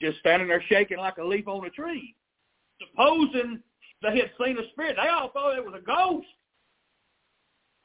just 0.00 0.18
standing 0.18 0.48
there 0.48 0.62
shaking 0.68 0.98
like 0.98 1.16
a 1.18 1.24
leaf 1.24 1.48
on 1.48 1.66
a 1.66 1.70
tree. 1.70 2.14
Supposing 2.80 3.60
they 4.02 4.18
had 4.18 4.30
seen 4.42 4.58
a 4.58 4.68
spirit, 4.70 4.96
they 5.02 5.08
all 5.08 5.30
thought 5.30 5.56
it 5.56 5.64
was 5.64 5.74
a 5.76 5.84
ghost. 5.84 6.26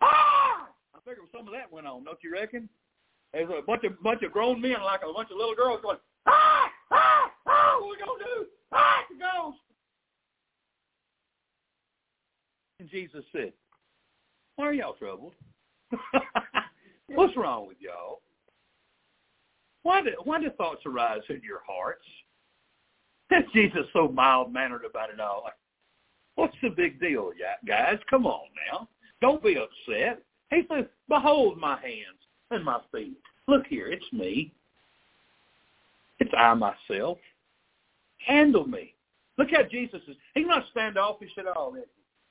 Ah! 0.01 0.67
I 0.93 0.99
figure 1.07 1.23
some 1.31 1.47
of 1.47 1.53
that 1.53 1.71
went 1.71 1.87
on, 1.87 2.03
don't 2.03 2.21
you 2.23 2.33
reckon? 2.33 2.67
There's 3.33 3.49
a 3.49 3.61
bunch 3.61 3.83
of 3.85 4.01
bunch 4.03 4.23
of 4.23 4.31
grown 4.31 4.59
men 4.61 4.81
like 4.83 5.01
a 5.07 5.13
bunch 5.13 5.29
of 5.31 5.37
little 5.37 5.55
girls 5.55 5.79
going, 5.81 5.97
ah, 6.27 6.69
ah, 6.91 7.31
ah, 7.47 7.77
what 7.79 7.85
are 7.85 7.89
we 7.89 7.97
gonna 7.97 8.23
do? 8.23 8.45
Ah, 8.73 9.03
it's 9.09 9.17
a 9.17 9.41
ghost. 9.41 9.57
And 12.79 12.89
Jesus 12.89 13.23
said, 13.31 13.53
Why 14.55 14.65
are 14.65 14.73
y'all 14.73 14.95
troubled? 14.95 15.33
What's 17.07 17.37
wrong 17.37 17.67
with 17.67 17.77
y'all? 17.79 18.21
Why 19.83 20.01
do, 20.01 20.11
why 20.23 20.39
do 20.39 20.49
thoughts 20.51 20.81
arise 20.85 21.21
in 21.29 21.41
your 21.43 21.61
hearts? 21.67 22.05
And 23.33 23.45
Jesus 23.53 23.83
so 23.93 24.09
mild-mannered 24.09 24.83
about 24.83 25.09
it 25.09 25.21
all. 25.21 25.49
What's 26.35 26.57
the 26.61 26.67
big 26.67 26.99
deal, 26.99 27.31
guys? 27.65 27.97
Come 28.09 28.25
on 28.25 28.47
now. 28.69 28.89
Don't 29.21 29.41
be 29.41 29.55
upset. 29.55 30.21
He 30.49 30.63
says, 30.69 30.83
behold 31.07 31.57
my 31.57 31.79
hands 31.79 32.19
and 32.49 32.65
my 32.65 32.81
feet. 32.91 33.17
Look 33.47 33.67
here, 33.67 33.87
it's 33.87 34.11
me. 34.11 34.51
It's 36.19 36.31
I 36.37 36.53
myself. 36.55 37.19
Handle 38.27 38.67
me. 38.67 38.95
Look 39.37 39.49
how 39.51 39.63
Jesus 39.63 40.01
is. 40.07 40.15
He's 40.35 40.45
not 40.45 40.65
standoffish 40.71 41.31
at 41.37 41.47
all. 41.47 41.73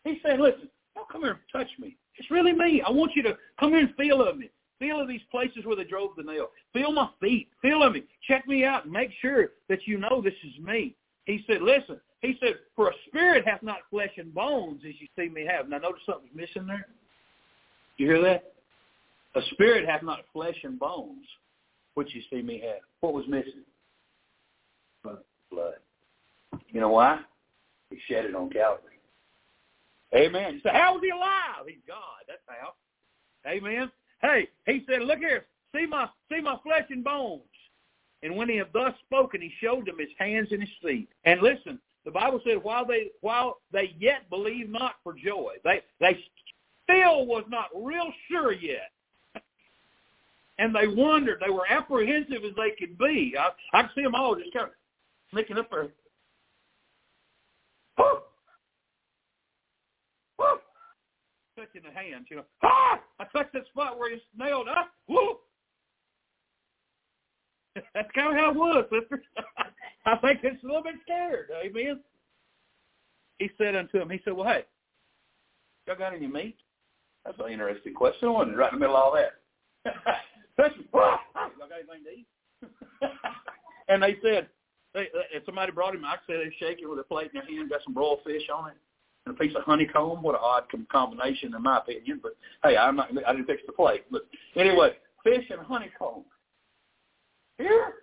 He's 0.05 0.19
saying, 0.23 0.39
listen, 0.39 0.69
don't 0.95 1.09
come 1.09 1.23
here 1.23 1.31
and 1.31 1.41
touch 1.51 1.71
me. 1.79 1.97
It's 2.17 2.31
really 2.31 2.53
me. 2.53 2.83
I 2.87 2.91
want 2.91 3.13
you 3.17 3.23
to 3.23 3.37
come 3.59 3.71
here 3.71 3.81
and 3.81 3.95
feel 3.97 4.23
of 4.23 4.37
me. 4.37 4.51
Feel 4.81 5.01
of 5.01 5.07
these 5.09 5.21
places 5.31 5.65
where 5.65 5.77
they 5.77 5.85
drove 5.85 6.11
the 6.17 6.23
nail. 6.25 6.49
Feel 6.73 6.91
my 6.91 7.09
feet. 7.21 7.49
Feel 7.63 7.83
of 7.83 7.93
me. 7.93 8.03
Check 8.27 8.49
me 8.49 8.65
out 8.65 8.85
and 8.85 8.93
make 8.93 9.11
sure 9.21 9.51
that 9.69 9.87
you 9.87 9.99
know 9.99 10.21
this 10.21 10.35
is 10.43 10.65
me. 10.65 10.97
He 11.27 11.45
said, 11.47 11.63
listen, 11.63 12.01
he 12.23 12.37
said, 12.41 12.55
for 12.75 12.89
a 12.89 12.95
spirit 13.07 13.47
hath 13.47 13.63
not 13.63 13.81
flesh 13.91 14.11
and 14.17 14.35
bones 14.35 14.81
as 14.89 14.95
you 14.99 15.07
see 15.17 15.29
me 15.29 15.47
have. 15.47 15.69
Now 15.69 15.79
notice 15.79 16.01
something's 16.07 16.35
missing 16.35 16.67
there. 16.67 16.89
You 17.99 18.07
hear 18.07 18.23
that? 18.23 18.55
A 19.37 19.43
spirit 19.53 19.87
hath 19.87 20.03
not 20.03 20.21
flesh 20.33 20.57
and 20.65 20.79
bones, 20.79 21.27
which 21.95 22.15
you 22.15 22.23
see 22.31 22.43
me 22.43 22.61
have. 22.65 22.81
What 23.01 23.13
was 23.13 23.27
missing? 23.29 23.63
Blood. 25.03 25.75
You 26.69 26.81
know 26.81 26.89
why? 26.89 27.21
He 27.91 27.99
shed 28.09 28.25
it 28.25 28.35
on 28.35 28.49
Calvary. 28.51 28.99
Amen. 30.15 30.55
You 30.55 30.61
say, 30.61 30.71
how 30.73 30.95
was 30.95 31.03
he 31.05 31.11
alive? 31.11 31.67
He's 31.67 31.77
God. 31.87 32.25
That's 32.27 32.41
how. 32.47 32.73
Amen. 33.49 33.91
Hey, 34.23 34.49
he 34.67 34.85
said, 34.89 35.03
look 35.03 35.19
here, 35.19 35.47
see 35.75 35.87
my 35.87 36.09
see 36.31 36.41
my 36.41 36.57
flesh 36.63 36.85
and 36.91 37.03
bones. 37.03 37.43
And 38.23 38.37
when 38.37 38.49
he 38.49 38.57
had 38.57 38.69
thus 38.73 38.93
spoken, 39.07 39.41
he 39.41 39.51
showed 39.63 39.87
them 39.87 39.99
his 39.99 40.11
hands 40.19 40.49
and 40.51 40.61
his 40.61 40.71
feet. 40.83 41.09
And 41.25 41.41
listen, 41.41 41.79
the 42.05 42.11
Bible 42.11 42.41
said 42.45 42.63
while 42.63 42.87
they 42.87 43.09
while 43.21 43.59
they 43.73 43.95
yet 43.99 44.29
believed 44.29 44.71
not 44.71 44.97
for 45.03 45.15
joy, 45.15 45.55
they 45.65 45.81
they 46.01 46.19
still 46.85 47.27
was 47.27 47.45
not 47.49 47.69
real 47.75 48.13
sure 48.31 48.53
yet. 48.53 48.91
And 50.59 50.75
they 50.75 50.87
wondered. 50.87 51.43
They 51.45 51.51
were 51.51 51.71
apprehensive 51.71 52.45
as 52.45 52.55
they 52.57 52.73
could 52.79 52.99
be. 52.99 53.35
I, 53.39 53.51
I 53.79 53.89
see 53.95 54.03
them 54.03 54.15
all 54.15 54.35
just 54.35 54.53
kind 54.53 54.67
of 54.67 54.73
sneaking 55.31 55.57
up 55.57 55.71
there. 55.71 55.89
Woo! 57.97 58.05
Woo! 60.39 60.45
Touching 61.61 61.83
the 61.85 61.93
hands, 61.93 62.27
you 62.31 62.37
know. 62.37 62.45
Ah! 62.63 63.01
I 63.19 63.25
touched 63.37 63.53
that 63.53 63.67
spot 63.67 63.99
where 63.99 64.11
he's 64.11 64.23
nailed 64.35 64.67
up. 64.67 64.89
Woo! 65.09 65.37
That's 67.95 68.09
kind 68.15 68.31
of 68.31 68.37
how 68.43 68.51
it 68.51 68.57
was, 68.57 68.85
sister. 68.91 69.23
I 70.07 70.17
think 70.17 70.41
it's 70.43 70.63
a 70.65 70.67
little 70.67 70.83
bit 70.83 70.95
scared. 71.03 71.51
Amen. 71.63 72.01
He 73.39 73.51
said 73.59 73.77
unto 73.77 74.01
him, 74.01 74.09
he 74.09 74.23
said, 74.25 74.33
well, 74.33 74.49
hey, 74.49 74.65
y'all 75.87 75.99
got 75.99 76.15
any 76.15 76.27
meat? 76.27 76.57
That's 77.27 77.39
an 77.39 77.53
interesting 77.53 77.93
question. 77.93 78.29
I 78.29 78.33
wasn't 78.33 78.57
right 78.57 78.73
in 78.73 78.79
the 78.79 78.81
middle 78.81 78.97
of 78.97 79.03
all 79.03 79.15
that. 79.15 79.33
y'all 80.59 80.71
got 80.89 81.73
anything 81.75 82.05
to 82.05 82.11
eat? 82.11 82.27
and 83.91 84.03
they 84.03 84.17
said, 84.23 84.49
they, 84.95 85.09
if 85.35 85.45
somebody 85.45 85.73
brought 85.73 85.95
him, 85.95 86.07
I 86.07 86.17
said 86.27 86.37
they 86.41 86.55
shake 86.59 86.79
it 86.81 86.89
with 86.89 87.01
a 87.01 87.05
plate 87.05 87.33
in 87.35 87.41
their 87.41 87.59
hand, 87.59 87.69
got 87.69 87.85
some 87.85 87.93
broiled 87.93 88.21
fish 88.25 88.49
on 88.53 88.71
it, 88.71 88.77
and 89.27 89.35
a 89.35 89.39
piece 89.39 89.55
of 89.57 89.63
honeycomb. 89.63 90.23
What 90.23 90.35
an 90.35 90.41
odd 90.43 90.65
combination, 90.91 91.55
in 91.55 91.63
my 91.63 91.79
opinion. 91.79 92.21
But 92.23 92.37
hey, 92.65 92.77
I'm 92.77 92.97
not. 92.97 93.11
I 93.27 93.33
didn't 93.33 93.47
fix 93.47 93.63
the 93.67 93.73
plate. 93.73 94.05
But 94.11 94.23
anyway, 94.57 94.93
fish 95.25 95.45
and 95.51 95.61
honeycomb. 95.61 96.25
Here. 97.59 97.95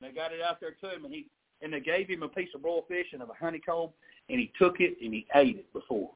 They 0.00 0.10
got 0.10 0.32
it 0.32 0.40
out 0.42 0.60
there 0.60 0.72
to 0.82 0.94
him, 0.94 1.04
and 1.04 1.14
he 1.14 1.28
and 1.62 1.72
they 1.72 1.80
gave 1.80 2.08
him 2.08 2.22
a 2.22 2.28
piece 2.28 2.50
of 2.54 2.62
broiled 2.62 2.84
fish 2.88 3.06
and 3.12 3.22
of 3.22 3.30
a 3.30 3.34
honeycomb, 3.34 3.90
and 4.28 4.38
he 4.38 4.52
took 4.58 4.80
it 4.80 4.96
and 5.02 5.14
he 5.14 5.26
ate 5.34 5.56
it 5.56 5.72
before. 5.72 6.10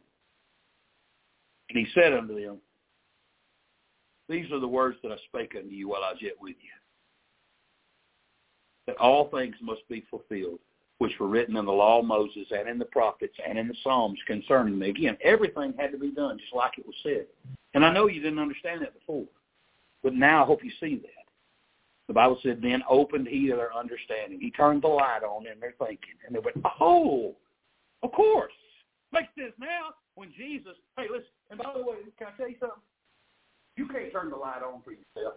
And 1.71 1.79
he 1.79 1.87
said 1.95 2.13
unto 2.13 2.39
them, 2.39 2.59
These 4.29 4.51
are 4.53 4.61
the 4.61 4.69
words 4.69 4.99
that 5.03 5.13
I 5.13 5.17
spake 5.27 5.55
unto 5.57 5.75
you 5.75 5.89
while 5.89 6.05
I 6.05 6.13
was 6.13 6.21
yet 6.21 6.35
with 6.41 6.57
you. 6.61 6.71
That 8.87 8.97
all 8.97 9.29
things 9.29 9.55
must 9.63 9.87
be 9.89 10.05
fulfilled, 10.11 10.61
which 10.99 11.13
were 11.21 11.29
written 11.29 11.57
in 11.57 11.65
the 11.65 11.73
law 11.73 12.01
of 12.01 12.05
Moses 12.05 12.47
and 12.51 12.69
in 12.69 12.79
the 12.79 12.85
prophets 12.85 13.35
and 13.47 13.59
in 13.59 13.69
the 13.69 13.75
Psalms 13.83 14.19
concerning 14.27 14.79
me. 14.79 14.91
Again, 14.91 15.17
everything 15.23 15.73
had 15.79 15.93
to 15.93 15.99
be 15.99 16.11
done 16.11 16.39
just 16.39 16.55
like 16.55 16.73
it 16.77 16.87
was 16.87 16.97
said. 17.03 17.27
And 17.75 17.85
I 17.85 17.93
know 17.93 18.09
you 18.09 18.21
didn't 18.21 18.41
understand 18.41 18.83
that 18.83 18.99
before, 18.99 19.27
but 20.03 20.15
now 20.15 20.43
I 20.43 20.47
hope 20.47 20.65
you 20.65 20.73
see 20.81 20.97
that. 20.97 21.25
The 22.09 22.15
Bible 22.15 22.39
said, 22.43 22.61
then 22.63 22.83
opened 22.89 23.29
he 23.29 23.49
their 23.49 23.75
understanding. 23.75 24.41
He 24.41 24.51
turned 24.51 24.83
the 24.83 24.89
light 24.89 25.23
on 25.23 25.47
in 25.47 25.61
their 25.61 25.75
thinking. 25.79 26.17
And 26.27 26.35
they 26.35 26.41
went, 26.41 26.57
oh, 26.81 27.37
of 28.03 28.13
course. 28.13 28.53
Makes 29.13 29.29
sense 29.39 29.53
now 29.59 29.91
when 30.15 30.33
Jesus, 30.37 30.75
hey, 30.97 31.07
listen, 31.11 31.29
and 31.51 31.59
by 31.59 31.73
the 31.77 31.83
way, 31.83 31.97
can 32.19 32.29
I 32.29 32.37
tell 32.37 32.49
you 32.49 32.57
something? 32.59 32.81
You 33.77 33.87
can't 33.87 34.11
turn 34.11 34.31
the 34.31 34.37
light 34.37 34.63
on 34.63 34.81
for 34.83 34.91
yourself. 34.91 35.35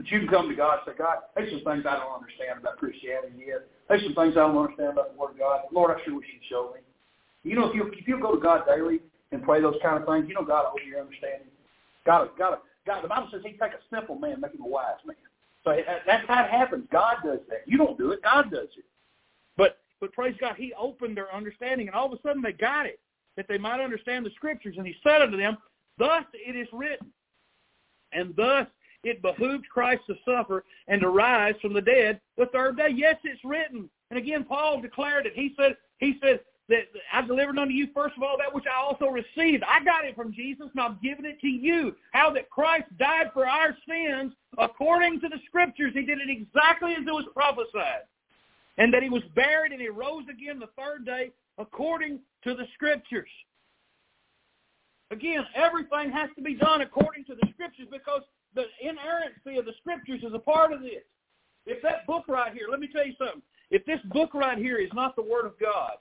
But 0.00 0.10
you 0.10 0.20
can 0.20 0.28
come 0.28 0.48
to 0.48 0.56
God 0.56 0.80
and 0.80 0.94
say, 0.94 0.96
God, 0.96 1.28
there's 1.36 1.52
some 1.52 1.60
things 1.60 1.84
I 1.84 2.00
don't 2.00 2.16
understand 2.24 2.56
about 2.56 2.78
Christianity 2.78 3.44
yet. 3.52 3.68
There's 3.86 4.00
some 4.00 4.16
things 4.16 4.32
I 4.32 4.48
don't 4.48 4.56
understand 4.56 4.96
about 4.96 5.12
the 5.12 5.20
Word 5.20 5.32
of 5.32 5.38
God. 5.38 5.60
Lord, 5.72 5.92
I 5.92 6.02
sure 6.02 6.16
wish 6.16 6.24
you'd 6.32 6.48
show 6.48 6.72
me. 6.72 6.80
You 7.44 7.60
know, 7.60 7.68
if 7.68 7.74
you 7.76 7.84
if 7.92 8.08
you 8.08 8.18
go 8.18 8.34
to 8.34 8.40
God 8.40 8.64
daily 8.64 9.00
and 9.30 9.42
pray 9.42 9.60
those 9.60 9.76
kind 9.82 10.00
of 10.00 10.08
things, 10.08 10.24
you 10.26 10.32
know 10.32 10.42
God 10.42 10.72
will 10.72 10.80
open 10.80 10.88
your 10.88 11.00
understanding. 11.00 11.52
God, 12.06 12.30
God, 12.38 12.64
God. 12.86 13.04
The 13.04 13.08
Bible 13.08 13.28
says 13.30 13.42
He 13.44 13.52
take 13.60 13.76
a 13.76 13.82
simple 13.94 14.16
man, 14.16 14.40
make 14.40 14.54
him 14.54 14.62
a 14.64 14.66
wise 14.66 15.04
man. 15.04 15.16
So 15.64 15.72
uh, 15.72 15.76
that's 16.06 16.26
how 16.26 16.44
it 16.44 16.50
happens. 16.50 16.86
God 16.90 17.16
does 17.22 17.40
that. 17.50 17.64
You 17.66 17.76
don't 17.76 17.98
do 17.98 18.12
it. 18.12 18.22
God 18.22 18.50
does 18.50 18.72
it. 18.78 18.84
But 19.58 19.80
but 20.00 20.14
praise 20.14 20.34
God, 20.40 20.56
He 20.56 20.72
opened 20.80 21.14
their 21.14 21.30
understanding, 21.34 21.88
and 21.88 21.94
all 21.94 22.06
of 22.10 22.18
a 22.18 22.22
sudden 22.22 22.40
they 22.40 22.52
got 22.52 22.86
it 22.86 23.00
that 23.36 23.48
they 23.48 23.58
might 23.58 23.84
understand 23.84 24.24
the 24.24 24.30
Scriptures. 24.30 24.76
And 24.78 24.86
He 24.86 24.94
said 25.02 25.20
unto 25.20 25.36
them, 25.36 25.58
Thus 25.98 26.24
it 26.32 26.56
is 26.56 26.68
written, 26.72 27.08
and 28.14 28.34
thus 28.34 28.66
it 29.04 29.22
behooved 29.22 29.68
Christ 29.68 30.02
to 30.06 30.14
suffer 30.24 30.64
and 30.88 31.00
to 31.00 31.08
rise 31.08 31.54
from 31.62 31.72
the 31.72 31.80
dead 31.80 32.20
the 32.36 32.46
third 32.46 32.76
day. 32.76 32.88
Yes, 32.94 33.16
it's 33.24 33.44
written. 33.44 33.88
And 34.10 34.18
again, 34.18 34.44
Paul 34.44 34.80
declared 34.80 35.26
it. 35.26 35.32
He 35.34 35.54
said, 35.56 35.76
he 35.98 36.18
said 36.22 36.40
that 36.68 36.84
I 37.12 37.22
delivered 37.22 37.58
unto 37.58 37.72
you 37.72 37.88
first 37.94 38.16
of 38.16 38.22
all 38.22 38.36
that 38.38 38.54
which 38.54 38.64
I 38.66 38.80
also 38.80 39.06
received. 39.06 39.64
I 39.64 39.84
got 39.84 40.04
it 40.04 40.14
from 40.14 40.32
Jesus, 40.32 40.68
and 40.72 40.80
I've 40.80 41.02
given 41.02 41.24
it 41.24 41.40
to 41.40 41.48
you. 41.48 41.94
How 42.12 42.30
that 42.30 42.50
Christ 42.50 42.86
died 42.98 43.30
for 43.32 43.46
our 43.46 43.76
sins 43.88 44.32
according 44.58 45.20
to 45.20 45.28
the 45.28 45.38
Scriptures. 45.46 45.92
He 45.94 46.04
did 46.04 46.18
it 46.18 46.30
exactly 46.30 46.92
as 46.92 47.06
it 47.06 47.12
was 47.12 47.26
prophesied. 47.34 48.02
And 48.78 48.94
that 48.94 49.02
he 49.02 49.08
was 49.10 49.22
buried 49.34 49.72
and 49.72 49.80
he 49.80 49.88
rose 49.88 50.24
again 50.30 50.58
the 50.58 50.68
third 50.78 51.04
day 51.04 51.32
according 51.58 52.20
to 52.44 52.54
the 52.54 52.66
Scriptures. 52.74 53.28
Again, 55.10 55.44
everything 55.56 56.10
has 56.12 56.30
to 56.36 56.42
be 56.42 56.54
done 56.54 56.82
according 56.82 57.24
to 57.24 57.34
the 57.34 57.48
Scriptures 57.52 57.88
because 57.90 58.22
the 58.54 58.64
inerrancy 58.80 59.58
of 59.58 59.64
the 59.64 59.72
Scriptures 59.80 60.22
is 60.22 60.34
a 60.34 60.38
part 60.38 60.72
of 60.72 60.80
this. 60.80 61.04
If 61.66 61.82
that 61.82 62.06
book 62.06 62.24
right 62.28 62.52
here, 62.52 62.66
let 62.70 62.80
me 62.80 62.88
tell 62.92 63.06
you 63.06 63.14
something. 63.18 63.42
If 63.70 63.84
this 63.86 64.00
book 64.12 64.34
right 64.34 64.58
here 64.58 64.78
is 64.78 64.90
not 64.92 65.14
the 65.14 65.22
Word 65.22 65.46
of 65.46 65.58
God, 65.60 65.92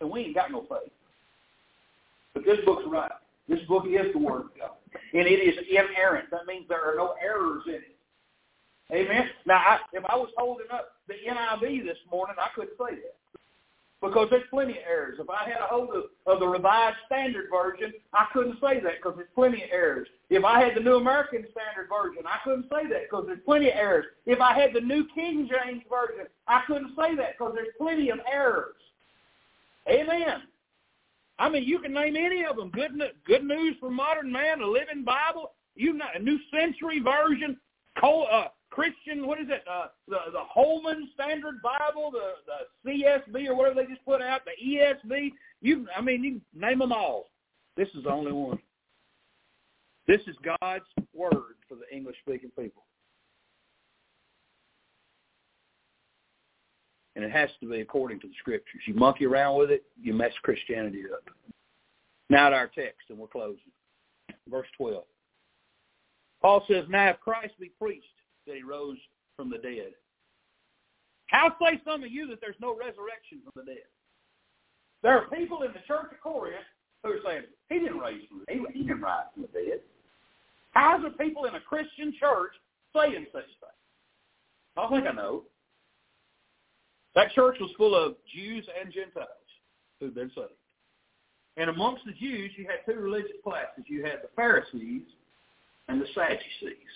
then 0.00 0.10
we 0.10 0.20
ain't 0.20 0.34
got 0.34 0.50
no 0.50 0.60
faith. 0.62 0.92
But 2.34 2.44
this 2.44 2.58
book's 2.64 2.84
right. 2.86 3.10
This 3.48 3.60
book 3.68 3.84
is 3.86 4.12
the 4.12 4.18
Word 4.18 4.42
of 4.42 4.58
God. 4.58 4.70
And 5.14 5.26
it 5.26 5.40
is 5.40 5.56
inerrant. 5.70 6.30
That 6.30 6.46
means 6.46 6.66
there 6.68 6.84
are 6.84 6.96
no 6.96 7.14
errors 7.22 7.62
in 7.66 7.74
it. 7.74 7.96
Amen? 8.92 9.28
Now, 9.46 9.56
I, 9.56 9.78
if 9.92 10.04
I 10.08 10.16
was 10.16 10.30
holding 10.36 10.66
up 10.72 10.92
the 11.08 11.14
NIV 11.14 11.84
this 11.84 11.98
morning, 12.10 12.36
I 12.38 12.48
couldn't 12.54 12.76
say 12.78 12.96
that 12.96 13.17
because 14.00 14.28
there's 14.30 14.44
plenty 14.50 14.72
of 14.72 14.84
errors. 14.88 15.18
If 15.20 15.28
I 15.28 15.48
had 15.48 15.60
a 15.60 15.66
hold 15.66 15.90
of, 15.90 16.04
of 16.26 16.40
the 16.40 16.46
Revised 16.46 16.96
Standard 17.06 17.46
Version, 17.50 17.92
I 18.12 18.26
couldn't 18.32 18.60
say 18.60 18.80
that 18.80 18.94
because 18.96 19.14
there's 19.16 19.28
plenty 19.34 19.64
of 19.64 19.70
errors. 19.72 20.08
If 20.30 20.44
I 20.44 20.62
had 20.62 20.76
the 20.76 20.80
New 20.80 20.96
American 20.96 21.44
Standard 21.50 21.88
Version, 21.88 22.22
I 22.26 22.38
couldn't 22.44 22.66
say 22.70 22.88
that 22.88 23.02
because 23.08 23.24
there's 23.26 23.40
plenty 23.44 23.70
of 23.70 23.76
errors. 23.76 24.06
If 24.26 24.40
I 24.40 24.58
had 24.58 24.72
the 24.72 24.80
New 24.80 25.06
King 25.14 25.48
James 25.50 25.82
Version, 25.90 26.26
I 26.46 26.62
couldn't 26.66 26.90
say 26.96 27.16
that 27.16 27.38
because 27.38 27.54
there's 27.54 27.74
plenty 27.76 28.10
of 28.10 28.18
errors. 28.30 28.76
Amen. 29.88 30.42
I 31.38 31.48
mean, 31.48 31.64
you 31.64 31.78
can 31.78 31.92
name 31.92 32.16
any 32.16 32.44
of 32.44 32.56
them. 32.56 32.70
Good, 32.70 32.92
good 33.26 33.44
news 33.44 33.76
for 33.80 33.90
modern 33.90 34.30
man, 34.30 34.60
a 34.60 34.66
living 34.66 35.04
Bible, 35.04 35.52
you 35.76 35.92
know, 35.92 36.06
a 36.14 36.18
New 36.18 36.38
Century 36.52 37.00
Version, 37.00 37.56
uh, 38.02 38.44
Christian, 38.78 39.26
what 39.26 39.40
is 39.40 39.48
it? 39.48 39.64
Uh, 39.68 39.88
the 40.06 40.18
the 40.30 40.38
Holman 40.38 41.08
Standard 41.14 41.56
Bible, 41.62 42.12
the 42.12 42.34
the 42.84 43.02
CSB 43.02 43.48
or 43.48 43.56
whatever 43.56 43.82
they 43.82 43.86
just 43.92 44.04
put 44.04 44.22
out, 44.22 44.42
the 44.44 44.52
ESV. 44.64 45.32
You, 45.60 45.88
I 45.96 46.00
mean, 46.00 46.22
you 46.22 46.40
name 46.54 46.78
them 46.78 46.92
all. 46.92 47.30
This 47.76 47.88
is 47.96 48.04
the 48.04 48.10
only 48.10 48.30
one. 48.30 48.60
This 50.06 50.20
is 50.28 50.36
God's 50.60 50.84
word 51.12 51.56
for 51.68 51.74
the 51.74 51.92
English 51.92 52.14
speaking 52.24 52.52
people. 52.56 52.84
And 57.16 57.24
it 57.24 57.32
has 57.32 57.50
to 57.60 57.68
be 57.68 57.80
according 57.80 58.20
to 58.20 58.28
the 58.28 58.34
scriptures. 58.38 58.82
You 58.86 58.94
monkey 58.94 59.26
around 59.26 59.58
with 59.58 59.72
it, 59.72 59.82
you 60.00 60.14
mess 60.14 60.30
Christianity 60.44 61.02
up. 61.12 61.24
Now 62.30 62.50
to 62.50 62.54
our 62.54 62.68
text, 62.68 63.10
and 63.10 63.18
we're 63.18 63.26
closing. 63.26 63.58
Verse 64.48 64.68
12. 64.76 65.02
Paul 66.40 66.64
says, 66.68 66.84
Now 66.88 67.08
if 67.10 67.18
Christ 67.18 67.54
be 67.58 67.72
preached 67.76 68.06
that 68.48 68.56
he 68.56 68.62
rose 68.62 68.98
from 69.36 69.50
the 69.50 69.58
dead. 69.58 69.92
How 71.28 71.54
say 71.60 71.80
some 71.84 72.02
of 72.02 72.10
you 72.10 72.26
that 72.28 72.40
there's 72.40 72.56
no 72.60 72.74
resurrection 72.74 73.40
from 73.44 73.52
the 73.56 73.64
dead? 73.64 73.88
There 75.02 75.16
are 75.16 75.28
people 75.28 75.62
in 75.62 75.72
the 75.72 75.84
church 75.86 76.10
of 76.10 76.20
Corinth 76.20 76.64
who 77.04 77.10
are 77.10 77.20
saying, 77.24 77.42
he 77.68 77.78
didn't 77.78 77.98
raise 77.98 78.26
from 78.28 78.40
the 78.40 78.46
dead. 78.46 78.74
He 78.74 78.82
didn't 78.82 79.02
rise 79.02 79.26
from 79.34 79.42
the 79.42 79.48
dead. 79.48 79.80
How's 80.72 81.02
there 81.02 81.10
people 81.12 81.44
in 81.44 81.54
a 81.54 81.60
Christian 81.60 82.12
church 82.18 82.52
saying 82.96 83.26
such 83.32 83.44
things? 83.44 83.78
I 84.76 84.88
think 84.88 85.06
I 85.06 85.12
know. 85.12 85.44
That 87.14 87.32
church 87.32 87.56
was 87.60 87.70
full 87.76 87.94
of 87.94 88.14
Jews 88.34 88.66
and 88.80 88.92
Gentiles 88.92 89.28
who'd 90.00 90.14
been 90.14 90.30
saved. 90.34 90.52
And 91.56 91.70
amongst 91.70 92.04
the 92.06 92.12
Jews, 92.12 92.52
you 92.56 92.66
had 92.66 92.90
two 92.90 93.00
religious 93.00 93.32
classes. 93.42 93.84
You 93.86 94.04
had 94.04 94.20
the 94.22 94.28
Pharisees 94.36 95.02
and 95.88 96.00
the 96.00 96.06
Sadducees. 96.14 96.86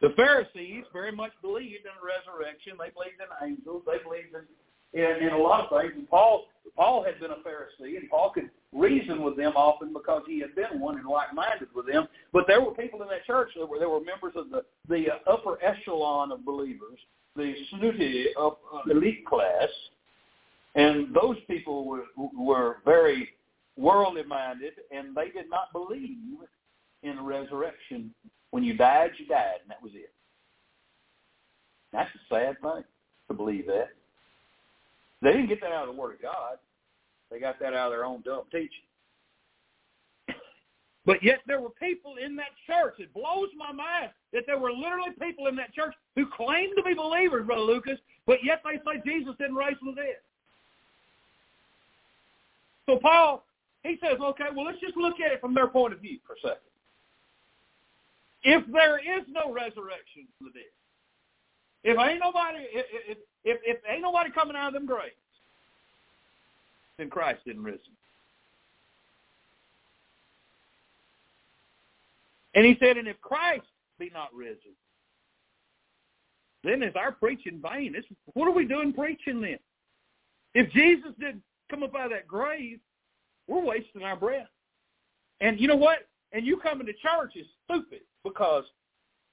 The 0.00 0.10
Pharisees 0.16 0.84
very 0.92 1.12
much 1.12 1.32
believed 1.42 1.84
in 1.84 1.94
the 1.98 2.06
resurrection. 2.06 2.74
They 2.78 2.90
believed 2.90 3.18
in 3.18 3.46
angels. 3.46 3.82
They 3.86 3.98
believed 4.02 4.30
in, 4.34 5.00
in, 5.00 5.28
in 5.28 5.32
a 5.32 5.38
lot 5.38 5.66
of 5.66 5.80
things. 5.80 5.92
And 5.96 6.08
Paul, 6.08 6.46
Paul 6.76 7.04
had 7.04 7.18
been 7.18 7.32
a 7.32 7.42
Pharisee, 7.42 7.96
and 7.98 8.08
Paul 8.08 8.30
could 8.30 8.50
reason 8.72 9.22
with 9.22 9.36
them 9.36 9.52
often 9.56 9.92
because 9.92 10.22
he 10.26 10.40
had 10.40 10.54
been 10.54 10.78
one 10.78 10.98
and 10.98 11.06
like-minded 11.06 11.68
with 11.74 11.86
them. 11.86 12.06
But 12.32 12.44
there 12.46 12.60
were 12.60 12.72
people 12.72 13.02
in 13.02 13.08
that 13.08 13.24
church 13.26 13.50
that 13.56 13.66
were, 13.66 13.78
there 13.78 13.88
were 13.88 14.00
members 14.00 14.34
of 14.36 14.50
the, 14.50 14.64
the 14.88 15.06
upper 15.26 15.58
echelon 15.64 16.30
of 16.30 16.44
believers, 16.44 16.98
the 17.34 17.54
snooty 17.70 18.26
uh, 18.40 18.50
elite 18.90 19.26
class, 19.26 19.68
and 20.74 21.14
those 21.14 21.36
people 21.48 21.86
were, 21.86 22.04
were 22.36 22.76
very 22.84 23.30
worldly 23.76 24.24
minded, 24.24 24.74
and 24.90 25.16
they 25.16 25.30
did 25.30 25.48
not 25.50 25.72
believe 25.72 26.16
in 27.02 27.16
the 27.16 27.22
resurrection 27.22 28.14
when 28.50 28.64
you 28.64 28.74
died, 28.74 29.10
you 29.18 29.26
died, 29.26 29.60
and 29.62 29.70
that 29.70 29.82
was 29.82 29.92
it. 29.94 30.12
That's 31.92 32.10
a 32.14 32.34
sad 32.34 32.60
thing 32.60 32.84
to 33.28 33.34
believe 33.34 33.66
that. 33.66 33.90
They 35.22 35.32
didn't 35.32 35.48
get 35.48 35.60
that 35.60 35.72
out 35.72 35.88
of 35.88 35.94
the 35.94 36.00
Word 36.00 36.14
of 36.14 36.22
God. 36.22 36.58
They 37.30 37.40
got 37.40 37.58
that 37.60 37.74
out 37.74 37.86
of 37.86 37.92
their 37.92 38.04
own 38.04 38.22
dumb 38.22 38.44
teaching. 38.50 38.86
But 41.06 41.22
yet 41.22 41.38
there 41.46 41.58
were 41.58 41.70
people 41.70 42.16
in 42.22 42.36
that 42.36 42.52
church. 42.66 42.96
It 42.98 43.14
blows 43.14 43.48
my 43.56 43.72
mind 43.72 44.10
that 44.34 44.42
there 44.46 44.58
were 44.58 44.70
literally 44.70 45.12
people 45.18 45.46
in 45.46 45.56
that 45.56 45.72
church 45.72 45.94
who 46.16 46.26
claimed 46.26 46.74
to 46.76 46.82
be 46.82 46.92
believers, 46.92 47.46
Brother 47.46 47.62
Lucas, 47.62 47.98
but 48.26 48.44
yet 48.44 48.60
they 48.62 48.76
say 48.76 49.00
Jesus 49.06 49.34
didn't 49.38 49.54
raise 49.54 49.78
from 49.78 49.94
the 49.94 50.02
dead. 50.02 50.20
So 52.84 52.98
Paul, 52.98 53.42
he 53.84 53.98
says, 54.02 54.18
okay, 54.20 54.48
well, 54.54 54.66
let's 54.66 54.80
just 54.80 54.98
look 54.98 55.14
at 55.24 55.32
it 55.32 55.40
from 55.40 55.54
their 55.54 55.68
point 55.68 55.94
of 55.94 56.00
view 56.00 56.18
for 56.26 56.34
a 56.34 56.40
second. 56.42 56.67
If 58.42 58.64
there 58.72 58.98
is 58.98 59.24
no 59.28 59.52
resurrection 59.52 60.28
from 60.38 60.48
the 60.48 60.60
dead, 60.60 60.72
if 61.84 61.98
ain't 61.98 62.20
nobody, 62.20 62.64
if, 62.70 62.86
if, 63.08 63.18
if, 63.44 63.58
if 63.64 63.78
ain't 63.88 64.02
nobody 64.02 64.30
coming 64.30 64.56
out 64.56 64.68
of 64.68 64.74
them 64.74 64.86
graves, 64.86 65.14
then 66.98 67.10
Christ 67.10 67.40
didn't 67.44 67.62
risen. 67.62 67.80
And 72.54 72.66
he 72.66 72.76
said, 72.80 72.96
and 72.96 73.06
if 73.06 73.20
Christ 73.20 73.66
be 73.98 74.10
not 74.12 74.34
risen, 74.34 74.74
then 76.64 76.82
is 76.82 76.94
our 76.96 77.12
preaching 77.12 77.62
vain? 77.62 77.94
It's, 77.96 78.06
what 78.34 78.48
are 78.48 78.52
we 78.52 78.64
doing 78.64 78.92
preaching 78.92 79.40
then? 79.40 79.58
If 80.54 80.72
Jesus 80.72 81.12
didn't 81.20 81.42
come 81.70 81.82
up 81.82 81.94
out 81.94 82.06
of 82.06 82.12
that 82.12 82.26
grave, 82.26 82.80
we're 83.46 83.62
wasting 83.62 84.02
our 84.02 84.16
breath. 84.16 84.48
And 85.40 85.60
you 85.60 85.68
know 85.68 85.76
what? 85.76 86.08
And 86.32 86.44
you 86.44 86.56
coming 86.56 86.86
to 86.86 86.92
church 86.94 87.36
is 87.36 87.46
stupid 87.64 88.00
because 88.28 88.64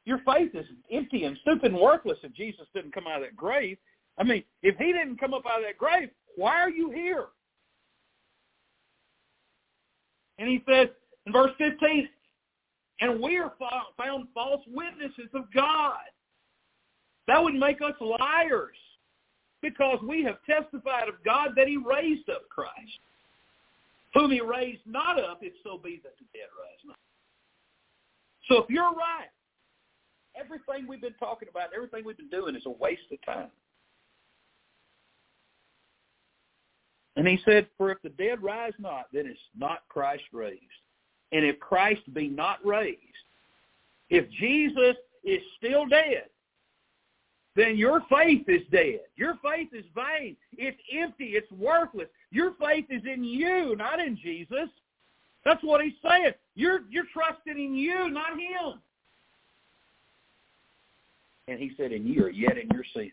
your 0.06 0.20
faith 0.20 0.54
is 0.54 0.66
empty 0.91 1.24
and 1.24 1.38
stupid 1.41 1.72
and 1.72 1.82
worthless 1.82 2.18
if 2.24 2.34
Jesus 2.34 2.68
didn't 2.74 2.93
come 2.93 3.08
out 3.08 3.18
of 3.18 3.24
that 3.24 3.36
grave. 3.36 3.78
I 4.18 4.24
mean, 4.24 4.43
if 4.62 4.78
he 4.78 4.93
didn't 4.93 5.20
come 5.20 5.34
up 5.34 5.46
out 5.50 5.60
of 5.60 5.66
that 5.66 5.78
grave, 5.78 6.10
why 6.36 6.60
are 6.62 6.70
you 6.70 6.91
here? 6.91 7.26
And 10.38 10.48
he 10.48 10.64
says 10.70 10.89
in 11.26 11.34
verse 11.34 11.52
15, 11.58 12.08
and 13.02 13.22
we 13.22 13.38
are 13.38 13.54
found 13.98 14.28
false 14.34 14.62
witnesses 14.68 15.30
of 15.34 15.52
God. 15.54 15.98
That 17.28 17.41
would 17.43 17.56
make 17.56 17.82
us 17.82 17.96
liars 18.00 18.78
because 19.62 20.00
we 20.08 20.24
have 20.24 20.38
testified 20.46 21.10
of 21.10 21.16
God 21.26 21.52
that 21.56 21.68
he 21.68 21.78
raised 21.78 22.30
up 22.30 22.48
Christ, 22.50 23.00
whom 24.14 24.32
he 24.32 24.41
raised 24.41 24.82
not 24.86 25.20
up, 25.20 25.39
if 25.41 25.54
so 25.64 25.78
be 25.78 26.00
that 26.04 26.14
the 26.20 26.26
dead 26.34 26.50
rise 26.58 26.86
not. 26.86 26.98
So 28.48 28.58
if 28.58 28.70
you're 28.70 28.84
right, 28.84 29.30
everything 30.39 30.88
we've 30.88 31.02
been 31.02 31.14
talking 31.14 31.50
about, 31.50 31.70
everything 31.76 32.04
we've 32.06 32.18
been 32.18 32.30
doing 32.30 32.56
is 32.56 32.64
a 32.66 32.72
waste 32.72 33.02
of 33.12 33.24
time. 33.26 33.50
And 37.16 37.28
he 37.28 37.39
said, 37.46 37.68
For 37.78 37.91
if 37.91 38.02
the 38.02 38.10
dead 38.10 38.43
rise 38.43 38.74
not, 38.78 39.06
then 39.14 39.26
it's 39.26 39.39
not 39.58 39.84
Christ 39.89 40.24
raised. 40.34 40.62
And 41.32 41.46
if 41.46 41.60
Christ 41.60 42.02
be 42.14 42.28
not 42.28 42.66
raised, 42.66 43.00
if 44.10 44.30
Jesus 44.32 44.96
is 45.24 45.39
still 45.58 45.86
dead, 45.88 46.26
then 47.56 47.78
your 47.78 48.02
faith 48.10 48.48
is 48.48 48.62
dead. 48.70 49.00
Your 49.16 49.39
faith 49.43 49.70
is 49.74 49.86
vain. 49.96 50.36
It's 50.58 50.78
empty. 50.93 51.32
It's 51.36 51.50
worthless. 51.52 52.08
Your 52.32 52.54
faith 52.60 52.86
is 52.89 53.02
in 53.06 53.24
you, 53.24 53.76
not 53.78 54.00
in 54.00 54.18
Jesus. 54.22 54.70
That's 55.46 55.64
what 55.64 55.82
he's 55.82 55.93
saying. 56.04 56.34
You're 56.56 56.82
you're 56.89 57.06
trusting 57.14 57.58
in 57.58 57.76
you, 57.76 58.10
not 58.10 58.32
him. 58.32 58.82
And 61.48 61.60
he 61.60 61.72
said, 61.78 61.91
and 61.91 62.08
you 62.08 62.26
are 62.26 62.32
yet 62.32 62.58
in 62.58 62.68
your 62.74 62.84
sins. 62.96 63.12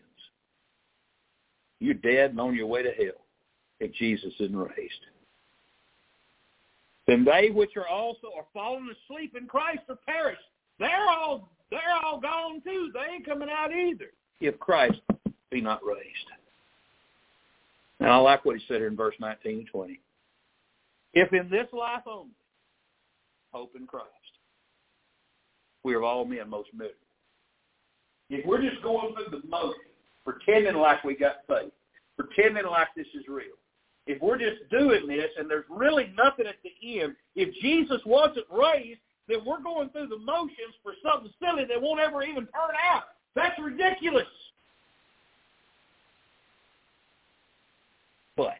You're 1.79 1.93
dead 1.93 2.31
and 2.31 2.39
on 2.39 2.55
your 2.55 2.65
way 2.65 2.81
to 2.81 2.89
hell 2.91 3.21
if 3.79 3.93
Jesus 3.93 4.33
isn't 4.39 4.57
raised. 4.57 5.05
Then 7.05 7.25
they 7.25 7.49
which 7.51 7.75
are 7.75 7.87
also 7.87 8.27
are 8.35 8.45
fallen 8.53 8.89
asleep 8.89 9.35
in 9.37 9.45
Christ 9.45 9.81
are 9.89 9.99
perished. 10.07 10.41
They're 10.79 11.09
all 11.09 11.49
they're 11.69 11.81
all 12.03 12.19
gone 12.19 12.61
too. 12.61 12.91
They 12.93 13.15
ain't 13.15 13.25
coming 13.25 13.49
out 13.49 13.71
either 13.71 14.11
if 14.39 14.59
Christ 14.59 14.99
be 15.51 15.61
not 15.61 15.85
raised. 15.85 16.27
And 17.99 18.09
I 18.09 18.17
like 18.17 18.43
what 18.43 18.57
he 18.57 18.63
said 18.67 18.77
here 18.77 18.87
in 18.87 18.95
verse 18.95 19.15
19 19.19 19.59
and 19.59 19.67
20. 19.67 19.99
If 21.13 21.31
in 21.33 21.49
this 21.49 21.67
life 21.71 22.03
only, 22.07 22.31
hope 23.51 23.73
in 23.75 23.85
Christ, 23.85 24.07
we 25.83 25.93
are 25.93 26.03
all 26.03 26.25
men 26.25 26.49
most 26.49 26.69
miserable. 26.73 26.97
If 28.29 28.45
we're 28.45 28.61
just 28.61 28.81
going 28.81 29.13
through 29.13 29.39
the 29.39 29.47
motion, 29.47 29.79
pretending 30.25 30.75
like 30.75 31.03
we 31.03 31.15
got 31.15 31.37
faith, 31.47 31.71
pretending 32.17 32.65
like 32.65 32.87
this 32.95 33.05
is 33.13 33.27
real, 33.27 33.57
if 34.07 34.21
we're 34.21 34.37
just 34.37 34.69
doing 34.71 35.07
this 35.07 35.29
and 35.37 35.49
there's 35.49 35.65
really 35.69 36.11
nothing 36.17 36.47
at 36.47 36.55
the 36.63 37.01
end, 37.01 37.15
if 37.35 37.53
Jesus 37.61 38.01
wasn't 38.05 38.45
raised, 38.51 38.99
then 39.27 39.39
we're 39.45 39.61
going 39.61 39.89
through 39.89 40.07
the 40.07 40.17
motions 40.17 40.75
for 40.81 40.93
something 41.03 41.31
silly 41.39 41.65
that 41.65 41.81
won't 41.81 41.99
ever 41.99 42.23
even 42.23 42.45
turn 42.45 42.75
out. 42.91 43.03
That's 43.35 43.57
ridiculous. 43.61 44.27
But 48.35 48.59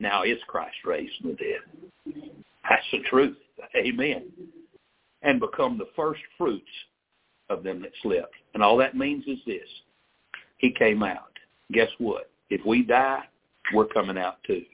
now 0.00 0.22
is 0.24 0.38
Christ 0.48 0.76
raised 0.84 1.12
from 1.20 1.30
the 1.30 1.36
dead. 1.36 2.30
That's 2.68 2.82
the 2.92 2.98
truth. 3.08 3.36
Amen. 3.76 4.24
And 5.22 5.38
become 5.38 5.78
the 5.78 5.88
first 5.94 6.20
fruits 6.38 6.64
of 7.50 7.62
them 7.62 7.82
that 7.82 7.92
slept. 8.02 8.34
And 8.54 8.62
all 8.62 8.76
that 8.78 8.96
means 8.96 9.24
is 9.26 9.38
this. 9.46 9.68
He 10.58 10.72
came 10.72 11.02
out. 11.02 11.32
Guess 11.72 11.88
what? 11.98 12.30
If 12.48 12.64
we 12.66 12.82
die, 12.82 13.22
we're 13.74 13.86
coming 13.86 14.18
out 14.18 14.38
too. 14.46 14.64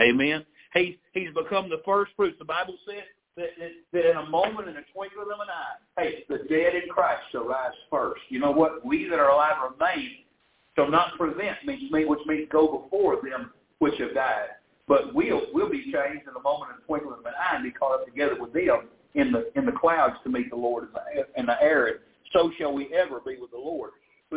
Amen. 0.00 0.44
He's 0.74 0.94
he's 1.12 1.30
become 1.34 1.68
the 1.68 1.82
first 1.84 2.12
fruits. 2.16 2.36
The 2.38 2.44
Bible 2.44 2.74
says 2.86 3.02
that, 3.36 3.48
that, 3.58 3.70
that 3.92 4.10
in 4.10 4.16
a 4.16 4.26
moment, 4.28 4.68
in 4.68 4.76
a 4.76 4.84
twinkling 4.94 5.26
of 5.32 5.40
an 5.40 5.48
eye, 5.48 6.02
hey, 6.02 6.24
the 6.28 6.38
dead 6.48 6.74
in 6.74 6.88
Christ 6.90 7.22
shall 7.32 7.46
rise 7.46 7.72
first. 7.90 8.20
You 8.28 8.38
know 8.38 8.52
what? 8.52 8.84
We 8.84 9.08
that 9.08 9.18
are 9.18 9.30
alive 9.30 9.56
remain 9.72 10.10
shall 10.76 10.90
not 10.90 11.16
prevent, 11.16 11.56
which 11.64 12.20
means 12.26 12.48
go 12.52 12.82
before 12.82 13.16
them 13.16 13.50
which 13.78 13.98
have 13.98 14.14
died. 14.14 14.48
But 14.88 15.14
we'll 15.14 15.42
we'll 15.52 15.70
be 15.70 15.82
changed 15.82 16.26
in 16.26 16.34
a 16.34 16.42
moment, 16.42 16.72
in 16.74 16.86
twinkling 16.86 17.18
of 17.18 17.26
an 17.26 17.34
eye, 17.38 17.56
and 17.56 17.64
be 17.64 17.70
caught 17.70 18.00
up 18.00 18.06
together 18.06 18.36
with 18.40 18.52
them 18.54 18.88
in 19.14 19.30
the 19.30 19.52
in 19.54 19.66
the 19.66 19.72
clouds 19.72 20.16
to 20.24 20.30
meet 20.30 20.50
the 20.50 20.56
Lord 20.56 20.84
in 20.84 20.90
the, 20.92 21.40
in 21.40 21.46
the 21.46 21.62
air. 21.62 21.86
And 21.86 21.98
so 22.32 22.50
shall 22.58 22.72
we 22.72 22.92
ever 22.94 23.20
be 23.20 23.36
with 23.38 23.50
the 23.50 23.58
Lord. 23.58 23.90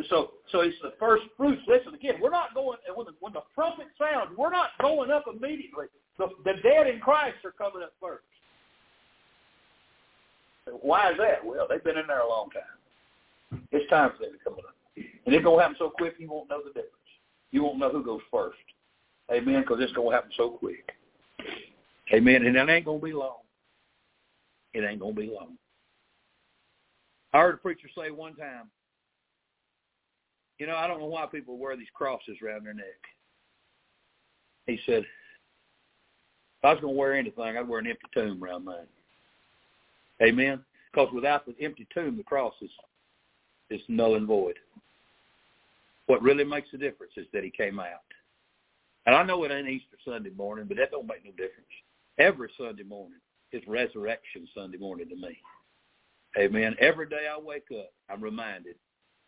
So, 0.10 0.32
so 0.54 0.62
it's 0.62 0.76
the 0.82 0.94
first 0.98 1.24
fruits. 1.36 1.62
Listen 1.68 1.94
again. 1.94 2.16
We're 2.22 2.30
not 2.30 2.54
going 2.54 2.78
when 2.96 3.06
the 3.06 3.14
when 3.20 3.34
the 3.34 3.42
trumpet 3.56 3.88
sounds. 4.00 4.38
We're 4.38 4.52
not 4.52 4.70
going 4.80 5.12
up 5.12 5.26
immediately. 5.28 5.88
The, 6.18 6.28
the 6.46 6.54
dead 6.64 6.88
in 6.88 7.00
Christ 7.00 7.38
are 7.44 7.52
coming 7.52 7.84
up 7.84 7.94
first. 8.00 8.24
Why 10.82 11.12
is 11.12 11.18
that? 11.18 11.44
Well, 11.44 11.68
they've 11.70 11.84
been 11.84 11.98
in 11.98 12.08
there 12.08 12.22
a 12.22 12.30
long 12.30 12.50
time. 12.52 13.62
It's 13.72 13.90
time 13.90 14.12
for 14.18 14.24
them 14.24 14.34
to 14.34 14.44
come 14.44 14.54
up, 14.54 14.76
and 14.96 15.36
it's 15.36 15.44
gonna 15.44 15.62
happen 15.62 15.76
so 15.78 15.90
quick 15.90 16.16
you 16.20 16.30
won't 16.30 16.50
know 16.50 16.62
the 16.64 16.70
difference. 16.70 16.96
You 17.52 17.64
won't 17.64 17.80
know 17.80 17.90
who 17.90 18.04
goes 18.04 18.22
first. 18.32 18.58
Amen. 19.32 19.62
Because 19.62 19.78
it's 19.80 19.94
gonna 19.94 20.12
happen 20.12 20.32
so 20.36 20.50
quick. 20.50 20.90
Amen. 22.14 22.46
And 22.46 22.56
it 22.56 22.70
ain't 22.70 22.86
gonna 22.86 23.00
be 23.00 23.14
long. 23.14 23.38
It 24.74 24.84
ain't 24.84 25.00
gonna 25.00 25.14
be 25.14 25.32
long. 25.34 25.58
I 27.34 27.40
heard 27.40 27.56
a 27.56 27.58
preacher 27.58 27.88
say 27.96 28.12
one 28.12 28.36
time, 28.36 28.70
you 30.60 30.68
know, 30.68 30.76
I 30.76 30.86
don't 30.86 31.00
know 31.00 31.08
why 31.08 31.26
people 31.26 31.58
wear 31.58 31.76
these 31.76 31.88
crosses 31.94 32.38
around 32.44 32.66
their 32.66 32.74
neck. 32.74 32.86
He 34.68 34.80
said, 34.86 35.04
if 35.04 36.66
I 36.66 36.74
was 36.74 36.82
going 36.82 36.94
to 36.94 37.00
wear 37.00 37.16
anything, 37.16 37.58
I'd 37.58 37.68
wear 37.68 37.80
an 37.80 37.88
empty 37.88 38.06
tomb 38.14 38.44
around 38.44 38.66
mine. 38.66 38.86
Amen? 40.22 40.60
Because 40.92 41.12
without 41.14 41.48
the 41.48 41.56
empty 41.60 41.88
tomb, 41.92 42.16
the 42.16 42.24
cross 42.24 42.54
is, 42.62 42.70
is 43.72 43.82
null 43.88 44.16
and 44.16 44.28
void. 44.28 44.60
What 46.06 46.22
really 46.22 46.44
makes 46.44 46.70
a 46.74 46.78
difference 46.78 47.14
is 47.18 47.26
that 47.34 47.44
he 47.44 47.50
came 47.50 47.80
out. 47.80 48.04
And 49.06 49.16
I 49.16 49.24
know 49.24 49.44
it 49.44 49.52
ain't 49.52 49.68
Easter 49.68 49.98
Sunday 50.06 50.30
morning, 50.30 50.66
but 50.68 50.78
that 50.78 50.92
don't 50.92 51.08
make 51.08 51.26
no 51.26 51.32
difference. 51.32 51.68
Every 52.20 52.50
Sunday 52.58 52.84
morning 52.84 53.20
is 53.52 53.64
Resurrection 53.68 54.48
Sunday 54.54 54.78
morning 54.78 55.10
to 55.10 55.16
me. 55.16 55.38
Amen. 56.38 56.76
Every 56.80 57.08
day 57.08 57.28
I 57.30 57.40
wake 57.40 57.68
up, 57.78 57.92
I'm 58.10 58.24
reminded 58.24 58.76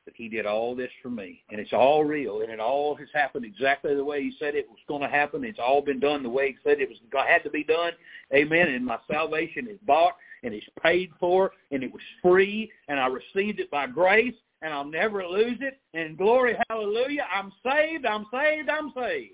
that 0.06 0.16
he 0.16 0.30
did 0.30 0.46
all 0.46 0.76
this 0.76 0.92
for 1.02 1.10
me. 1.10 1.44
And 1.50 1.60
it's 1.60 1.74
all 1.74 2.04
real, 2.04 2.42
and 2.42 2.52
it 2.52 2.60
all 2.60 2.96
has 2.96 3.08
happened 3.14 3.46
exactly 3.46 3.96
the 3.96 4.04
way 4.04 4.22
he 4.22 4.34
said 4.38 4.56
it 4.56 4.68
was 4.70 4.80
going 4.88 5.02
to 5.02 5.08
happen. 5.08 5.44
It's 5.44 5.60
all 5.60 5.82
been 5.82 6.00
done 6.00 6.24
the 6.24 6.30
way 6.30 6.50
he 6.50 6.58
said 6.64 6.80
it 6.80 6.90
was 6.90 6.98
had 7.28 7.44
to 7.44 7.50
be 7.50 7.64
done. 7.64 7.94
Amen. 8.34 8.70
And 8.70 8.86
my 8.86 8.98
salvation 9.10 9.68
is 9.68 9.80
bought, 9.86 10.14
and 10.44 10.54
it's 10.54 10.66
paid 10.82 11.12
for, 11.20 11.52
and 11.72 11.84
it 11.84 11.92
was 11.92 12.02
free, 12.22 12.72
and 12.88 13.00
I 13.00 13.08
received 13.08 13.60
it 13.60 13.72
by 13.72 13.88
grace, 13.88 14.36
and 14.62 14.74
I'll 14.74 14.86
never 14.86 15.26
lose 15.26 15.60
it. 15.62 15.80
And 15.94 16.18
glory, 16.18 16.58
hallelujah, 16.70 17.26
I'm 17.34 17.52
saved, 17.66 18.06
I'm 18.06 18.26
saved, 18.32 18.70
I'm 18.70 18.94
saved. 18.96 19.34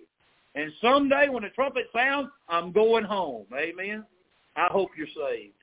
And 0.59 0.73
someday 0.81 1.29
when 1.29 1.43
the 1.43 1.49
trumpet 1.51 1.85
sounds, 1.95 2.27
I'm 2.49 2.73
going 2.73 3.05
home. 3.05 3.45
Amen. 3.57 4.05
I 4.57 4.67
hope 4.69 4.89
you're 4.97 5.07
saved. 5.07 5.53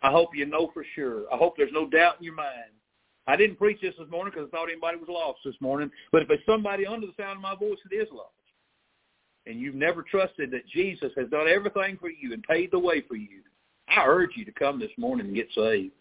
I 0.00 0.12
hope 0.12 0.28
you 0.32 0.46
know 0.46 0.70
for 0.72 0.84
sure. 0.94 1.24
I 1.32 1.36
hope 1.36 1.56
there's 1.56 1.72
no 1.72 1.88
doubt 1.88 2.18
in 2.20 2.24
your 2.24 2.36
mind. 2.36 2.70
I 3.26 3.34
didn't 3.34 3.58
preach 3.58 3.80
this 3.80 3.94
this 3.98 4.08
morning 4.08 4.32
because 4.32 4.48
I 4.52 4.56
thought 4.56 4.68
anybody 4.70 4.98
was 4.98 5.08
lost 5.08 5.40
this 5.44 5.56
morning. 5.60 5.90
But 6.12 6.22
if 6.22 6.30
it's 6.30 6.46
somebody 6.46 6.86
under 6.86 7.04
the 7.04 7.14
sound 7.18 7.38
of 7.38 7.42
my 7.42 7.56
voice 7.56 7.78
that 7.82 8.00
is 8.00 8.06
lost, 8.12 8.30
and 9.46 9.58
you've 9.58 9.74
never 9.74 10.02
trusted 10.02 10.52
that 10.52 10.68
Jesus 10.68 11.10
has 11.16 11.28
done 11.30 11.48
everything 11.48 11.96
for 12.00 12.08
you 12.08 12.32
and 12.32 12.42
paid 12.44 12.70
the 12.70 12.78
way 12.78 13.02
for 13.08 13.16
you, 13.16 13.40
I 13.88 14.04
urge 14.06 14.36
you 14.36 14.44
to 14.44 14.52
come 14.52 14.78
this 14.78 14.92
morning 14.96 15.26
and 15.26 15.34
get 15.34 15.48
saved. 15.52 15.94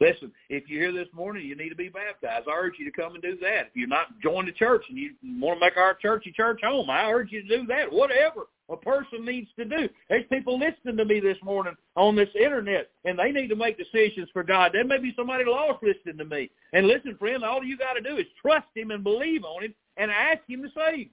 Listen, 0.00 0.32
if 0.48 0.64
you're 0.66 0.90
here 0.90 0.92
this 0.92 1.12
morning, 1.12 1.46
you 1.46 1.54
need 1.54 1.68
to 1.68 1.76
be 1.76 1.90
baptized. 1.90 2.48
I 2.48 2.52
urge 2.56 2.74
you 2.78 2.90
to 2.90 2.90
come 2.90 3.14
and 3.14 3.22
do 3.22 3.36
that. 3.42 3.66
If 3.66 3.76
you're 3.76 3.86
not 3.86 4.18
joined 4.22 4.48
the 4.48 4.52
church 4.52 4.82
and 4.88 4.96
you 4.96 5.12
want 5.40 5.60
to 5.60 5.66
make 5.66 5.76
our 5.76 5.94
church 5.94 6.24
your 6.24 6.34
church 6.34 6.60
home, 6.64 6.88
I 6.88 7.10
urge 7.10 7.32
you 7.32 7.42
to 7.42 7.58
do 7.58 7.66
that. 7.66 7.92
Whatever 7.92 8.46
a 8.70 8.76
person 8.76 9.24
needs 9.24 9.48
to 9.58 9.64
do. 9.64 9.88
There's 10.08 10.24
people 10.30 10.58
listening 10.58 10.96
to 10.96 11.04
me 11.04 11.20
this 11.20 11.36
morning 11.42 11.74
on 11.96 12.16
this 12.16 12.28
internet, 12.40 12.90
and 13.04 13.18
they 13.18 13.32
need 13.32 13.48
to 13.48 13.56
make 13.56 13.76
decisions 13.76 14.28
for 14.32 14.42
God. 14.42 14.70
There 14.72 14.84
may 14.84 14.98
be 14.98 15.12
somebody 15.16 15.44
lost 15.44 15.82
listening 15.82 16.18
to 16.18 16.24
me. 16.24 16.50
And 16.72 16.86
listen, 16.86 17.16
friend, 17.18 17.44
all 17.44 17.64
you 17.64 17.76
got 17.76 17.94
to 17.94 18.00
do 18.00 18.16
is 18.16 18.26
trust 18.40 18.68
Him 18.74 18.92
and 18.92 19.02
believe 19.02 19.44
on 19.44 19.64
Him 19.64 19.74
and 19.96 20.10
ask 20.10 20.40
Him 20.48 20.62
to 20.62 20.68
save 20.74 20.98
you. 20.98 21.06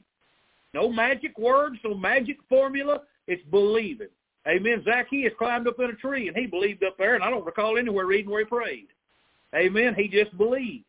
No 0.73 0.89
magic 0.89 1.37
words, 1.37 1.77
no 1.83 1.95
magic 1.95 2.37
formula. 2.47 3.01
It's 3.27 3.43
believing. 3.49 4.07
Amen. 4.47 4.81
Zacchaeus 4.85 5.33
climbed 5.37 5.67
up 5.67 5.79
in 5.79 5.89
a 5.89 5.93
tree, 5.93 6.27
and 6.27 6.37
he 6.37 6.45
believed 6.45 6.83
up 6.83 6.97
there, 6.97 7.15
and 7.15 7.23
I 7.23 7.29
don't 7.29 7.45
recall 7.45 7.77
anywhere 7.77 8.05
reading 8.05 8.31
where 8.31 8.39
he 8.39 8.45
prayed. 8.45 8.87
Amen. 9.55 9.93
He 9.95 10.07
just 10.07 10.35
believed. 10.37 10.85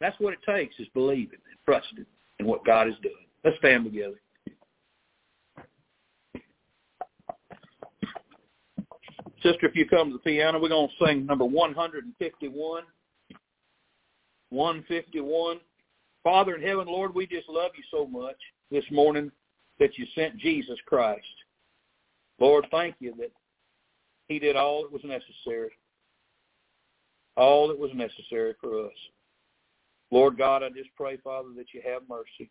That's 0.00 0.18
what 0.20 0.34
it 0.34 0.40
takes 0.46 0.78
is 0.78 0.86
believing 0.94 1.38
and 1.50 1.58
trusting 1.64 2.06
in 2.38 2.46
what 2.46 2.64
God 2.64 2.88
is 2.88 2.94
doing. 3.02 3.14
Let's 3.44 3.56
stand 3.58 3.84
together. 3.84 4.20
Sister, 9.42 9.66
if 9.66 9.76
you 9.76 9.86
come 9.86 10.08
to 10.10 10.14
the 10.14 10.18
piano, 10.18 10.60
we're 10.60 10.68
going 10.68 10.88
to 10.88 11.06
sing 11.06 11.24
number 11.24 11.44
151. 11.44 12.82
151. 14.50 15.60
Father 16.24 16.56
in 16.56 16.62
heaven, 16.62 16.86
Lord, 16.86 17.14
we 17.14 17.26
just 17.26 17.48
love 17.48 17.70
you 17.76 17.84
so 17.90 18.06
much 18.06 18.36
this 18.70 18.84
morning 18.90 19.30
that 19.78 19.96
you 19.96 20.06
sent 20.14 20.36
Jesus 20.38 20.78
Christ. 20.86 21.24
Lord, 22.40 22.66
thank 22.70 22.96
you 23.00 23.14
that 23.18 23.32
he 24.28 24.38
did 24.38 24.56
all 24.56 24.82
that 24.82 24.92
was 24.92 25.02
necessary. 25.04 25.70
All 27.36 27.68
that 27.68 27.78
was 27.78 27.90
necessary 27.94 28.54
for 28.60 28.86
us. 28.86 28.92
Lord 30.10 30.38
God, 30.38 30.62
I 30.62 30.68
just 30.70 30.90
pray, 30.96 31.18
Father, 31.18 31.50
that 31.56 31.72
you 31.72 31.82
have 31.86 32.02
mercy. 32.08 32.50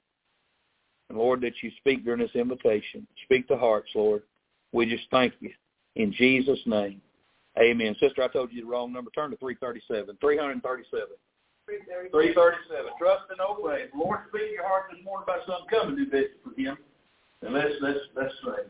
And 1.09 1.17
Lord, 1.17 1.41
that 1.41 1.53
you 1.61 1.71
speak 1.77 2.03
during 2.03 2.19
this 2.19 2.35
invitation. 2.35 3.07
Speak 3.23 3.47
to 3.47 3.57
hearts, 3.57 3.89
Lord. 3.95 4.23
We 4.71 4.85
just 4.85 5.05
thank 5.09 5.33
you 5.39 5.51
in 5.95 6.13
Jesus' 6.13 6.59
name. 6.65 7.01
Amen. 7.57 7.95
Sister, 7.99 8.21
I 8.21 8.27
told 8.27 8.51
you 8.51 8.61
the 8.61 8.67
wrong 8.67 8.93
number. 8.93 9.09
Turn 9.11 9.31
to 9.31 9.37
337. 9.37 10.17
337. 10.21 11.07
337. 12.11 12.91
Trust 12.99 13.23
and 13.31 13.41
obey. 13.41 13.85
Lord, 13.95 14.19
speak 14.29 14.41
to 14.41 14.53
your 14.53 14.67
heart 14.67 14.91
this 14.91 15.03
morning 15.03 15.25
about 15.27 15.45
something. 15.47 15.67
coming 15.67 15.97
to 15.97 16.05
visit 16.05 16.39
for 16.43 16.53
him. 16.59 16.77
And 17.41 17.53
let's, 17.53 17.73
let's, 17.81 17.99
let's 18.15 18.33
say. 18.45 18.69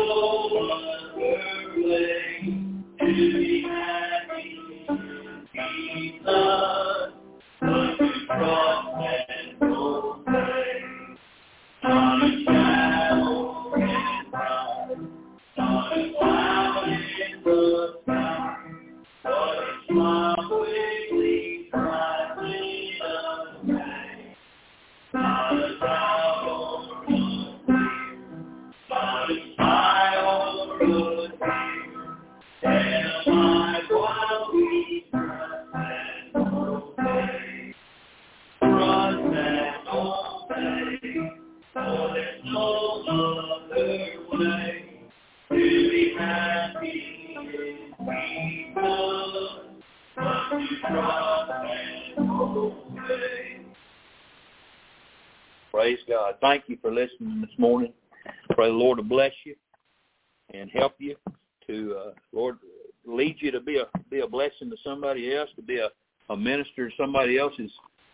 somebody 67.17 67.37
else's 67.39 67.71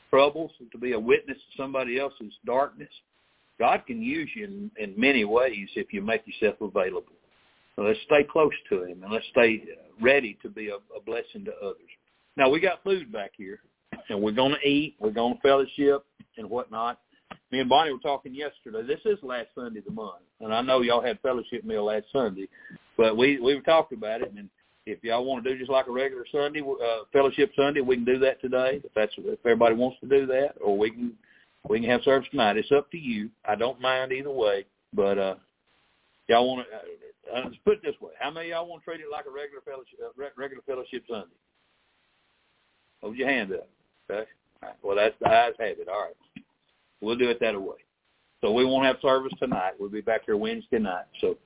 troubles, 0.10 0.52
to 0.72 0.78
be 0.78 0.94
a 0.94 1.00
witness 1.00 1.38
to 1.38 1.62
somebody 1.62 2.00
else's 2.00 2.34
darkness. 2.46 2.90
God 3.60 3.84
can 3.86 4.02
use 4.02 4.30
you 4.36 4.46
in, 4.46 4.72
in 4.78 4.94
many 5.00 5.26
ways 5.26 5.68
if 5.76 5.92
you 5.92 6.02
make 6.02 6.24
yourself 6.26 6.56
available. 6.62 7.14
So 7.76 7.84
let's 7.84 8.00
stay 8.06 8.26
close 8.32 8.52
to 8.70 8.84
Him 8.84 9.04
and 9.04 9.12
let's 9.12 9.26
stay 9.32 9.64
ready 10.02 10.38
to 10.42 10.50
be 10.50 10.70
a, 10.70 10.76
a 10.76 11.02
blessing 11.06 11.44
to 11.46 11.52
others. 11.62 11.78
Now 12.38 12.50
we 12.50 12.60
got 12.60 12.84
food 12.84 13.12
back 13.12 13.32
here, 13.36 13.60
and 14.10 14.22
we're 14.22 14.32
going 14.32 14.54
to 14.54 14.68
eat. 14.68 14.96
We're 15.00 15.12
going 15.12 15.36
to 15.36 15.42
fellowship 15.42 16.06
and 16.38 16.50
whatnot. 16.50 17.00
Me 17.52 17.60
and 17.60 17.70
Bonnie 17.70 17.92
were 17.92 18.00
talking 18.00 18.34
yesterday. 18.34 18.84
This 18.88 19.00
is 19.06 19.20
last 19.22 19.48
Sunday 19.54 19.80
of 19.80 19.86
the 19.86 19.92
month, 19.92 20.22
and 20.40 20.54
I 20.54 20.62
know 20.62 20.82
y'all 20.82 21.04
had 21.04 21.20
fellowship 21.22 21.64
meal 21.64 21.86
last 21.86 22.06
Sunday, 22.12 22.48
but 22.98 23.18
we 23.18 23.40
we 23.40 23.56
were 23.56 23.62
talking 23.62 23.98
about 23.98 24.22
it. 24.22 24.34
And 24.36 24.50
if 24.86 25.04
y'all 25.04 25.26
want 25.26 25.44
to 25.44 25.52
do 25.52 25.58
just 25.58 25.72
like 25.72 25.88
a 25.88 25.92
regular 25.92 26.26
Sunday 26.32 26.62
uh, 26.62 27.04
fellowship 27.12 27.52
Sunday, 27.56 27.82
we 27.82 27.96
can 27.96 28.06
do 28.06 28.20
that 28.20 28.42
today. 28.42 28.82
If 28.84 28.94
that's 28.94 29.14
if 29.18 29.40
everybody 29.46 29.76
wants 29.76 30.00
to 30.02 30.08
do 30.08 30.26
that, 30.28 30.56
or 30.62 30.78
we 30.78 30.92
can 30.92 31.14
we 31.70 31.80
can 31.80 31.90
have 31.90 32.02
service 32.04 32.28
tonight. 32.32 32.58
It's 32.58 32.72
up 32.72 32.92
to 32.92 32.98
you. 32.98 33.30
I 33.48 33.56
don't 33.56 33.80
mind 33.80 34.12
either 34.12 34.32
way, 34.32 34.66
but 34.94 35.18
uh 35.18 35.36
y'all 36.28 36.48
want 36.48 36.68
to. 36.68 36.76
Uh, 36.76 36.80
uh, 37.34 37.50
put 37.64 37.76
it 37.76 37.84
this 37.84 37.96
way: 38.02 38.12
How 38.20 38.32
many 38.32 38.50
y'all 38.50 38.68
want 38.68 38.84
to 38.84 38.86
treat 38.86 39.00
it 39.00 39.08
like 39.12 39.26
a 39.26 39.32
regular 39.32 39.62
fellowship, 39.62 40.00
uh, 40.04 40.10
re- 40.18 40.28
regular 40.36 40.64
fellowship 40.68 41.04
Sunday? 41.08 41.36
Hold 43.02 43.18
your 43.18 43.30
hand 43.30 43.54
up. 43.54 43.68
Okay. 44.12 44.30
Well, 44.82 44.96
that's 44.96 45.16
the 45.20 45.28
ayes 45.28 45.54
have 45.60 45.80
it. 45.80 45.88
All 45.90 46.02
right. 46.02 46.44
We'll 47.02 47.18
do 47.18 47.30
it 47.30 47.40
that 47.42 47.60
way. 47.60 47.76
So 48.42 48.52
we 48.52 48.66
won't 48.66 48.86
have 48.86 48.98
service 49.02 49.34
tonight. 49.40 49.74
We'll 49.80 49.90
be 49.90 50.02
back 50.02 50.26
here 50.26 50.38
Wednesday 50.38 50.80
night. 50.80 51.06
So, 51.22 51.38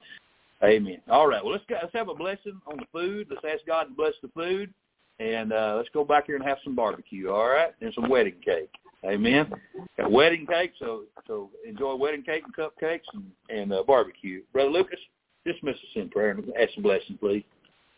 Amen. 0.63 0.99
All 1.09 1.27
right. 1.27 1.43
Well, 1.43 1.53
let's 1.53 1.65
let's 1.69 1.93
have 1.93 2.09
a 2.09 2.15
blessing 2.15 2.59
on 2.65 2.77
the 2.77 2.85
food. 2.91 3.27
Let's 3.29 3.45
ask 3.45 3.65
God 3.65 3.85
to 3.85 3.93
bless 3.93 4.13
the 4.21 4.29
food, 4.29 4.73
and 5.19 5.53
uh, 5.53 5.75
let's 5.77 5.89
go 5.93 6.03
back 6.03 6.25
here 6.25 6.35
and 6.35 6.43
have 6.43 6.57
some 6.63 6.75
barbecue. 6.75 7.29
All 7.29 7.47
right, 7.47 7.73
and 7.81 7.93
some 7.93 8.09
wedding 8.09 8.35
cake. 8.43 8.71
Amen. 9.05 9.53
Got 9.97 10.11
wedding 10.11 10.47
cake, 10.47 10.73
so 10.79 11.03
so 11.27 11.51
enjoy 11.67 11.95
wedding 11.95 12.23
cake 12.23 12.43
and 12.43 12.55
cupcakes 12.55 13.05
and 13.13 13.25
and 13.49 13.71
uh, 13.71 13.83
barbecue. 13.83 14.41
Brother 14.51 14.71
Lucas, 14.71 14.99
dismiss 15.45 15.75
us 15.75 15.95
in 15.95 16.09
prayer 16.09 16.31
and 16.31 16.43
add 16.59 16.69
some 16.73 16.83
blessing, 16.83 17.17
please. 17.19 17.43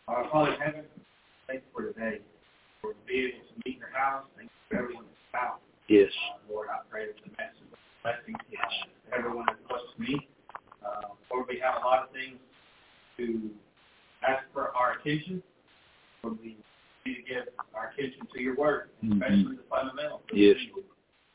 Our 0.10 0.30
Father 0.30 0.54
in 0.54 0.60
heaven, 0.60 0.82
thank 1.48 1.62
you 1.62 1.68
for 1.74 1.94
today, 1.94 2.20
for 2.82 2.94
being 3.08 3.30
able 3.30 3.48
to 3.48 3.56
meet 3.66 3.76
in 3.76 3.80
your 3.80 3.94
house. 3.94 4.26
Thank 4.36 4.50
you 4.50 4.76
for 4.78 4.84
everyone 4.84 5.06
that's 5.06 5.44
out. 5.44 5.62
Yes. 5.88 6.12
Uh, 6.12 6.54
Lord, 6.54 6.68
I 6.68 6.84
pray 6.90 7.08
that 7.08 7.16
the 7.24 7.32
message 7.38 7.64
of 7.72 7.80
blessing 8.04 8.36
uh, 8.36 9.16
everyone 9.16 9.46
that's 9.48 9.60
close 9.68 9.82
to 9.96 10.02
me. 10.02 10.28
Uh, 10.84 11.16
Lord, 11.32 11.48
we 11.48 11.62
have 11.64 11.82
a 11.82 11.86
lot 11.86 12.04
of 12.04 12.12
things 12.12 12.38
to 13.20 13.50
ask 14.28 14.44
for 14.54 14.76
our 14.76 14.94
attention. 15.00 15.44
Lord, 16.24 16.40
we 16.42 16.58
need 17.06 17.16
to 17.16 17.22
give 17.24 17.44
our 17.74 17.92
attention 17.92 18.28
to 18.34 18.42
your 18.42 18.56
word, 18.56 18.90
Mhm. 19.04 19.14
especially 19.14 19.56
the 19.58 19.64
fundamentals. 19.64 20.22
Yes. 20.32 20.58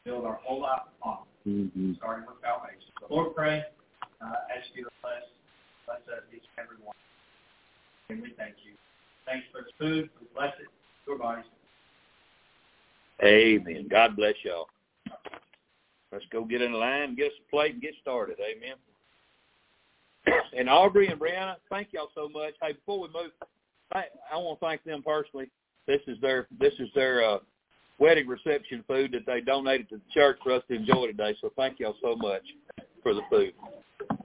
Build 0.05 0.25
our 0.27 0.35
whole 0.35 0.61
life 0.61 0.83
on, 1.03 1.25
Mm-hmm. 1.47 1.95
starting 1.95 2.27
with 2.27 2.41
salvation. 2.43 2.93
So 3.01 3.07
Lord, 3.09 3.35
pray, 3.35 3.65
uh, 4.21 4.35
ask 4.55 4.75
you 4.75 4.85
to 4.85 4.91
bless, 5.03 5.23
bless 5.87 6.01
us, 6.09 6.25
each 6.33 6.43
and 6.57 6.65
every 6.65 6.77
one. 6.85 6.95
And 8.11 8.23
we 8.23 8.33
thank 8.33 8.57
you. 8.65 8.73
Thanks 9.25 9.47
for 9.51 9.63
the 9.63 9.73
food. 9.79 10.11
We 10.21 10.27
bless 10.35 10.55
it. 10.61 10.69
Your 11.07 11.19
bodies. 11.19 11.45
Amen. 13.23 13.89
God 13.89 14.17
bless 14.17 14.35
y'all. 14.45 14.69
Let's 16.13 16.27
go 16.27 16.45
get 16.45 16.61
in 16.63 16.73
line, 16.73 17.15
get 17.15 17.33
us 17.33 17.39
a 17.47 17.51
plate, 17.51 17.73
and 17.73 17.83
get 17.83 17.95
started. 18.01 18.39
Amen. 18.41 18.77
And 20.57 20.69
Aubrey 20.69 21.09
and 21.09 21.21
Brianna, 21.21 21.57
thank 21.69 21.89
y'all 21.93 22.11
so 22.15 22.29
much. 22.29 22.55
Hey, 22.63 22.73
before 22.73 23.01
we 23.01 23.09
move, 23.09 23.33
I, 23.93 24.05
I 24.33 24.37
want 24.37 24.61
to 24.61 24.67
thank 24.67 24.85
them 24.85 25.03
personally. 25.03 25.51
This 25.87 26.01
is 26.07 26.17
their 26.21 26.47
this 26.59 26.73
is 26.79 26.89
their 26.95 27.25
uh, 27.25 27.39
wedding 27.99 28.27
reception 28.27 28.85
food 28.87 29.13
that 29.13 29.27
they 29.27 29.41
donated 29.41 29.89
to 29.91 29.97
the 29.97 30.03
church 30.13 30.39
for 30.43 30.53
us 30.53 30.63
to 30.69 30.75
enjoy 30.75 31.07
today. 31.09 31.37
So 31.41 31.53
thank 31.57 31.81
y'all 31.81 31.97
so 32.01 32.17
much 32.17 32.43
for 33.03 33.15
the 33.15 33.23
food. 33.31 33.53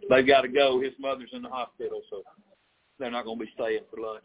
They've 0.10 0.26
got 0.26 0.42
to 0.42 0.48
go. 0.48 0.82
His 0.82 0.94
mother's 1.00 1.30
in 1.34 1.42
the 1.42 1.50
hospital, 1.50 2.02
so 2.10 2.24
they're 2.98 3.12
not 3.12 3.26
going 3.26 3.40
to 3.40 3.46
be 3.46 3.52
staying 3.56 3.82
for 3.94 4.02
lunch. 4.02 4.24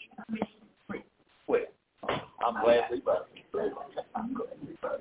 Well, 1.46 1.60
I'm 2.08 2.62
glad 2.62 2.84
we 2.90 3.00
both. 3.00 3.26
I'm 4.14 4.34
glad 4.34 4.52
we 4.66 4.76
both. 4.80 5.00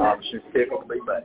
I'm 0.00 0.20
just 0.22 0.44
tickled 0.52 0.82
to 0.82 0.94
be 0.94 1.00
back. 1.06 1.24